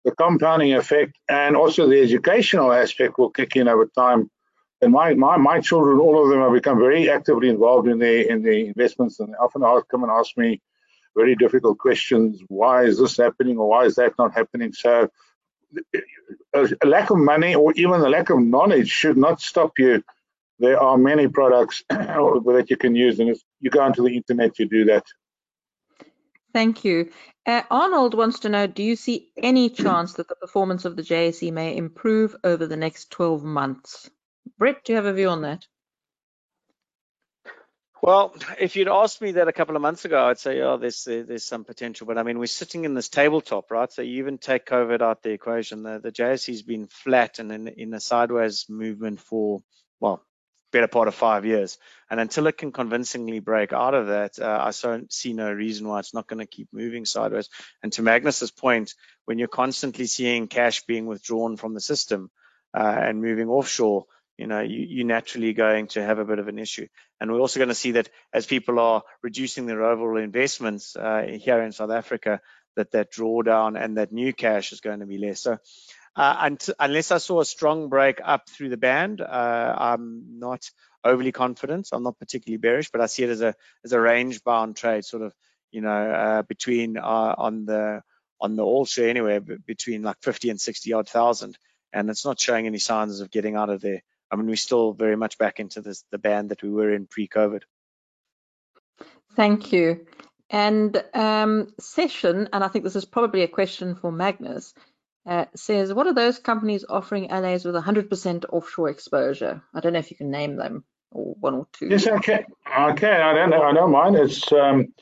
The 0.04 0.12
compounding 0.12 0.74
effect 0.74 1.18
and 1.30 1.56
also 1.56 1.88
the 1.88 2.02
educational 2.02 2.72
aspect 2.74 3.18
will 3.18 3.30
kick 3.30 3.56
in 3.56 3.68
over 3.68 3.86
time. 3.86 4.30
And 4.82 4.92
my, 4.92 5.14
my, 5.14 5.38
my 5.38 5.62
children, 5.62 6.00
all 6.00 6.24
of 6.24 6.30
them 6.30 6.42
have 6.42 6.54
become 6.54 6.80
very 6.80 7.10
actively 7.10 7.50
involved 7.50 7.88
in 7.88 8.00
the 8.00 8.28
in 8.28 8.42
the 8.42 8.66
investments 8.68 9.20
and 9.20 9.30
they 9.30 9.38
often 9.38 9.64
ask, 9.64 9.88
come 9.90 10.04
and 10.04 10.12
ask 10.12 10.36
me 10.38 10.60
very 11.16 11.36
difficult 11.36 11.78
questions. 11.78 12.42
Why 12.48 12.86
is 12.86 12.98
this 12.98 13.18
happening 13.18 13.58
or 13.58 13.68
why 13.70 13.86
is 13.86 13.96
that 13.96 14.14
not 14.18 14.34
happening? 14.34 14.74
So 14.74 15.10
uh, 16.56 16.68
a 16.84 16.88
lack 16.88 17.10
of 17.10 17.18
money 17.18 17.56
or 17.56 17.74
even 17.74 18.02
a 18.02 18.10
lack 18.10 18.30
of 18.30 18.40
knowledge 18.40 18.90
should 18.90 19.18
not 19.18 19.42
stop 19.42 19.78
you. 19.78 20.04
There 20.60 20.80
are 20.80 20.98
many 20.98 21.28
products 21.28 21.84
that 21.90 22.66
you 22.70 22.78
can 22.78 22.96
use, 22.96 23.20
and 23.20 23.30
if 23.30 23.40
you 23.62 23.72
go 23.72 23.82
onto 23.82 24.04
the 24.04 24.16
internet, 24.16 24.60
you 24.60 24.68
do 24.68 24.86
that. 24.86 25.06
Thank 26.54 26.84
you. 26.84 27.12
Uh, 27.46 27.64
Arnold 27.72 28.14
wants 28.14 28.40
to 28.42 28.50
know, 28.50 28.68
do 28.68 28.84
you 28.84 28.96
see 28.96 29.32
any 29.38 29.70
chance 29.70 30.14
that 30.14 30.28
the 30.28 30.36
performance 30.36 30.86
of 30.86 30.96
the 30.96 31.02
JSE 31.02 31.52
may 31.52 31.76
improve 31.76 32.36
over 32.44 32.68
the 32.68 32.78
next 32.78 33.10
12 33.12 33.44
months? 33.44 34.10
Brett, 34.58 34.84
do 34.84 34.94
you 34.94 34.98
have 34.98 35.06
a 35.06 35.14
view 35.14 35.30
on 35.30 35.42
that? 35.42 35.66
Well, 38.02 38.34
if 38.60 38.76
you'd 38.76 38.88
asked 38.88 39.22
me 39.22 39.34
that 39.34 39.48
a 39.48 39.54
couple 39.54 39.76
of 39.76 39.82
months 39.84 40.06
ago, 40.06 40.26
I'd 40.26 40.40
say, 40.40 40.60
oh, 40.62 40.78
there's 40.78 41.04
there's 41.04 41.46
some 41.46 41.64
potential. 41.64 42.08
But 42.08 42.18
I 42.18 42.24
mean, 42.24 42.40
we're 42.40 42.48
sitting 42.48 42.84
in 42.84 42.96
this 42.96 43.10
tabletop, 43.10 43.70
right? 43.70 43.92
So 43.92 44.02
you 44.02 44.18
even 44.18 44.40
take 44.40 44.66
COVID 44.66 45.02
out 45.02 45.22
the 45.22 45.30
equation. 45.30 45.84
The, 45.84 46.00
the 46.00 46.12
JSE's 46.12 46.64
been 46.64 46.88
flat 46.88 47.38
and 47.38 47.52
in, 47.52 47.68
in 47.68 47.94
a 47.94 48.00
sideways 48.00 48.66
movement 48.70 49.20
for, 49.20 49.62
well, 50.00 50.24
better 50.72 50.88
part 50.88 51.08
of 51.08 51.16
five 51.16 51.46
years. 51.46 51.78
And 52.10 52.20
until 52.20 52.48
it 52.48 52.58
can 52.58 52.72
convincingly 52.72 53.40
break 53.40 53.74
out 53.74 53.94
of 53.94 54.08
that, 54.08 54.40
uh, 54.40 54.60
I 54.62 54.72
so, 54.72 55.02
see 55.10 55.34
no 55.34 55.52
reason 55.52 55.88
why 55.88 56.00
it's 56.00 56.14
not 56.14 56.28
going 56.28 56.40
to 56.40 56.46
keep 56.46 56.70
moving 56.72 57.06
sideways. 57.06 57.50
And 57.84 57.92
to 57.94 58.02
Magnus's 58.02 58.52
point, 58.52 58.96
when 59.26 59.38
you're 59.38 59.48
constantly 59.48 60.06
seeing 60.06 60.48
cash 60.48 60.84
being 60.84 61.06
withdrawn 61.06 61.58
from 61.58 61.74
the 61.74 61.82
system 61.82 62.30
uh, 62.74 62.96
and 62.98 63.22
moving 63.22 63.48
offshore, 63.48 64.06
you 64.38 64.48
know, 64.48 64.62
you, 64.62 64.86
you're 64.90 65.06
naturally 65.06 65.54
going 65.54 65.88
to 65.88 66.04
have 66.04 66.20
a 66.20 66.26
bit 66.26 66.40
of 66.40 66.48
an 66.48 66.58
issue. 66.58 66.88
And 67.20 67.32
we're 67.32 67.40
also 67.40 67.60
going 67.60 67.70
to 67.70 67.76
see 67.76 67.92
that 67.92 68.10
as 68.34 68.46
people 68.46 68.80
are 68.80 69.04
reducing 69.22 69.66
their 69.66 69.84
overall 69.84 70.18
investments 70.18 70.96
uh, 70.96 71.38
here 71.40 71.62
in 71.62 71.72
South 71.72 71.92
Africa, 71.92 72.42
that 72.76 72.92
that 72.92 73.12
drawdown 73.12 73.82
and 73.82 73.98
that 73.98 74.12
new 74.12 74.34
cash 74.34 74.72
is 74.72 74.82
going 74.82 75.02
to 75.02 75.06
be 75.06 75.18
less. 75.18 75.42
So 75.42 75.58
uh, 76.16 76.50
unless 76.80 77.12
I 77.12 77.18
saw 77.18 77.40
a 77.40 77.46
strong 77.46 77.90
break 77.90 78.20
up 78.24 78.50
through 78.50 78.70
the 78.70 78.78
band, 78.78 79.22
uh, 79.22 79.76
I'm 79.78 80.40
not 80.40 80.70
overly 81.04 81.32
confident. 81.32 81.90
I'm 81.92 82.04
not 82.04 82.20
particularly 82.20 82.58
bearish, 82.58 82.90
but 82.92 83.02
I 83.02 83.06
see 83.06 83.24
it 83.24 83.30
as 83.30 83.42
a 83.42 83.56
as 83.86 83.94
a 83.94 84.00
range 84.00 84.44
bound 84.44 84.76
trade, 84.76 85.06
sort 85.06 85.24
of, 85.24 85.34
you 85.72 85.82
know, 85.82 86.12
uh, 86.12 86.42
between 86.42 86.98
on 86.98 87.66
the 87.66 88.02
on 88.42 88.56
the 88.56 88.64
all 88.64 88.86
share 88.86 89.10
anywhere 89.10 89.40
between 89.40 90.02
like 90.02 90.18
50 90.22 90.50
and 90.50 90.60
60 90.60 90.94
odd 90.94 91.08
thousand, 91.08 91.58
and 91.94 92.10
it's 92.10 92.26
not 92.26 92.40
showing 92.40 92.66
any 92.68 92.80
signs 92.80 93.22
of 93.22 93.32
getting 93.32 93.56
out 93.56 93.70
of 93.70 93.82
there. 93.82 94.02
I 94.32 94.36
mean, 94.36 94.48
we're 94.48 94.56
still 94.56 94.94
very 94.94 95.16
much 95.16 95.38
back 95.38 95.60
into 95.60 95.82
this, 95.82 96.04
the 96.12 96.18
band 96.18 96.50
that 96.50 96.64
we 96.64 96.70
were 96.70 96.94
in 96.94 97.06
pre-COVID. 97.06 97.62
Thank 99.36 99.74
you. 99.74 100.08
And 100.50 101.02
um, 101.14 101.74
Session, 101.80 102.50
and 102.52 102.64
I 102.64 102.68
think 102.68 102.84
this 102.84 102.96
is 102.96 103.06
probably 103.06 103.44
a 103.44 103.48
question 103.48 103.96
for 103.96 104.12
Magnus, 104.12 104.74
uh, 105.26 105.46
says, 105.56 105.94
what 105.94 106.08
are 106.08 106.14
those 106.14 106.40
companies 106.40 106.86
offering 106.88 107.30
LAs 107.30 107.66
with 107.66 107.76
100% 107.76 108.46
offshore 108.50 108.90
exposure? 108.90 109.62
I 109.74 109.80
don't 109.80 109.94
know 109.94 110.00
if 110.00 110.12
you 110.12 110.18
can 110.18 110.32
name 110.32 110.56
them, 110.56 110.84
or 111.12 111.36
one 111.40 111.54
or 111.54 111.68
two. 111.74 111.88
Yes, 111.88 112.08
I 112.08 112.18
can. 112.20 112.46
I. 112.66 112.90
I 112.90 112.94
don't 113.34 113.50
know. 113.52 113.62
I 113.62 113.72
know 113.72 113.88
mine. 113.88 114.16
It's 114.16 114.52
um, 114.52 114.94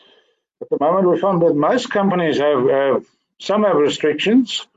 at 0.62 0.70
the 0.70 0.78
moment 0.80 1.10
we 1.10 1.20
found 1.20 1.42
that 1.42 1.56
most 1.56 1.90
companies 1.90 2.38
have, 2.38 2.68
have 2.70 3.06
some 3.40 3.64
have 3.64 3.78
restrictions. 3.78 4.68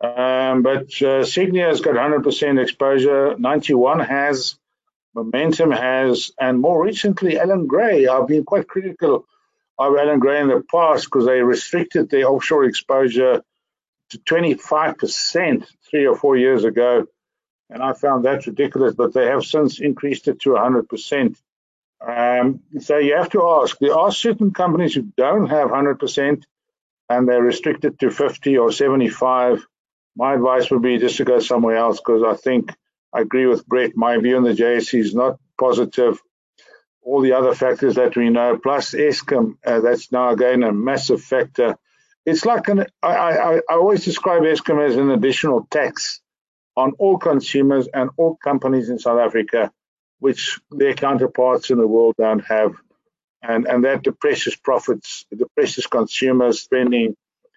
Um, 0.00 0.62
but 0.62 0.86
uh, 1.02 1.22
Sygnia 1.22 1.68
has 1.68 1.82
got 1.82 1.94
100% 1.94 2.60
exposure. 2.60 3.36
Ninety 3.38 3.74
One 3.74 4.00
has, 4.00 4.56
Momentum 5.14 5.70
has, 5.72 6.32
and 6.40 6.58
more 6.58 6.82
recently, 6.82 7.38
Allan 7.38 7.66
Gray. 7.66 8.06
I've 8.06 8.26
been 8.26 8.44
quite 8.44 8.66
critical 8.66 9.26
of 9.78 9.96
Allan 9.96 10.18
Gray 10.18 10.40
in 10.40 10.48
the 10.48 10.64
past 10.70 11.04
because 11.04 11.26
they 11.26 11.42
restricted 11.42 12.08
their 12.08 12.28
offshore 12.28 12.64
exposure 12.64 13.42
to 14.10 14.18
25% 14.18 15.66
three 15.88 16.06
or 16.06 16.16
four 16.16 16.36
years 16.36 16.64
ago. 16.64 17.06
and 17.68 17.82
I 17.82 17.92
found 17.92 18.24
that 18.24 18.46
ridiculous. 18.46 18.94
But 18.94 19.14
they 19.14 19.26
have 19.26 19.44
since 19.44 19.80
increased 19.80 20.28
it 20.28 20.40
to 20.40 20.50
100%. 20.50 21.36
Um, 22.00 22.60
so 22.80 22.98
you 22.98 23.16
have 23.16 23.30
to 23.30 23.48
ask. 23.48 23.78
There 23.78 23.96
are 23.96 24.10
certain 24.10 24.52
companies 24.52 24.94
who 24.94 25.02
don't 25.16 25.46
have 25.48 25.68
100%, 25.68 26.42
and 27.08 27.28
they're 27.28 27.42
restricted 27.42 27.98
to 28.00 28.10
50 28.10 28.58
or 28.58 28.72
75. 28.72 29.66
My 30.16 30.34
advice 30.34 30.70
would 30.70 30.82
be 30.82 30.98
just 30.98 31.18
to 31.18 31.24
go 31.24 31.38
somewhere 31.38 31.76
else 31.76 31.98
because 31.98 32.22
I 32.22 32.34
think 32.34 32.74
I 33.12 33.20
agree 33.20 33.46
with 33.46 33.66
Brett. 33.66 33.96
My 33.96 34.18
view 34.18 34.36
on 34.36 34.44
the 34.44 34.54
JSE 34.54 34.98
is 34.98 35.14
not 35.14 35.38
positive. 35.58 36.20
All 37.02 37.20
the 37.20 37.32
other 37.32 37.54
factors 37.54 37.94
that 37.96 38.16
we 38.16 38.30
know, 38.30 38.58
plus 38.58 38.92
Eskom, 38.92 39.56
uh, 39.64 39.80
that's 39.80 40.12
now 40.12 40.30
again 40.30 40.62
a 40.62 40.72
massive 40.72 41.22
factor. 41.22 41.76
It's 42.30 42.44
like 42.44 42.68
an, 42.68 42.86
I, 43.02 43.08
I, 43.08 43.54
I 43.56 43.74
always 43.74 44.04
describe 44.04 44.42
Eskom 44.42 44.86
as 44.86 44.96
an 44.96 45.10
additional 45.10 45.66
tax 45.70 46.20
on 46.76 46.92
all 46.98 47.18
consumers 47.18 47.88
and 47.92 48.10
all 48.16 48.36
companies 48.36 48.88
in 48.88 48.98
South 48.98 49.18
Africa, 49.18 49.72
which 50.20 50.60
their 50.70 50.94
counterparts 50.94 51.70
in 51.70 51.78
the 51.78 51.86
world 51.86 52.14
don't 52.16 52.44
have. 52.46 52.74
And, 53.42 53.66
and 53.66 53.84
that 53.84 54.02
depresses 54.02 54.54
profits, 54.54 55.26
it 55.30 55.38
depresses 55.38 55.86
consumer 55.86 56.52
spending, 56.52 57.16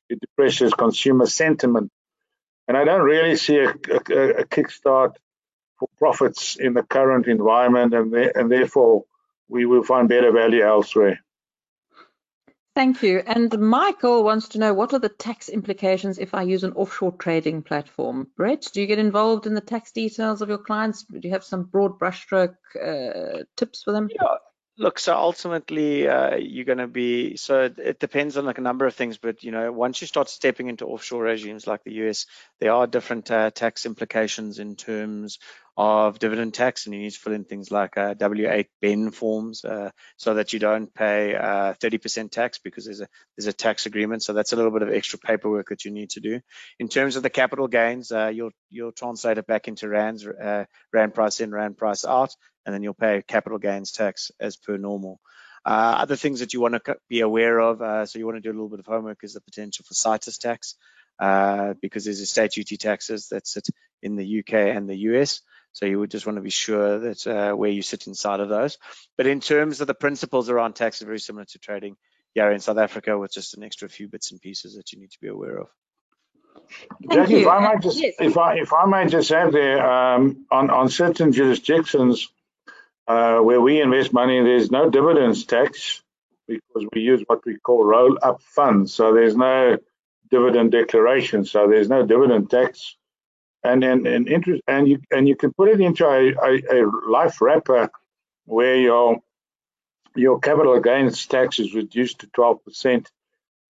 it 0.10 0.20
depresses 0.20 0.74
consumer 0.74 1.26
sentiment. 1.26 1.92
And 2.68 2.76
I 2.76 2.84
don't 2.84 3.02
really 3.04 3.36
see 3.36 3.58
a, 3.58 3.70
a, 3.70 4.42
a 4.42 4.46
kickstart 4.46 5.14
for 5.78 5.90
profits 6.00 6.56
in 6.56 6.74
the 6.74 6.84
current 6.84 7.28
environment, 7.28 7.94
and, 7.94 8.14
and 8.14 8.52
therefore 8.52 9.04
we 9.50 9.66
will 9.66 9.84
find 9.84 10.08
better 10.10 10.32
value 10.32 10.64
elsewhere. 10.64 11.20
Thank 12.76 13.04
you. 13.04 13.20
And 13.28 13.58
Michael 13.60 14.24
wants 14.24 14.48
to 14.50 14.58
know 14.58 14.74
what 14.74 14.94
are 14.94 15.00
the 15.00 15.10
tax 15.10 15.48
implications 15.48 16.18
if 16.18 16.34
I 16.34 16.42
use 16.42 16.64
an 16.64 16.74
offshore 16.74 17.12
trading 17.14 17.62
platform? 17.62 18.28
Brett, 18.36 18.68
do 18.74 18.82
you 18.82 18.88
get 18.88 18.98
involved 18.98 19.46
in 19.46 19.54
the 19.54 19.62
tax 19.62 19.92
details 19.92 20.42
of 20.42 20.50
your 20.50 20.58
clients? 20.58 21.04
Do 21.04 21.20
you 21.22 21.30
have 21.32 21.44
some 21.44 21.64
broad 21.64 22.00
brushstroke 22.00 22.56
uh, 22.82 23.44
tips 23.56 23.84
for 23.84 23.92
them? 23.92 24.10
Yeah. 24.10 24.38
Look, 24.76 24.98
so 24.98 25.16
ultimately, 25.16 26.08
uh, 26.08 26.36
you're 26.38 26.66
going 26.66 26.80
to 26.80 26.88
be 26.88 27.38
so 27.38 27.70
it 27.78 28.00
depends 28.00 28.38
on 28.38 28.46
like 28.46 28.58
a 28.58 28.62
number 28.62 28.88
of 28.88 28.96
things, 28.96 29.20
but 29.20 29.44
you 29.44 29.52
know, 29.52 29.72
once 29.72 30.02
you 30.02 30.08
start 30.08 30.30
stepping 30.30 30.68
into 30.68 30.88
offshore 30.88 31.22
regimes 31.22 31.68
like 31.68 31.84
the 31.84 31.94
US, 32.08 32.26
there 32.60 32.74
are 32.74 32.88
different 32.88 33.30
uh, 33.30 33.52
tax 33.52 33.86
implications 33.86 34.58
in 34.58 34.76
terms 34.76 35.38
of 35.78 36.18
dividend 36.18 36.56
tax, 36.56 36.86
and 36.86 36.96
you 36.96 37.02
need 37.02 37.12
to 37.12 37.20
fill 37.20 37.34
in 37.34 37.46
things 37.46 37.70
like 37.70 37.98
uh, 37.98 38.16
W8 38.16 38.66
BEN 38.82 39.12
forms 39.12 39.64
uh, 39.64 39.92
so 40.18 40.34
that 40.36 40.54
you 40.54 40.60
don't 40.60 40.92
pay 40.92 41.36
30% 41.38 42.26
uh, 42.26 42.28
tax 42.30 42.58
because 42.58 42.86
there's 42.86 43.02
a 43.02 43.08
there's 43.38 43.48
a 43.48 43.54
tax 43.54 43.86
agreement. 43.86 44.24
So 44.24 44.34
that's 44.34 44.54
a 44.54 44.56
little 44.56 44.72
bit 44.72 44.82
of 44.82 44.92
extra 44.92 45.20
paperwork 45.20 45.70
that 45.70 45.86
you 45.86 45.92
need 45.92 46.10
to 46.12 46.20
do. 46.20 46.42
In 46.80 46.90
terms 46.90 47.16
of 47.16 47.22
the 47.22 47.30
capital 47.30 47.68
gains, 47.68 48.12
uh, 48.12 48.32
you'll 48.34 48.52
you'll 48.72 48.92
translate 48.92 49.38
it 49.38 49.46
back 49.46 49.68
into 49.68 49.88
rands, 49.88 50.26
rand 50.92 51.14
price 51.14 51.42
in, 51.42 51.52
rand 51.52 51.78
price 51.78 52.06
out, 52.06 52.36
and 52.66 52.74
then 52.74 52.84
you'll 52.84 52.94
pay 52.94 53.22
capital 53.22 53.58
gains 53.58 53.92
tax 53.92 54.32
as 54.40 54.56
per 54.56 54.78
normal. 54.78 55.20
Uh, 55.66 55.96
other 56.00 56.16
things 56.16 56.42
that 56.42 56.54
you 56.54 56.60
want 56.60 56.74
to 56.84 56.98
be 57.08 57.22
aware 57.22 57.60
of, 57.60 57.82
uh, 57.82 58.06
so 58.06 58.20
you 58.20 58.26
want 58.26 58.38
to 58.38 58.42
do 58.42 58.50
a 58.50 58.54
little 58.58 58.70
bit 58.70 58.80
of 58.80 58.86
homework, 58.86 59.24
is 59.24 59.34
the 59.34 59.42
potential 59.42 59.86
for 59.88 59.94
situs 59.94 60.38
tax, 60.38 60.76
uh, 61.20 61.74
because 61.82 62.04
there's 62.04 62.20
estate 62.20 62.52
duty 62.52 62.76
taxes 62.76 63.30
that 63.30 63.48
sit 63.48 63.68
in 64.02 64.16
the 64.16 64.40
UK 64.40 64.54
and 64.54 64.90
the 64.90 64.98
US. 64.98 65.42
So 65.72 65.86
you 65.86 66.00
would 66.00 66.12
just 66.12 66.26
want 66.26 66.36
to 66.36 66.42
be 66.42 66.50
sure 66.50 67.00
that 67.00 67.26
uh, 67.26 67.54
where 67.54 67.70
you 67.70 67.82
sit 67.82 68.08
inside 68.08 68.42
of 68.42 68.50
those. 68.50 68.78
But 69.18 69.26
in 69.26 69.40
terms 69.40 69.82
of 69.82 69.88
the 69.88 69.96
principles 69.96 70.50
around 70.50 70.74
tax, 70.74 71.02
are 71.02 71.06
very 71.06 71.20
similar 71.20 71.46
to 71.46 71.60
trading 71.60 71.96
here 72.34 72.52
in 72.52 72.60
South 72.60 72.78
Africa 72.78 73.18
with 73.18 73.32
just 73.32 73.56
an 73.56 73.64
extra 73.64 73.90
few 73.90 74.08
bits 74.08 74.32
and 74.32 74.42
pieces 74.42 74.76
that 74.76 74.92
you 74.92 75.00
need 75.00 75.12
to 75.12 75.20
be 75.22 75.30
aware 75.30 75.60
of. 75.62 75.68
Jackie, 77.10 77.42
if 77.42 77.48
I 77.48 77.60
might 77.60 77.82
just 77.82 78.00
yes. 78.00 78.14
if 78.20 78.38
I 78.38 78.56
if 78.56 78.74
I 78.74 78.86
might 78.86 79.10
just 79.10 79.32
add 79.32 79.52
there 79.52 79.86
um, 79.86 80.46
on 80.52 80.70
on 80.70 80.90
certain 80.90 81.32
jurisdictions 81.32 82.30
uh, 83.08 83.40
where 83.40 83.62
we 83.62 83.82
invest 83.82 84.14
money, 84.14 84.42
there's 84.42 84.72
no 84.72 84.90
dividends 84.90 85.46
tax 85.46 86.02
because 86.48 86.88
we 86.94 87.02
use 87.02 87.24
what 87.28 87.46
we 87.46 87.58
call 87.58 87.84
roll 87.84 88.18
up 88.22 88.42
funds. 88.42 88.94
So 88.94 89.14
there's 89.14 89.36
no 89.36 89.78
dividend 90.30 90.72
declaration. 90.72 91.46
So 91.46 91.68
there's 91.68 91.90
no 91.90 92.06
dividend 92.06 92.50
tax 92.50 92.96
and 93.64 93.84
and 93.84 94.06
and 94.08 94.28
interest 94.28 94.62
and 94.68 94.88
you 94.88 95.00
and 95.12 95.28
you 95.28 95.36
can 95.36 95.54
put 95.54 95.70
it 95.70 95.80
into 95.80 96.06
a, 96.06 96.34
a, 96.34 96.82
a 96.82 97.10
life 97.10 97.42
wrapper 97.42 97.90
where 98.46 98.76
your 98.76 99.22
your 100.16 100.40
capital 100.40 100.80
gains 100.80 101.26
tax 101.26 101.60
is 101.60 101.74
reduced 101.74 102.20
to 102.20 102.28
12% 102.28 103.08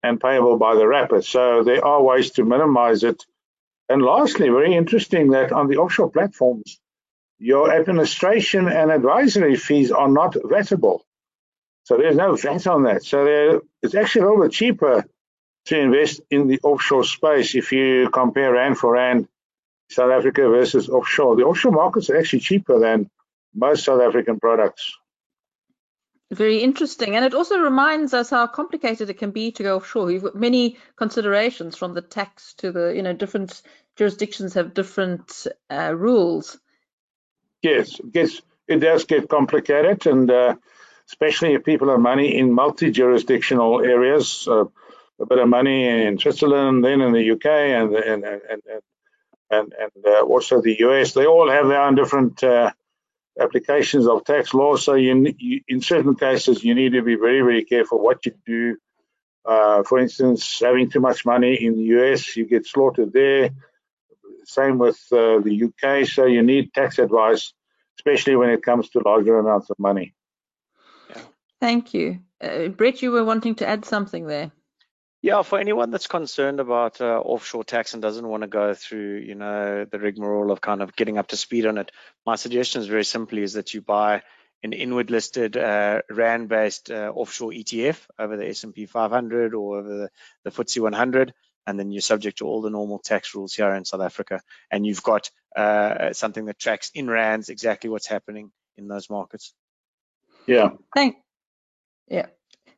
and 0.02 0.20
payable 0.20 0.58
by 0.58 0.74
the 0.74 0.86
wrapper. 0.86 1.22
So 1.22 1.62
there 1.62 1.84
are 1.84 2.02
ways 2.02 2.32
to 2.32 2.44
minimize 2.44 3.04
it. 3.04 3.24
And 3.88 4.02
lastly, 4.02 4.48
very 4.48 4.74
interesting 4.74 5.30
that 5.30 5.52
on 5.52 5.68
the 5.68 5.76
offshore 5.76 6.10
platforms, 6.10 6.80
your 7.42 7.74
administration 7.74 8.68
and 8.68 8.92
advisory 8.92 9.56
fees 9.56 9.90
are 9.90 10.08
not 10.08 10.34
VATable. 10.34 11.00
So 11.82 11.96
there's 11.96 12.14
no 12.14 12.36
VAT 12.36 12.68
on 12.68 12.84
that. 12.84 13.04
So 13.04 13.60
it's 13.82 13.96
actually 13.96 14.22
a 14.22 14.24
little 14.26 14.44
bit 14.44 14.52
cheaper 14.52 15.04
to 15.66 15.78
invest 15.78 16.20
in 16.30 16.46
the 16.46 16.60
offshore 16.62 17.02
space 17.02 17.56
if 17.56 17.72
you 17.72 18.08
compare 18.10 18.52
Rand 18.52 18.78
for 18.78 18.92
Rand 18.92 19.26
South 19.90 20.12
Africa 20.12 20.48
versus 20.48 20.88
offshore. 20.88 21.34
The 21.34 21.42
offshore 21.42 21.72
markets 21.72 22.10
are 22.10 22.16
actually 22.16 22.40
cheaper 22.40 22.78
than 22.78 23.10
most 23.52 23.84
South 23.84 24.00
African 24.00 24.38
products. 24.38 24.94
Very 26.30 26.62
interesting. 26.62 27.16
And 27.16 27.24
it 27.24 27.34
also 27.34 27.58
reminds 27.58 28.14
us 28.14 28.30
how 28.30 28.46
complicated 28.46 29.10
it 29.10 29.18
can 29.18 29.32
be 29.32 29.50
to 29.50 29.64
go 29.64 29.76
offshore. 29.78 30.12
You've 30.12 30.22
got 30.22 30.36
many 30.36 30.78
considerations 30.94 31.76
from 31.76 31.94
the 31.94 32.02
tax 32.02 32.54
to 32.58 32.70
the, 32.70 32.92
you 32.94 33.02
know, 33.02 33.12
different 33.12 33.62
jurisdictions 33.96 34.54
have 34.54 34.74
different 34.74 35.48
uh, 35.68 35.92
rules. 35.92 36.56
Yes, 37.62 38.00
yes, 38.12 38.40
it 38.68 38.78
does 38.78 39.04
get 39.04 39.28
complicated. 39.28 40.06
And 40.06 40.30
uh, 40.30 40.56
especially 41.08 41.54
if 41.54 41.64
people 41.64 41.90
have 41.90 42.00
money 42.00 42.36
in 42.38 42.52
multi-jurisdictional 42.52 43.82
areas, 43.82 44.46
uh, 44.48 44.64
a 45.20 45.26
bit 45.26 45.38
of 45.38 45.48
money 45.48 45.86
in 46.06 46.18
Switzerland, 46.18 46.84
then 46.84 47.00
in 47.00 47.12
the 47.12 47.30
UK, 47.32 47.46
and, 47.46 47.94
and, 47.94 48.24
and, 48.24 48.42
and 48.50 48.82
and, 49.52 49.74
and 49.78 50.06
uh, 50.06 50.22
also 50.22 50.60
the 50.60 50.80
US. 50.80 51.12
They 51.12 51.26
all 51.26 51.50
have 51.50 51.68
their 51.68 51.82
own 51.82 51.94
different 51.94 52.42
uh, 52.42 52.72
applications 53.38 54.06
of 54.08 54.24
tax 54.24 54.54
law. 54.54 54.76
So 54.76 54.94
you, 54.94 55.34
you, 55.38 55.60
in 55.68 55.80
certain 55.82 56.16
cases, 56.16 56.64
you 56.64 56.74
need 56.74 56.92
to 56.94 57.02
be 57.02 57.16
very, 57.16 57.42
very 57.42 57.64
careful 57.64 58.02
what 58.02 58.24
you 58.26 58.32
do. 58.46 58.76
Uh, 59.44 59.82
for 59.82 59.98
instance, 59.98 60.60
having 60.60 60.88
too 60.88 61.00
much 61.00 61.26
money 61.26 61.64
in 61.64 61.74
the 61.74 61.84
US, 61.98 62.36
you 62.36 62.46
get 62.46 62.66
slaughtered 62.66 63.12
there. 63.12 63.50
Same 64.44 64.78
with 64.78 65.00
uh, 65.12 65.40
the 65.40 65.64
UK. 65.64 66.06
So 66.06 66.26
you 66.26 66.42
need 66.42 66.72
tax 66.72 66.98
advice, 66.98 67.52
especially 67.98 68.36
when 68.36 68.50
it 68.50 68.62
comes 68.62 68.90
to 68.90 69.00
larger 69.00 69.38
amounts 69.38 69.70
of 69.70 69.78
money. 69.78 70.14
Thank 71.60 71.94
you. 71.94 72.18
Uh, 72.40 72.68
Brett, 72.68 73.02
you 73.02 73.12
were 73.12 73.24
wanting 73.24 73.54
to 73.56 73.66
add 73.68 73.84
something 73.84 74.26
there. 74.26 74.50
Yeah, 75.22 75.42
for 75.42 75.60
anyone 75.60 75.92
that's 75.92 76.08
concerned 76.08 76.58
about 76.58 77.00
uh, 77.00 77.20
offshore 77.20 77.62
tax 77.62 77.94
and 77.94 78.02
doesn't 78.02 78.26
want 78.26 78.42
to 78.42 78.48
go 78.48 78.74
through, 78.74 79.18
you 79.18 79.36
know, 79.36 79.84
the 79.84 80.00
rigmarole 80.00 80.50
of 80.50 80.60
kind 80.60 80.82
of 80.82 80.96
getting 80.96 81.16
up 81.16 81.28
to 81.28 81.36
speed 81.36 81.64
on 81.64 81.78
it, 81.78 81.92
my 82.26 82.34
suggestion 82.34 82.82
is 82.82 82.88
very 82.88 83.04
simply 83.04 83.42
is 83.42 83.52
that 83.52 83.72
you 83.72 83.80
buy 83.80 84.22
an 84.64 84.72
inward 84.72 85.12
listed 85.12 85.56
uh, 85.56 86.02
rand 86.10 86.48
based 86.48 86.90
uh, 86.90 87.12
offshore 87.14 87.52
ETF 87.52 88.00
over 88.18 88.36
the 88.36 88.48
S&P 88.48 88.86
500 88.86 89.54
or 89.54 89.78
over 89.78 89.88
the, 89.88 90.10
the 90.42 90.50
FTSE 90.50 90.80
100 90.80 91.32
and 91.66 91.78
then 91.78 91.90
you're 91.90 92.02
subject 92.02 92.38
to 92.38 92.46
all 92.46 92.60
the 92.60 92.70
normal 92.70 92.98
tax 92.98 93.34
rules 93.34 93.54
here 93.54 93.72
in 93.74 93.84
South 93.84 94.00
Africa 94.00 94.40
and 94.70 94.86
you've 94.86 95.02
got 95.02 95.30
uh, 95.56 96.12
something 96.12 96.46
that 96.46 96.58
tracks 96.58 96.90
in 96.94 97.08
rands 97.08 97.48
exactly 97.48 97.90
what's 97.90 98.06
happening 98.06 98.50
in 98.76 98.88
those 98.88 99.10
markets. 99.10 99.54
Yeah. 100.46 100.70
Thank. 100.94 101.16
Yeah. 102.08 102.26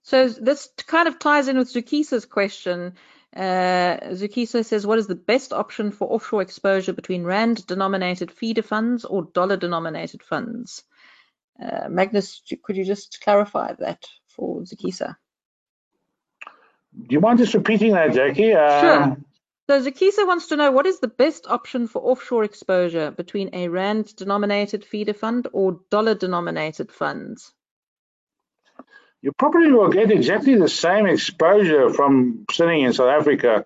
So 0.03 0.29
this 0.29 0.69
kind 0.87 1.09
of 1.09 1.19
ties 1.19 1.49
in 1.49 1.57
with 1.57 1.73
Zukisa's 1.73 2.27
question. 2.27 2.95
Uh, 3.35 3.99
Zukisa 4.13 4.65
says, 4.65 4.87
what 4.87 4.99
is 4.99 5.07
the 5.07 5.15
best 5.15 5.53
option 5.53 5.91
for 5.91 6.07
offshore 6.07 6.43
exposure 6.43 6.93
between 6.93 7.25
rand-denominated 7.25 8.31
feeder 8.31 8.63
funds 8.63 9.05
or 9.05 9.25
dollar-denominated 9.25 10.23
funds? 10.23 10.85
Uh, 11.61 11.89
Magnus, 11.89 12.43
could 12.63 12.77
you 12.77 12.85
just 12.85 13.21
clarify 13.23 13.73
that 13.79 14.05
for 14.29 14.61
Zukisa? 14.61 15.17
Do 16.97 17.15
you 17.15 17.21
mind 17.21 17.39
just 17.39 17.55
repeating 17.55 17.93
that, 17.93 18.13
Jackie? 18.15 18.53
Um, 18.53 18.81
sure. 18.81 19.17
So 19.69 19.91
Zukisa 19.91 20.27
wants 20.27 20.49
to 20.49 20.57
know 20.57 20.71
what 20.71 20.87
is 20.87 21.01
the 21.01 21.09
best 21.09 21.47
option 21.47 21.87
for 21.87 22.03
offshore 22.03 22.45
exposure 22.45 23.11
between 23.11 23.51
a 23.55 23.69
rand-denominated 23.69 24.85
feeder 24.85 25.15
fund 25.15 25.49
or 25.53 25.81
dollar-denominated 25.91 26.93
funds? 26.93 27.53
you 29.25 29.33
probably 29.33 29.73
will 29.73 29.89
get 29.89 30.11
exactly 30.11 30.55
the 30.55 30.69
same 30.69 31.07
exposure 31.07 31.89
from 31.89 32.45
sitting 32.51 32.83
in 32.83 32.93
South 32.93 33.09
Africa. 33.09 33.65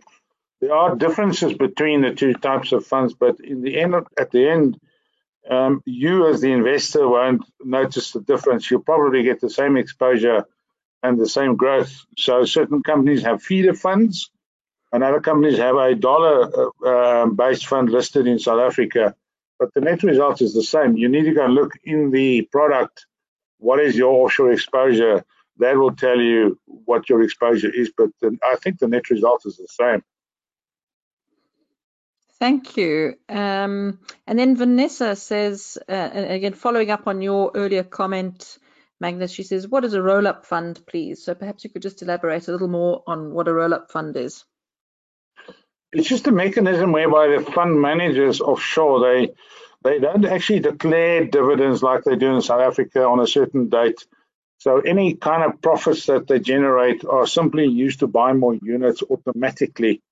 There 0.60 0.72
are 0.72 0.94
differences 0.94 1.52
between 1.52 2.02
the 2.02 2.14
two 2.14 2.32
types 2.34 2.70
of 2.70 2.86
funds, 2.86 3.12
but 3.14 3.40
in 3.40 3.62
the 3.62 3.76
end, 3.80 3.96
at 4.16 4.30
the 4.30 4.48
end, 4.48 4.78
um, 5.50 5.82
you 5.84 6.28
as 6.28 6.40
the 6.40 6.52
investor 6.52 7.08
won't 7.08 7.42
notice 7.60 8.12
the 8.12 8.20
difference. 8.20 8.70
You'll 8.70 8.84
probably 8.84 9.24
get 9.24 9.40
the 9.40 9.50
same 9.50 9.76
exposure 9.76 10.46
and 11.02 11.18
the 11.18 11.28
same 11.28 11.56
growth. 11.56 12.04
So 12.16 12.44
certain 12.44 12.82
companies 12.82 13.22
have 13.22 13.42
feeder 13.42 13.74
funds, 13.74 14.30
and 14.92 15.02
other 15.04 15.20
companies 15.20 15.58
have 15.58 15.76
a 15.76 15.94
dollar-based 15.94 16.82
uh, 16.84 17.22
um, 17.22 17.56
fund 17.56 17.90
listed 17.90 18.26
in 18.26 18.38
South 18.38 18.60
Africa. 18.60 19.14
but 19.58 19.74
the 19.74 19.80
net 19.80 20.02
result 20.02 20.40
is 20.40 20.54
the 20.54 20.62
same. 20.62 20.96
You 20.96 21.08
need 21.08 21.24
to 21.24 21.34
go 21.34 21.44
and 21.44 21.54
look 21.54 21.72
in 21.84 22.10
the 22.10 22.42
product, 22.42 23.06
what 23.58 23.80
is 23.80 23.96
your 23.96 24.24
offshore 24.24 24.52
exposure? 24.52 25.24
That 25.58 25.76
will 25.76 25.94
tell 25.94 26.20
you 26.20 26.58
what 26.66 27.08
your 27.08 27.22
exposure 27.22 27.70
is, 27.70 27.90
but 27.96 28.10
the, 28.20 28.38
I 28.44 28.56
think 28.56 28.78
the 28.78 28.86
net 28.86 29.10
result 29.10 29.42
is 29.44 29.56
the 29.56 29.66
same. 29.68 30.04
Thank 32.38 32.76
you. 32.76 33.14
Um, 33.28 33.98
and 34.28 34.38
then 34.38 34.54
Vanessa 34.54 35.16
says, 35.16 35.76
uh, 35.88 36.10
again, 36.14 36.52
following 36.52 36.90
up 36.92 37.08
on 37.08 37.20
your 37.20 37.50
earlier 37.56 37.82
comment, 37.82 38.58
Magnus, 39.00 39.30
she 39.30 39.42
says, 39.42 39.68
what 39.68 39.84
is 39.84 39.94
a 39.94 40.02
roll-up 40.02 40.44
fund, 40.44 40.80
please? 40.86 41.24
So 41.24 41.34
perhaps 41.34 41.64
you 41.64 41.70
could 41.70 41.82
just 41.82 42.02
elaborate 42.02 42.48
a 42.48 42.52
little 42.52 42.68
more 42.68 43.02
on 43.06 43.32
what 43.32 43.48
a 43.48 43.52
roll-up 43.52 43.90
fund 43.90 44.16
is. 44.16 44.44
It's 45.92 46.08
just 46.08 46.26
a 46.26 46.32
mechanism 46.32 46.92
whereby 46.92 47.28
the 47.28 47.50
fund 47.50 47.80
managers 47.80 48.40
offshore, 48.40 49.00
they 49.00 49.32
they 49.84 50.00
don't 50.00 50.24
actually 50.24 50.60
declare 50.60 51.24
dividends 51.24 51.82
like 51.82 52.04
they 52.04 52.16
do 52.16 52.34
in 52.34 52.42
South 52.42 52.60
Africa 52.60 53.04
on 53.04 53.20
a 53.20 53.26
certain 53.26 53.68
date. 53.68 54.04
So 54.58 54.80
any 54.80 55.14
kind 55.14 55.44
of 55.44 55.62
profits 55.62 56.06
that 56.06 56.26
they 56.26 56.40
generate 56.40 57.04
are 57.04 57.26
simply 57.26 57.66
used 57.66 58.00
to 58.00 58.08
buy 58.08 58.32
more 58.32 58.56
units 58.56 59.02
automatically 59.08 60.02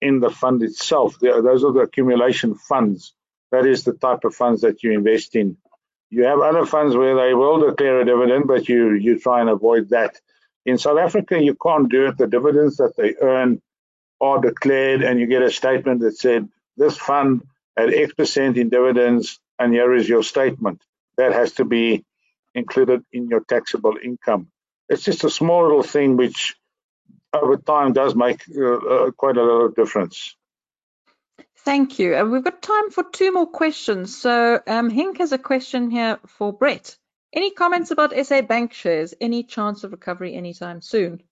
in 0.00 0.20
the 0.20 0.30
fund 0.30 0.62
itself. 0.62 1.18
Those 1.18 1.64
are 1.64 1.72
the 1.72 1.80
accumulation 1.80 2.54
funds. 2.54 3.12
That 3.50 3.66
is 3.66 3.82
the 3.82 3.94
type 3.94 4.24
of 4.24 4.36
funds 4.36 4.60
that 4.60 4.84
you 4.84 4.92
invest 4.92 5.34
in. 5.34 5.56
You 6.10 6.24
have 6.24 6.40
other 6.40 6.64
funds 6.64 6.96
where 6.96 7.14
they 7.16 7.34
will 7.34 7.60
declare 7.60 8.00
a 8.00 8.04
dividend, 8.04 8.46
but 8.46 8.68
you 8.68 8.94
you 8.94 9.18
try 9.18 9.40
and 9.40 9.50
avoid 9.50 9.90
that. 9.90 10.16
In 10.64 10.78
South 10.78 10.98
Africa, 10.98 11.42
you 11.42 11.54
can't 11.54 11.90
do 11.90 12.06
it. 12.08 12.18
The 12.18 12.26
dividends 12.26 12.76
that 12.78 12.96
they 12.96 13.14
earn 13.20 13.60
are 14.20 14.40
declared, 14.40 15.02
and 15.02 15.20
you 15.20 15.26
get 15.26 15.42
a 15.42 15.50
statement 15.50 16.00
that 16.00 16.16
said 16.16 16.48
this 16.76 16.96
fund 16.96 17.42
had 17.76 17.92
X 17.94 18.14
percent 18.14 18.56
in 18.56 18.68
dividends, 18.68 19.38
and 19.58 19.72
here 19.72 19.94
is 19.94 20.08
your 20.08 20.22
statement. 20.22 20.82
That 21.16 21.32
has 21.32 21.52
to 21.54 21.64
be 21.64 22.04
included 22.54 23.04
in 23.12 23.28
your 23.28 23.40
taxable 23.40 23.96
income. 24.02 24.48
It's 24.88 25.04
just 25.04 25.24
a 25.24 25.30
small 25.30 25.62
little 25.64 25.82
thing 25.82 26.16
which 26.16 26.56
over 27.32 27.56
time 27.58 27.92
does 27.92 28.14
make 28.14 28.42
uh, 28.56 28.76
uh, 28.76 29.10
quite 29.10 29.36
a 29.36 29.42
lot 29.42 29.60
of 29.66 29.76
difference. 29.76 30.34
Thank 31.68 31.98
you. 31.98 32.14
And 32.14 32.32
we've 32.32 32.42
got 32.42 32.62
time 32.62 32.88
for 32.90 33.04
two 33.04 33.30
more 33.30 33.46
questions. 33.46 34.16
So 34.16 34.58
um, 34.66 34.88
Hink 34.88 35.18
has 35.18 35.32
a 35.32 35.38
question 35.38 35.90
here 35.90 36.18
for 36.26 36.50
Brett. 36.50 36.96
Any 37.30 37.50
comments 37.50 37.90
about 37.90 38.14
SA 38.24 38.40
Bank 38.40 38.72
shares? 38.72 39.12
Any 39.20 39.42
chance 39.42 39.84
of 39.84 39.92
recovery 39.92 40.34
anytime 40.34 40.80
soon? 40.80 41.22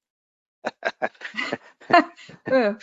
well, 2.50 2.78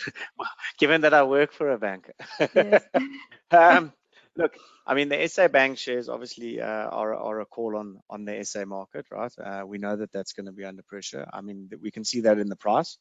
Given 0.80 1.02
that 1.02 1.14
I 1.14 1.22
work 1.22 1.52
for 1.52 1.70
a 1.70 1.78
bank. 1.78 2.10
Yes. 2.56 2.82
um, 3.52 3.92
look, 4.34 4.56
I 4.84 4.94
mean, 4.94 5.08
the 5.08 5.28
SA 5.28 5.46
Bank 5.46 5.78
shares 5.78 6.08
obviously 6.08 6.60
uh, 6.60 6.66
are, 6.66 7.14
are, 7.14 7.38
a 7.38 7.46
call 7.46 7.76
on 7.76 8.00
on 8.10 8.24
the 8.24 8.44
SA 8.44 8.64
market, 8.64 9.06
right? 9.12 9.32
Uh, 9.38 9.62
we 9.64 9.78
know 9.78 9.94
that 9.94 10.10
that's 10.10 10.32
going 10.32 10.46
to 10.46 10.52
be 10.52 10.64
under 10.64 10.82
pressure. 10.82 11.24
I 11.32 11.40
mean, 11.40 11.70
we 11.80 11.92
can 11.92 12.04
see 12.04 12.22
that 12.22 12.40
in 12.40 12.48
the 12.48 12.56
price. 12.56 12.98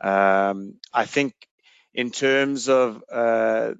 Um, 0.00 0.80
I 0.92 1.04
think 1.04 1.34
in 1.94 2.10
terms 2.10 2.68
of 2.68 3.02
uh, 3.10 3.72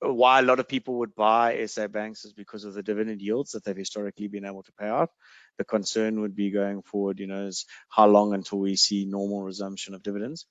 why 0.00 0.40
a 0.40 0.42
lot 0.42 0.60
of 0.60 0.68
people 0.68 0.98
would 0.98 1.14
buy 1.14 1.64
SA 1.66 1.88
banks 1.88 2.24
is 2.24 2.32
because 2.32 2.64
of 2.64 2.74
the 2.74 2.82
dividend 2.82 3.20
yields 3.20 3.52
that 3.52 3.64
they've 3.64 3.76
historically 3.76 4.28
been 4.28 4.46
able 4.46 4.62
to 4.62 4.72
pay 4.72 4.86
out. 4.86 5.10
The 5.58 5.64
concern 5.64 6.20
would 6.22 6.34
be 6.34 6.50
going 6.50 6.82
forward, 6.82 7.20
you 7.20 7.26
know, 7.26 7.46
is 7.46 7.66
how 7.90 8.06
long 8.06 8.32
until 8.32 8.58
we 8.58 8.76
see 8.76 9.04
normal 9.04 9.42
resumption 9.42 9.94
of 9.94 10.02
dividends. 10.02 10.46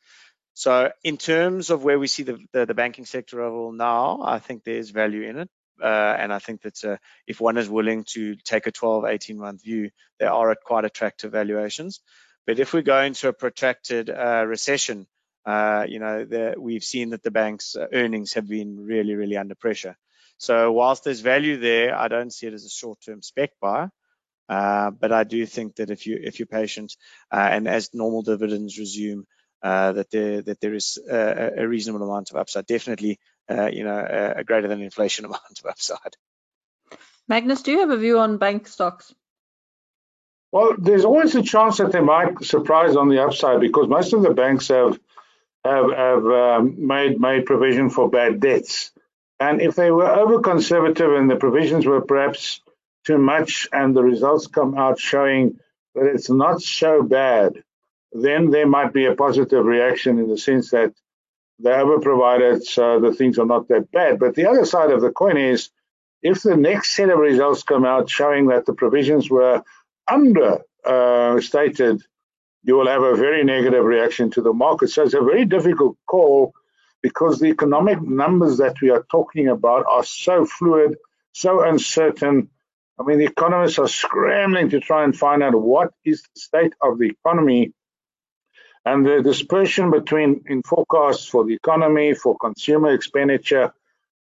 So 0.54 0.92
in 1.04 1.18
terms 1.18 1.70
of 1.70 1.84
where 1.84 1.98
we 1.98 2.08
see 2.08 2.24
the, 2.24 2.38
the, 2.52 2.66
the 2.66 2.74
banking 2.74 3.06
sector 3.06 3.42
overall 3.42 3.72
now, 3.72 4.22
I 4.24 4.40
think 4.40 4.64
there's 4.64 4.90
value 4.90 5.24
in 5.24 5.40
it. 5.40 5.50
Uh, 5.82 6.16
and 6.20 6.34
I 6.34 6.40
think 6.40 6.62
that 6.64 6.84
uh, 6.84 6.98
if 7.26 7.40
one 7.40 7.58
is 7.58 7.70
willing 7.70 8.04
to 8.10 8.36
take 8.36 8.68
a 8.68 8.72
12, 8.72 9.06
18 9.06 9.38
month 9.38 9.64
view, 9.64 9.90
they 10.20 10.26
are 10.26 10.52
at 10.52 10.62
quite 10.64 10.84
attractive 10.84 11.32
valuations. 11.32 12.02
But 12.46 12.60
if 12.60 12.74
we 12.74 12.82
go 12.82 13.02
into 13.02 13.30
a 13.30 13.34
protracted 13.34 14.10
uh, 14.10 14.44
recession, 14.46 15.08
uh, 15.50 15.86
you 15.88 15.98
know, 15.98 16.26
the, 16.26 16.54
we've 16.60 16.84
seen 16.84 17.10
that 17.10 17.24
the 17.24 17.32
bank's 17.32 17.76
earnings 17.92 18.34
have 18.34 18.48
been 18.48 18.86
really, 18.86 19.16
really 19.16 19.36
under 19.36 19.56
pressure. 19.56 19.98
So 20.38 20.72
whilst 20.72 21.04
there's 21.04 21.22
value 21.22 21.58
there, 21.58 21.98
I 21.98 22.08
don't 22.08 22.32
see 22.32 22.46
it 22.46 22.54
as 22.54 22.66
a 22.66 22.70
short-term 22.70 23.24
spec 23.24 23.52
buy. 23.60 23.90
Uh, 24.48 24.92
but 24.92 25.12
I 25.12 25.24
do 25.24 25.46
think 25.48 25.76
that 25.78 25.90
if 25.90 26.06
you 26.08 26.20
if 26.22 26.40
you're 26.40 26.48
patient 26.48 26.96
uh, 27.32 27.50
and 27.52 27.68
as 27.68 27.90
normal 27.94 28.22
dividends 28.22 28.78
resume, 28.78 29.26
uh, 29.64 29.92
that 29.94 30.12
there 30.12 30.42
that 30.44 30.60
there 30.60 30.74
is 30.74 31.00
a, 31.10 31.52
a, 31.58 31.68
reasonable 31.68 32.10
amount 32.10 32.32
of 32.32 32.38
upside. 32.38 32.66
Definitely, 32.66 33.20
uh, 33.50 33.70
you 33.72 33.84
know, 33.84 33.98
a, 33.98 34.40
a, 34.40 34.44
greater 34.44 34.68
than 34.68 34.82
inflation 34.82 35.26
amount 35.30 35.60
of 35.60 35.66
upside. 35.66 36.16
Magnus, 37.28 37.62
do 37.64 37.72
you 37.72 37.80
have 37.80 37.92
a 37.92 37.98
view 37.98 38.20
on 38.20 38.38
bank 38.38 38.68
stocks? 38.68 39.14
Well, 40.52 40.76
there's 40.80 41.06
always 41.06 41.36
a 41.36 41.44
chance 41.44 41.78
that 41.78 41.92
they 41.92 42.02
might 42.02 42.44
surprise 42.44 42.96
on 42.96 43.10
the 43.10 43.24
upside 43.24 43.60
because 43.60 43.88
most 43.88 44.14
of 44.14 44.24
the 44.24 44.34
banks 44.34 44.70
have 44.70 45.00
have, 45.66 45.92
have 45.92 46.26
um, 46.26 46.88
made 46.88 47.20
made 47.20 47.46
provision 47.46 47.90
for 47.90 48.10
bad 48.10 48.40
debts, 48.40 48.92
and 49.40 49.62
if 49.62 49.76
they 49.76 49.92
were 49.92 50.10
over 50.10 50.40
conservative 50.40 51.14
and 51.14 51.30
the 51.30 51.36
provisions 51.36 51.86
were 51.86 52.02
perhaps 52.02 52.62
too 53.06 53.18
much, 53.18 53.68
and 53.72 53.96
the 53.96 54.04
results 54.04 54.48
come 54.48 54.78
out 54.78 55.00
showing 55.00 55.60
that 55.96 56.06
it's 56.06 56.30
not 56.30 56.62
so 56.62 57.02
bad, 57.02 57.64
then 58.12 58.50
there 58.50 58.68
might 58.68 58.94
be 58.94 59.06
a 59.06 59.16
positive 59.16 59.66
reaction 59.66 60.20
in 60.20 60.30
the 60.30 60.38
sense 60.38 60.72
that 60.72 60.94
they 61.60 61.72
over 61.72 62.00
provided 62.00 62.64
so 62.64 63.00
the 63.00 63.14
things 63.14 63.38
are 63.38 63.46
not 63.46 63.68
that 63.68 63.92
bad. 63.92 64.20
But 64.20 64.36
the 64.36 64.48
other 64.48 64.66
side 64.66 64.92
of 64.92 65.02
the 65.02 65.12
coin 65.12 65.38
is 65.38 65.70
if 66.22 66.42
the 66.42 66.56
next 66.56 66.96
set 66.96 67.10
of 67.10 67.20
results 67.20 67.64
come 67.64 67.86
out 67.86 68.10
showing 68.10 68.48
that 68.48 68.66
the 68.66 68.74
provisions 68.74 69.30
were 69.30 69.64
understated, 70.10 72.02
uh, 72.02 72.06
you 72.64 72.76
will 72.76 72.88
have 72.88 73.04
a 73.04 73.16
very 73.16 73.44
negative 73.44 73.84
reaction 73.84 74.32
to 74.32 74.42
the 74.42 74.54
market. 74.54 74.90
So 74.90 75.04
it's 75.04 75.14
a 75.14 75.22
very 75.22 75.46
difficult 75.46 75.98
call 76.06 76.54
because 77.02 77.40
the 77.40 77.48
economic 77.48 78.02
numbers 78.02 78.58
that 78.58 78.82
we 78.82 78.90
are 78.90 79.06
talking 79.10 79.48
about 79.48 79.86
are 79.90 80.04
so 80.04 80.46
fluid, 80.46 80.98
so 81.32 81.62
uncertain. 81.64 82.50
I 83.00 83.04
mean, 83.04 83.20
the 83.20 83.26
economists 83.26 83.80
are 83.80 83.88
scrambling 83.88 84.70
to 84.72 84.80
try 84.80 85.06
and 85.06 85.18
find 85.18 85.42
out 85.42 85.60
what 85.60 85.94
is 86.04 86.22
the 86.22 86.40
state 86.40 86.74
of 86.82 87.00
the 87.00 87.10
economy 87.10 87.74
and 88.86 89.06
the 89.06 89.22
dispersion 89.22 89.92
between 89.92 90.44
in 90.48 90.64
forecasts 90.64 91.26
for 91.26 91.46
the 91.46 91.54
economy, 91.54 92.14
for 92.14 92.38
consumer 92.38 92.94
expenditure 92.94 93.74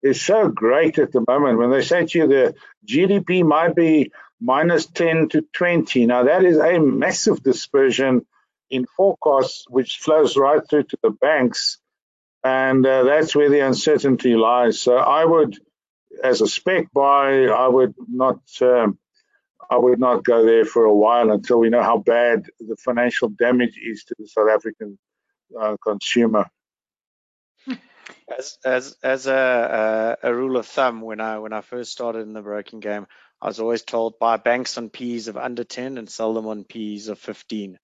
is 0.02 0.22
so 0.22 0.50
great 0.50 1.00
at 1.00 1.12
the 1.12 1.24
moment. 1.28 1.58
When 1.58 1.72
they 1.72 1.82
say 1.82 2.06
to 2.06 2.20
you 2.20 2.28
the 2.28 2.56
GDP 2.86 3.44
might 3.44 3.76
be 3.76 4.12
minus 4.44 4.86
10 4.88 5.30
to 5.30 5.46
20, 5.54 6.06
now 6.06 6.24
that 6.24 6.44
is 6.44 6.58
a 6.58 6.80
massive 6.80 7.42
dispersion 7.42 8.26
in 8.70 8.86
forecasts, 8.98 9.66
which 9.70 9.98
flows 9.98 10.36
right 10.36 10.62
through 10.70 10.84
to 10.84 10.98
the 11.02 11.12
banks. 11.12 11.78
And 12.44 12.86
uh, 12.86 13.04
that's 13.04 13.36
where 13.36 13.50
the 13.50 13.62
uncertainty 13.62 14.36
lies. 14.36 14.82
So 14.82 14.98
I 14.98 15.24
would, 15.24 15.58
as 16.22 16.42
a 16.42 16.48
spec 16.48 16.92
buy, 16.92 17.46
I 17.46 17.68
would 17.68 17.96
not 18.10 18.42
um, 18.62 19.00
I 19.70 19.78
would 19.78 20.00
not 20.00 20.24
go 20.24 20.46
there 20.46 20.66
for 20.66 20.84
a 20.84 20.94
while 20.94 21.32
until 21.32 21.60
we 21.60 21.70
know 21.70 21.82
how 21.82 21.98
bad 21.98 22.48
the 22.60 22.76
financial 22.76 23.30
damage 23.30 23.80
is 23.82 24.04
to 24.06 24.16
the 24.20 24.28
South 24.28 24.50
African 24.50 25.00
uh, 25.60 25.78
consumer. 25.82 26.50
As 28.38 28.58
as 28.66 28.98
as 29.02 29.28
a, 29.28 30.18
a, 30.24 30.30
a 30.30 30.36
rule 30.36 30.58
of 30.58 30.66
thumb, 30.66 31.02
when 31.02 31.22
I 31.22 31.40
when 31.40 31.54
I 31.54 31.62
first 31.62 31.92
started 31.92 32.20
in 32.20 32.34
the 32.34 32.42
broking 32.42 32.82
game, 32.82 33.08
I 33.44 33.48
was 33.48 33.60
always 33.60 33.82
told 33.82 34.20
buy 34.20 34.38
banks 34.38 34.78
on 34.78 34.90
P's 34.90 35.28
of 35.28 35.36
under 35.36 35.66
10 35.66 35.98
and 35.98 36.10
sell 36.10 36.34
them 36.34 36.48
on 36.48 36.64
P's 36.64 37.10
of 37.10 37.20
15. 37.20 37.78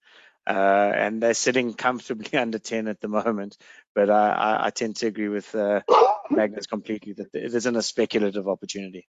Uh, 0.46 0.52
and 0.52 1.22
they're 1.22 1.34
sitting 1.34 1.74
comfortably 1.86 2.38
under 2.38 2.58
10 2.58 2.88
at 2.88 2.98
the 3.02 3.08
moment. 3.08 3.58
But 3.94 4.08
I, 4.08 4.30
I, 4.30 4.66
I 4.66 4.70
tend 4.70 4.96
to 4.96 5.06
agree 5.06 5.28
with 5.28 5.54
uh, 5.54 5.82
Magnus 6.30 6.66
completely 6.66 7.12
that 7.12 7.28
it 7.34 7.54
isn't 7.54 7.76
a 7.76 7.82
speculative 7.82 8.48
opportunity. 8.48 9.06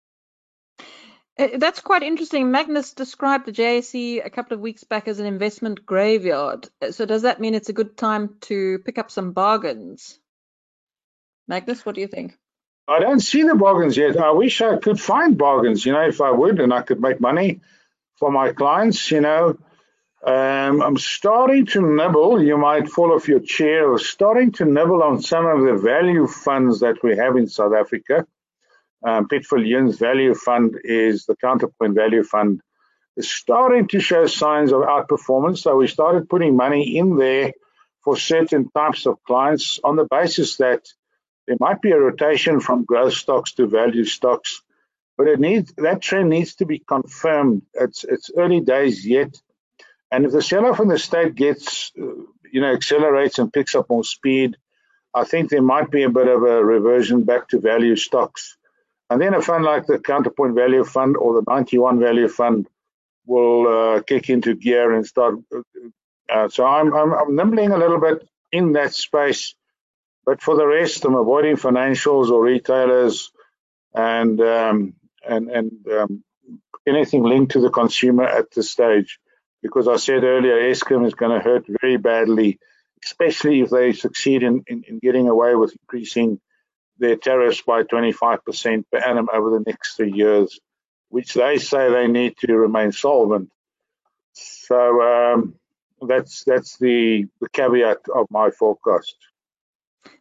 Uh, 1.36 1.48
that's 1.58 1.80
quite 1.80 2.04
interesting. 2.04 2.52
Magnus 2.52 2.94
described 2.94 3.46
the 3.46 3.52
JSE 3.52 4.24
a 4.24 4.30
couple 4.30 4.54
of 4.54 4.60
weeks 4.60 4.84
back 4.84 5.08
as 5.08 5.18
an 5.18 5.26
investment 5.26 5.84
graveyard. 5.84 6.68
Uh, 6.80 6.92
so 6.92 7.06
does 7.06 7.22
that 7.22 7.40
mean 7.40 7.56
it's 7.56 7.70
a 7.70 7.74
good 7.74 7.96
time 7.96 8.36
to 8.42 8.78
pick 8.84 8.98
up 8.98 9.10
some 9.10 9.32
bargains? 9.32 10.20
Magnus, 11.48 11.84
what 11.84 11.96
do 11.96 12.02
you 12.02 12.06
think? 12.06 12.38
I 12.88 13.00
don't 13.00 13.20
see 13.20 13.42
the 13.42 13.54
bargains 13.54 13.96
yet. 13.96 14.16
I 14.18 14.30
wish 14.30 14.60
I 14.60 14.76
could 14.78 15.00
find 15.00 15.36
bargains, 15.36 15.84
you 15.84 15.92
know, 15.92 16.06
if 16.06 16.20
I 16.20 16.30
would 16.30 16.60
and 16.60 16.72
I 16.72 16.82
could 16.82 17.00
make 17.00 17.20
money 17.20 17.60
for 18.16 18.30
my 18.30 18.52
clients, 18.52 19.10
you 19.10 19.20
know. 19.20 19.58
Um, 20.24 20.82
I'm 20.82 20.96
starting 20.96 21.66
to 21.66 21.80
nibble, 21.80 22.42
you 22.42 22.56
might 22.56 22.88
fall 22.88 23.12
off 23.12 23.28
your 23.28 23.40
chair, 23.40 23.92
I'm 23.92 23.98
starting 23.98 24.52
to 24.52 24.64
nibble 24.64 25.02
on 25.02 25.22
some 25.22 25.46
of 25.46 25.64
the 25.64 25.74
value 25.74 26.26
funds 26.26 26.80
that 26.80 27.02
we 27.02 27.16
have 27.16 27.36
in 27.36 27.48
South 27.48 27.74
Africa 27.74 28.26
um, 29.06 29.28
Pitfall 29.28 29.62
value 29.92 30.34
fund 30.34 30.76
is 30.82 31.26
the 31.26 31.36
counterpoint 31.36 31.94
value 31.94 32.24
fund 32.24 32.60
is 33.16 33.30
starting 33.30 33.88
to 33.88 34.00
show 34.00 34.26
signs 34.26 34.72
of 34.72 34.80
outperformance. 34.80 35.58
So 35.58 35.76
we 35.76 35.86
started 35.86 36.28
putting 36.28 36.56
money 36.56 36.98
in 36.98 37.16
there 37.16 37.52
for 38.02 38.16
certain 38.16 38.68
types 38.70 39.06
of 39.06 39.22
clients 39.24 39.80
on 39.82 39.96
the 39.96 40.06
basis 40.10 40.56
that 40.56 40.82
there 41.46 41.56
might 41.60 41.80
be 41.80 41.92
a 41.92 41.98
rotation 41.98 42.60
from 42.60 42.84
growth 42.84 43.14
stocks 43.14 43.52
to 43.54 43.66
value 43.66 44.04
stocks. 44.04 44.62
but 45.16 45.28
it 45.28 45.40
needs 45.40 45.72
that 45.78 46.02
trend 46.02 46.28
needs 46.30 46.56
to 46.56 46.66
be 46.66 46.78
confirmed. 46.78 47.62
It's 47.74 48.04
it's 48.04 48.30
early 48.36 48.60
days 48.60 49.06
yet, 49.06 49.40
and 50.10 50.24
if 50.24 50.32
the 50.32 50.42
sell-off 50.42 50.80
in 50.80 50.88
the 50.88 50.98
state 50.98 51.34
gets, 51.34 51.92
uh, 52.00 52.04
you 52.52 52.60
know, 52.60 52.72
accelerates 52.72 53.38
and 53.38 53.52
picks 53.52 53.74
up 53.74 53.88
more 53.88 54.04
speed, 54.04 54.56
I 55.14 55.24
think 55.24 55.50
there 55.50 55.62
might 55.62 55.90
be 55.90 56.02
a 56.02 56.10
bit 56.10 56.28
of 56.28 56.42
a 56.42 56.64
reversion 56.64 57.24
back 57.24 57.48
to 57.48 57.60
value 57.60 57.96
stocks. 57.96 58.56
And 59.08 59.20
then 59.20 59.34
a 59.34 59.40
fund 59.40 59.64
like 59.64 59.86
the 59.86 59.98
Counterpoint 59.98 60.54
Value 60.54 60.84
Fund 60.84 61.16
or 61.16 61.34
the 61.34 61.44
Ninety 61.48 61.78
One 61.78 62.00
Value 62.00 62.28
Fund 62.28 62.68
will 63.24 63.66
uh, 63.96 64.02
kick 64.02 64.28
into 64.30 64.54
gear 64.54 64.92
and 64.92 65.06
start. 65.06 65.36
Uh, 65.54 65.60
uh, 66.28 66.48
so 66.48 66.66
I'm, 66.66 66.92
I'm, 66.92 67.12
I'm 67.12 67.36
nibbling 67.36 67.70
a 67.70 67.78
little 67.78 68.00
bit 68.00 68.28
in 68.50 68.72
that 68.72 68.94
space, 68.94 69.54
but 70.26 70.42
for 70.42 70.56
the 70.56 70.66
rest, 70.66 71.04
I'm 71.04 71.14
avoiding 71.14 71.56
financials 71.56 72.30
or 72.30 72.42
retailers 72.42 73.30
and 73.94 74.40
um, 74.40 74.94
and 75.26 75.48
and 75.48 75.86
um, 75.88 76.24
anything 76.86 77.22
linked 77.22 77.52
to 77.52 77.60
the 77.60 77.70
consumer 77.70 78.24
at 78.24 78.50
this 78.50 78.70
stage, 78.70 79.20
because 79.62 79.88
I 79.88 79.96
said 79.96 80.24
earlier, 80.24 80.56
Eskom 80.56 81.06
is 81.06 81.14
going 81.14 81.32
to 81.32 81.44
hurt 81.44 81.66
very 81.80 81.96
badly, 81.96 82.58
especially 83.04 83.60
if 83.60 83.70
they 83.70 83.92
succeed 83.92 84.42
in, 84.42 84.64
in, 84.66 84.84
in 84.88 84.98
getting 84.98 85.28
away 85.28 85.54
with 85.54 85.72
increasing 85.80 86.40
their 86.98 87.16
tariffs 87.16 87.62
by 87.62 87.82
25% 87.82 88.84
per 88.90 88.98
annum 88.98 89.28
over 89.32 89.50
the 89.50 89.64
next 89.66 89.96
three 89.96 90.12
years, 90.12 90.58
which 91.08 91.34
they 91.34 91.58
say 91.58 91.90
they 91.90 92.08
need 92.08 92.36
to 92.38 92.56
remain 92.56 92.92
solvent. 92.92 93.50
So 94.32 95.02
um, 95.02 95.54
that's 96.00 96.44
that's 96.44 96.78
the, 96.78 97.26
the 97.40 97.48
caveat 97.48 97.98
of 98.14 98.26
my 98.30 98.50
forecast. 98.50 99.16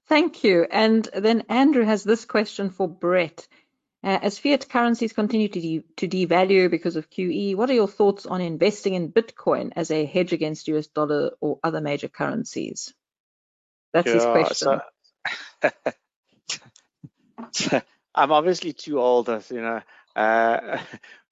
Thank 0.08 0.44
you. 0.44 0.68
And 0.70 1.08
then 1.14 1.46
Andrew 1.50 1.84
has 1.84 2.04
this 2.04 2.26
question 2.26 2.70
for 2.70 2.88
Brett. 2.88 3.48
Uh, 4.04 4.20
as 4.22 4.38
fiat 4.38 4.70
currencies 4.70 5.14
continue 5.14 5.48
to, 5.48 5.60
de 5.60 5.84
to 5.98 6.08
devalue 6.08 6.70
because 6.70 6.96
of 6.96 7.10
QE, 7.10 7.56
what 7.56 7.72
are 7.72 7.74
your 7.74 7.88
thoughts 7.88 8.28
on 8.28 8.40
investing 8.40 8.94
in 8.94 9.12
Bitcoin 9.12 9.72
as 9.76 9.90
a 9.90 10.06
hedge 10.06 10.32
against 10.32 10.68
US 10.68 10.86
dollar 10.86 11.32
or 11.42 11.60
other 11.64 11.82
major 11.82 12.08
currencies? 12.08 12.94
That's 13.94 14.08
yeah, 14.08 14.14
his 14.14 14.26
question. 14.26 14.80
So 17.52 17.82
I'm 18.14 18.32
obviously 18.32 18.74
too 18.74 19.00
old, 19.00 19.28
as 19.30 19.50
you 19.50 19.62
know. 19.62 19.82
Uh, 20.16 20.78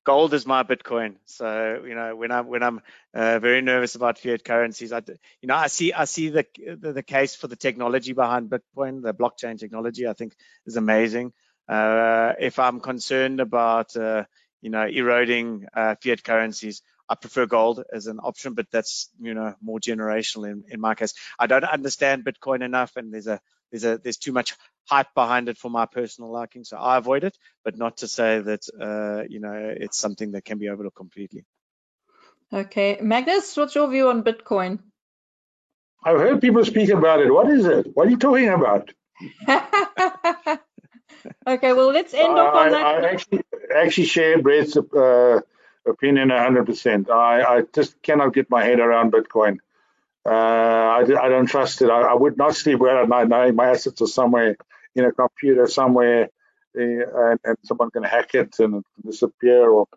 gold 0.04 0.34
is 0.34 0.46
my 0.46 0.64
Bitcoin. 0.64 1.16
So 1.26 1.84
you 1.86 1.96
know, 1.96 2.16
when 2.16 2.32
I'm 2.32 2.48
when 2.48 2.64
I'm 2.64 2.82
uh, 3.14 3.40
very 3.40 3.62
nervous 3.62 3.96
about 3.96 4.20
fiat 4.20 4.44
currencies, 4.44 4.92
I 4.92 5.02
you 5.42 5.48
know 5.48 5.56
I 5.56 5.68
see 5.68 5.94
I 5.94 6.06
see 6.06 6.30
the, 6.30 6.46
the, 6.80 6.94
the 6.94 7.04
case 7.04 7.36
for 7.36 7.48
the 7.48 7.56
technology 7.56 8.14
behind 8.14 8.50
Bitcoin, 8.50 9.02
the 9.02 9.14
blockchain 9.14 9.60
technology. 9.60 10.08
I 10.08 10.14
think 10.14 10.36
is 10.66 10.78
amazing. 10.78 11.34
Uh, 11.68 12.34
if 12.40 12.60
I'm 12.60 12.80
concerned 12.80 13.40
about 13.40 13.96
uh, 13.96 14.26
you 14.62 14.70
know 14.70 14.86
eroding 14.86 15.66
uh, 15.74 15.96
fiat 16.02 16.24
currencies, 16.24 16.82
I 17.10 17.16
prefer 17.16 17.46
gold 17.46 17.84
as 17.94 18.08
an 18.08 18.20
option, 18.20 18.54
but 18.54 18.68
that's 18.72 19.10
you 19.22 19.34
know 19.34 19.56
more 19.62 19.80
generational 19.80 20.52
in, 20.52 20.64
in 20.70 20.82
my 20.82 20.96
case. 20.96 21.14
I 21.40 21.48
don't 21.48 21.64
understand 21.64 22.26
Bitcoin 22.26 22.64
enough, 22.64 22.96
and 22.96 23.14
there's 23.14 23.28
a 23.28 23.40
there's 23.74 23.84
a 23.84 23.98
there's 23.98 24.18
too 24.18 24.32
much 24.32 24.56
hype 24.86 25.14
behind 25.16 25.50
it 25.50 25.58
for 25.58 25.70
my 25.70 25.88
personal 25.88 26.32
liking, 26.32 26.64
so 26.64 26.78
I 26.78 26.98
avoid 26.98 27.24
it. 27.24 27.36
But 27.66 27.78
not 27.78 27.98
to 27.98 28.08
say 28.08 28.40
that 28.40 28.62
uh, 28.80 29.24
you 29.28 29.40
know 29.40 29.74
it's 29.76 29.98
something 29.98 30.34
that 30.34 30.46
can 30.46 30.60
be 30.60 30.70
overlooked 30.70 30.96
completely. 30.96 31.46
Okay, 32.54 33.00
Magnus, 33.02 33.58
what's 33.58 33.74
your 33.74 33.90
view 33.90 34.10
on 34.10 34.24
Bitcoin? 34.24 34.78
I've 36.04 36.20
heard 36.20 36.40
people 36.40 36.64
speak 36.64 36.90
about 36.90 37.22
it. 37.22 37.34
What 37.34 37.50
is 37.50 37.66
it? 37.66 37.88
What 37.96 38.08
are 38.08 38.12
you 38.12 38.18
talking 38.18 38.50
about? 38.50 38.94
okay, 41.48 41.74
well 41.74 41.92
let's 41.92 42.14
end 42.14 42.38
off 42.38 42.54
on 42.54 42.68
I, 42.68 42.70
that. 42.70 42.86
I 42.86 43.10
actually 43.10 43.42
actually 43.76 44.06
share 44.06 44.40
Brett's 44.40 44.78
uh, 44.78 45.40
opinion 45.88 46.30
100%. 46.30 47.10
I, 47.10 47.44
I 47.44 47.64
just 47.74 48.00
cannot 48.04 48.34
get 48.34 48.52
my 48.52 48.64
head 48.64 48.80
around 48.80 49.12
Bitcoin. 49.14 49.58
Uh, 50.26 50.30
I, 50.30 51.00
I 51.02 51.30
don't 51.30 51.48
trust 51.48 51.82
it. 51.82 51.90
I, 51.90 52.02
I, 52.02 52.14
would 52.14 52.38
not 52.38 52.56
sleep 52.56 52.80
well 52.80 52.98
at 52.98 53.10
night 53.10 53.28
knowing 53.28 53.56
my 53.56 53.72
assets 53.72 54.02
are 54.02 54.08
somewhere 54.08 54.56
in 54.96 55.04
a 55.04 55.12
computer 55.12 55.68
somewhere 55.68 56.30
uh, 56.78 56.82
and, 56.82 57.40
and 57.44 57.58
someone 57.64 57.92
can 57.92 58.04
hack 58.04 58.34
it 58.34 58.56
and 58.60 58.84
disappear 59.06 59.70
or 59.70 59.88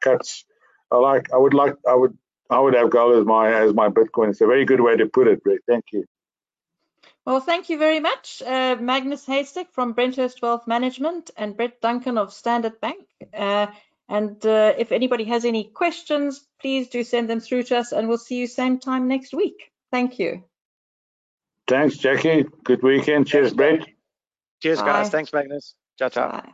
cuts. 0.00 0.44
I 0.90 0.96
like. 0.96 1.32
I 1.32 1.36
would 1.36 1.54
like. 1.54 1.76
I 1.88 1.94
would. 1.94 2.16
I 2.50 2.60
would 2.60 2.74
have 2.74 2.90
gold 2.90 3.16
as 3.16 3.24
my 3.24 3.52
as 3.52 3.72
my 3.72 3.88
Bitcoin. 3.88 4.30
It's 4.30 4.40
a 4.40 4.46
very 4.46 4.64
good 4.64 4.80
way 4.80 4.96
to 4.96 5.06
put 5.06 5.26
it, 5.26 5.42
Brett. 5.42 5.60
Thank 5.66 5.86
you. 5.92 6.04
Well, 7.24 7.40
thank 7.40 7.70
you 7.70 7.78
very 7.78 8.00
much, 8.00 8.42
uh, 8.44 8.76
Magnus 8.80 9.24
Heystek 9.26 9.70
from 9.70 9.94
Brenthurst 9.94 10.42
Wealth 10.42 10.66
Management 10.66 11.30
and 11.36 11.56
Brett 11.56 11.80
Duncan 11.80 12.18
of 12.18 12.32
Standard 12.32 12.80
Bank. 12.80 13.06
Uh, 13.32 13.68
and 14.08 14.44
uh, 14.44 14.74
if 14.76 14.90
anybody 14.90 15.24
has 15.24 15.44
any 15.44 15.64
questions, 15.64 16.44
please 16.60 16.88
do 16.88 17.04
send 17.04 17.30
them 17.30 17.38
through 17.38 17.62
to 17.64 17.78
us 17.78 17.92
and 17.92 18.08
we'll 18.08 18.18
see 18.18 18.36
you 18.36 18.48
same 18.48 18.80
time 18.80 19.06
next 19.06 19.32
week. 19.32 19.71
Thank 19.92 20.18
you. 20.18 20.42
Thanks, 21.68 21.98
Jackie. 21.98 22.44
Good 22.64 22.82
weekend. 22.82 23.28
Cheers, 23.28 23.54
Brett. 23.54 23.86
Cheers, 24.60 24.80
Bye. 24.80 24.86
guys. 24.86 25.10
Thanks, 25.10 25.32
Magnus. 25.32 25.74
Ciao, 25.98 26.08
ciao. 26.08 26.30
Bye. 26.32 26.52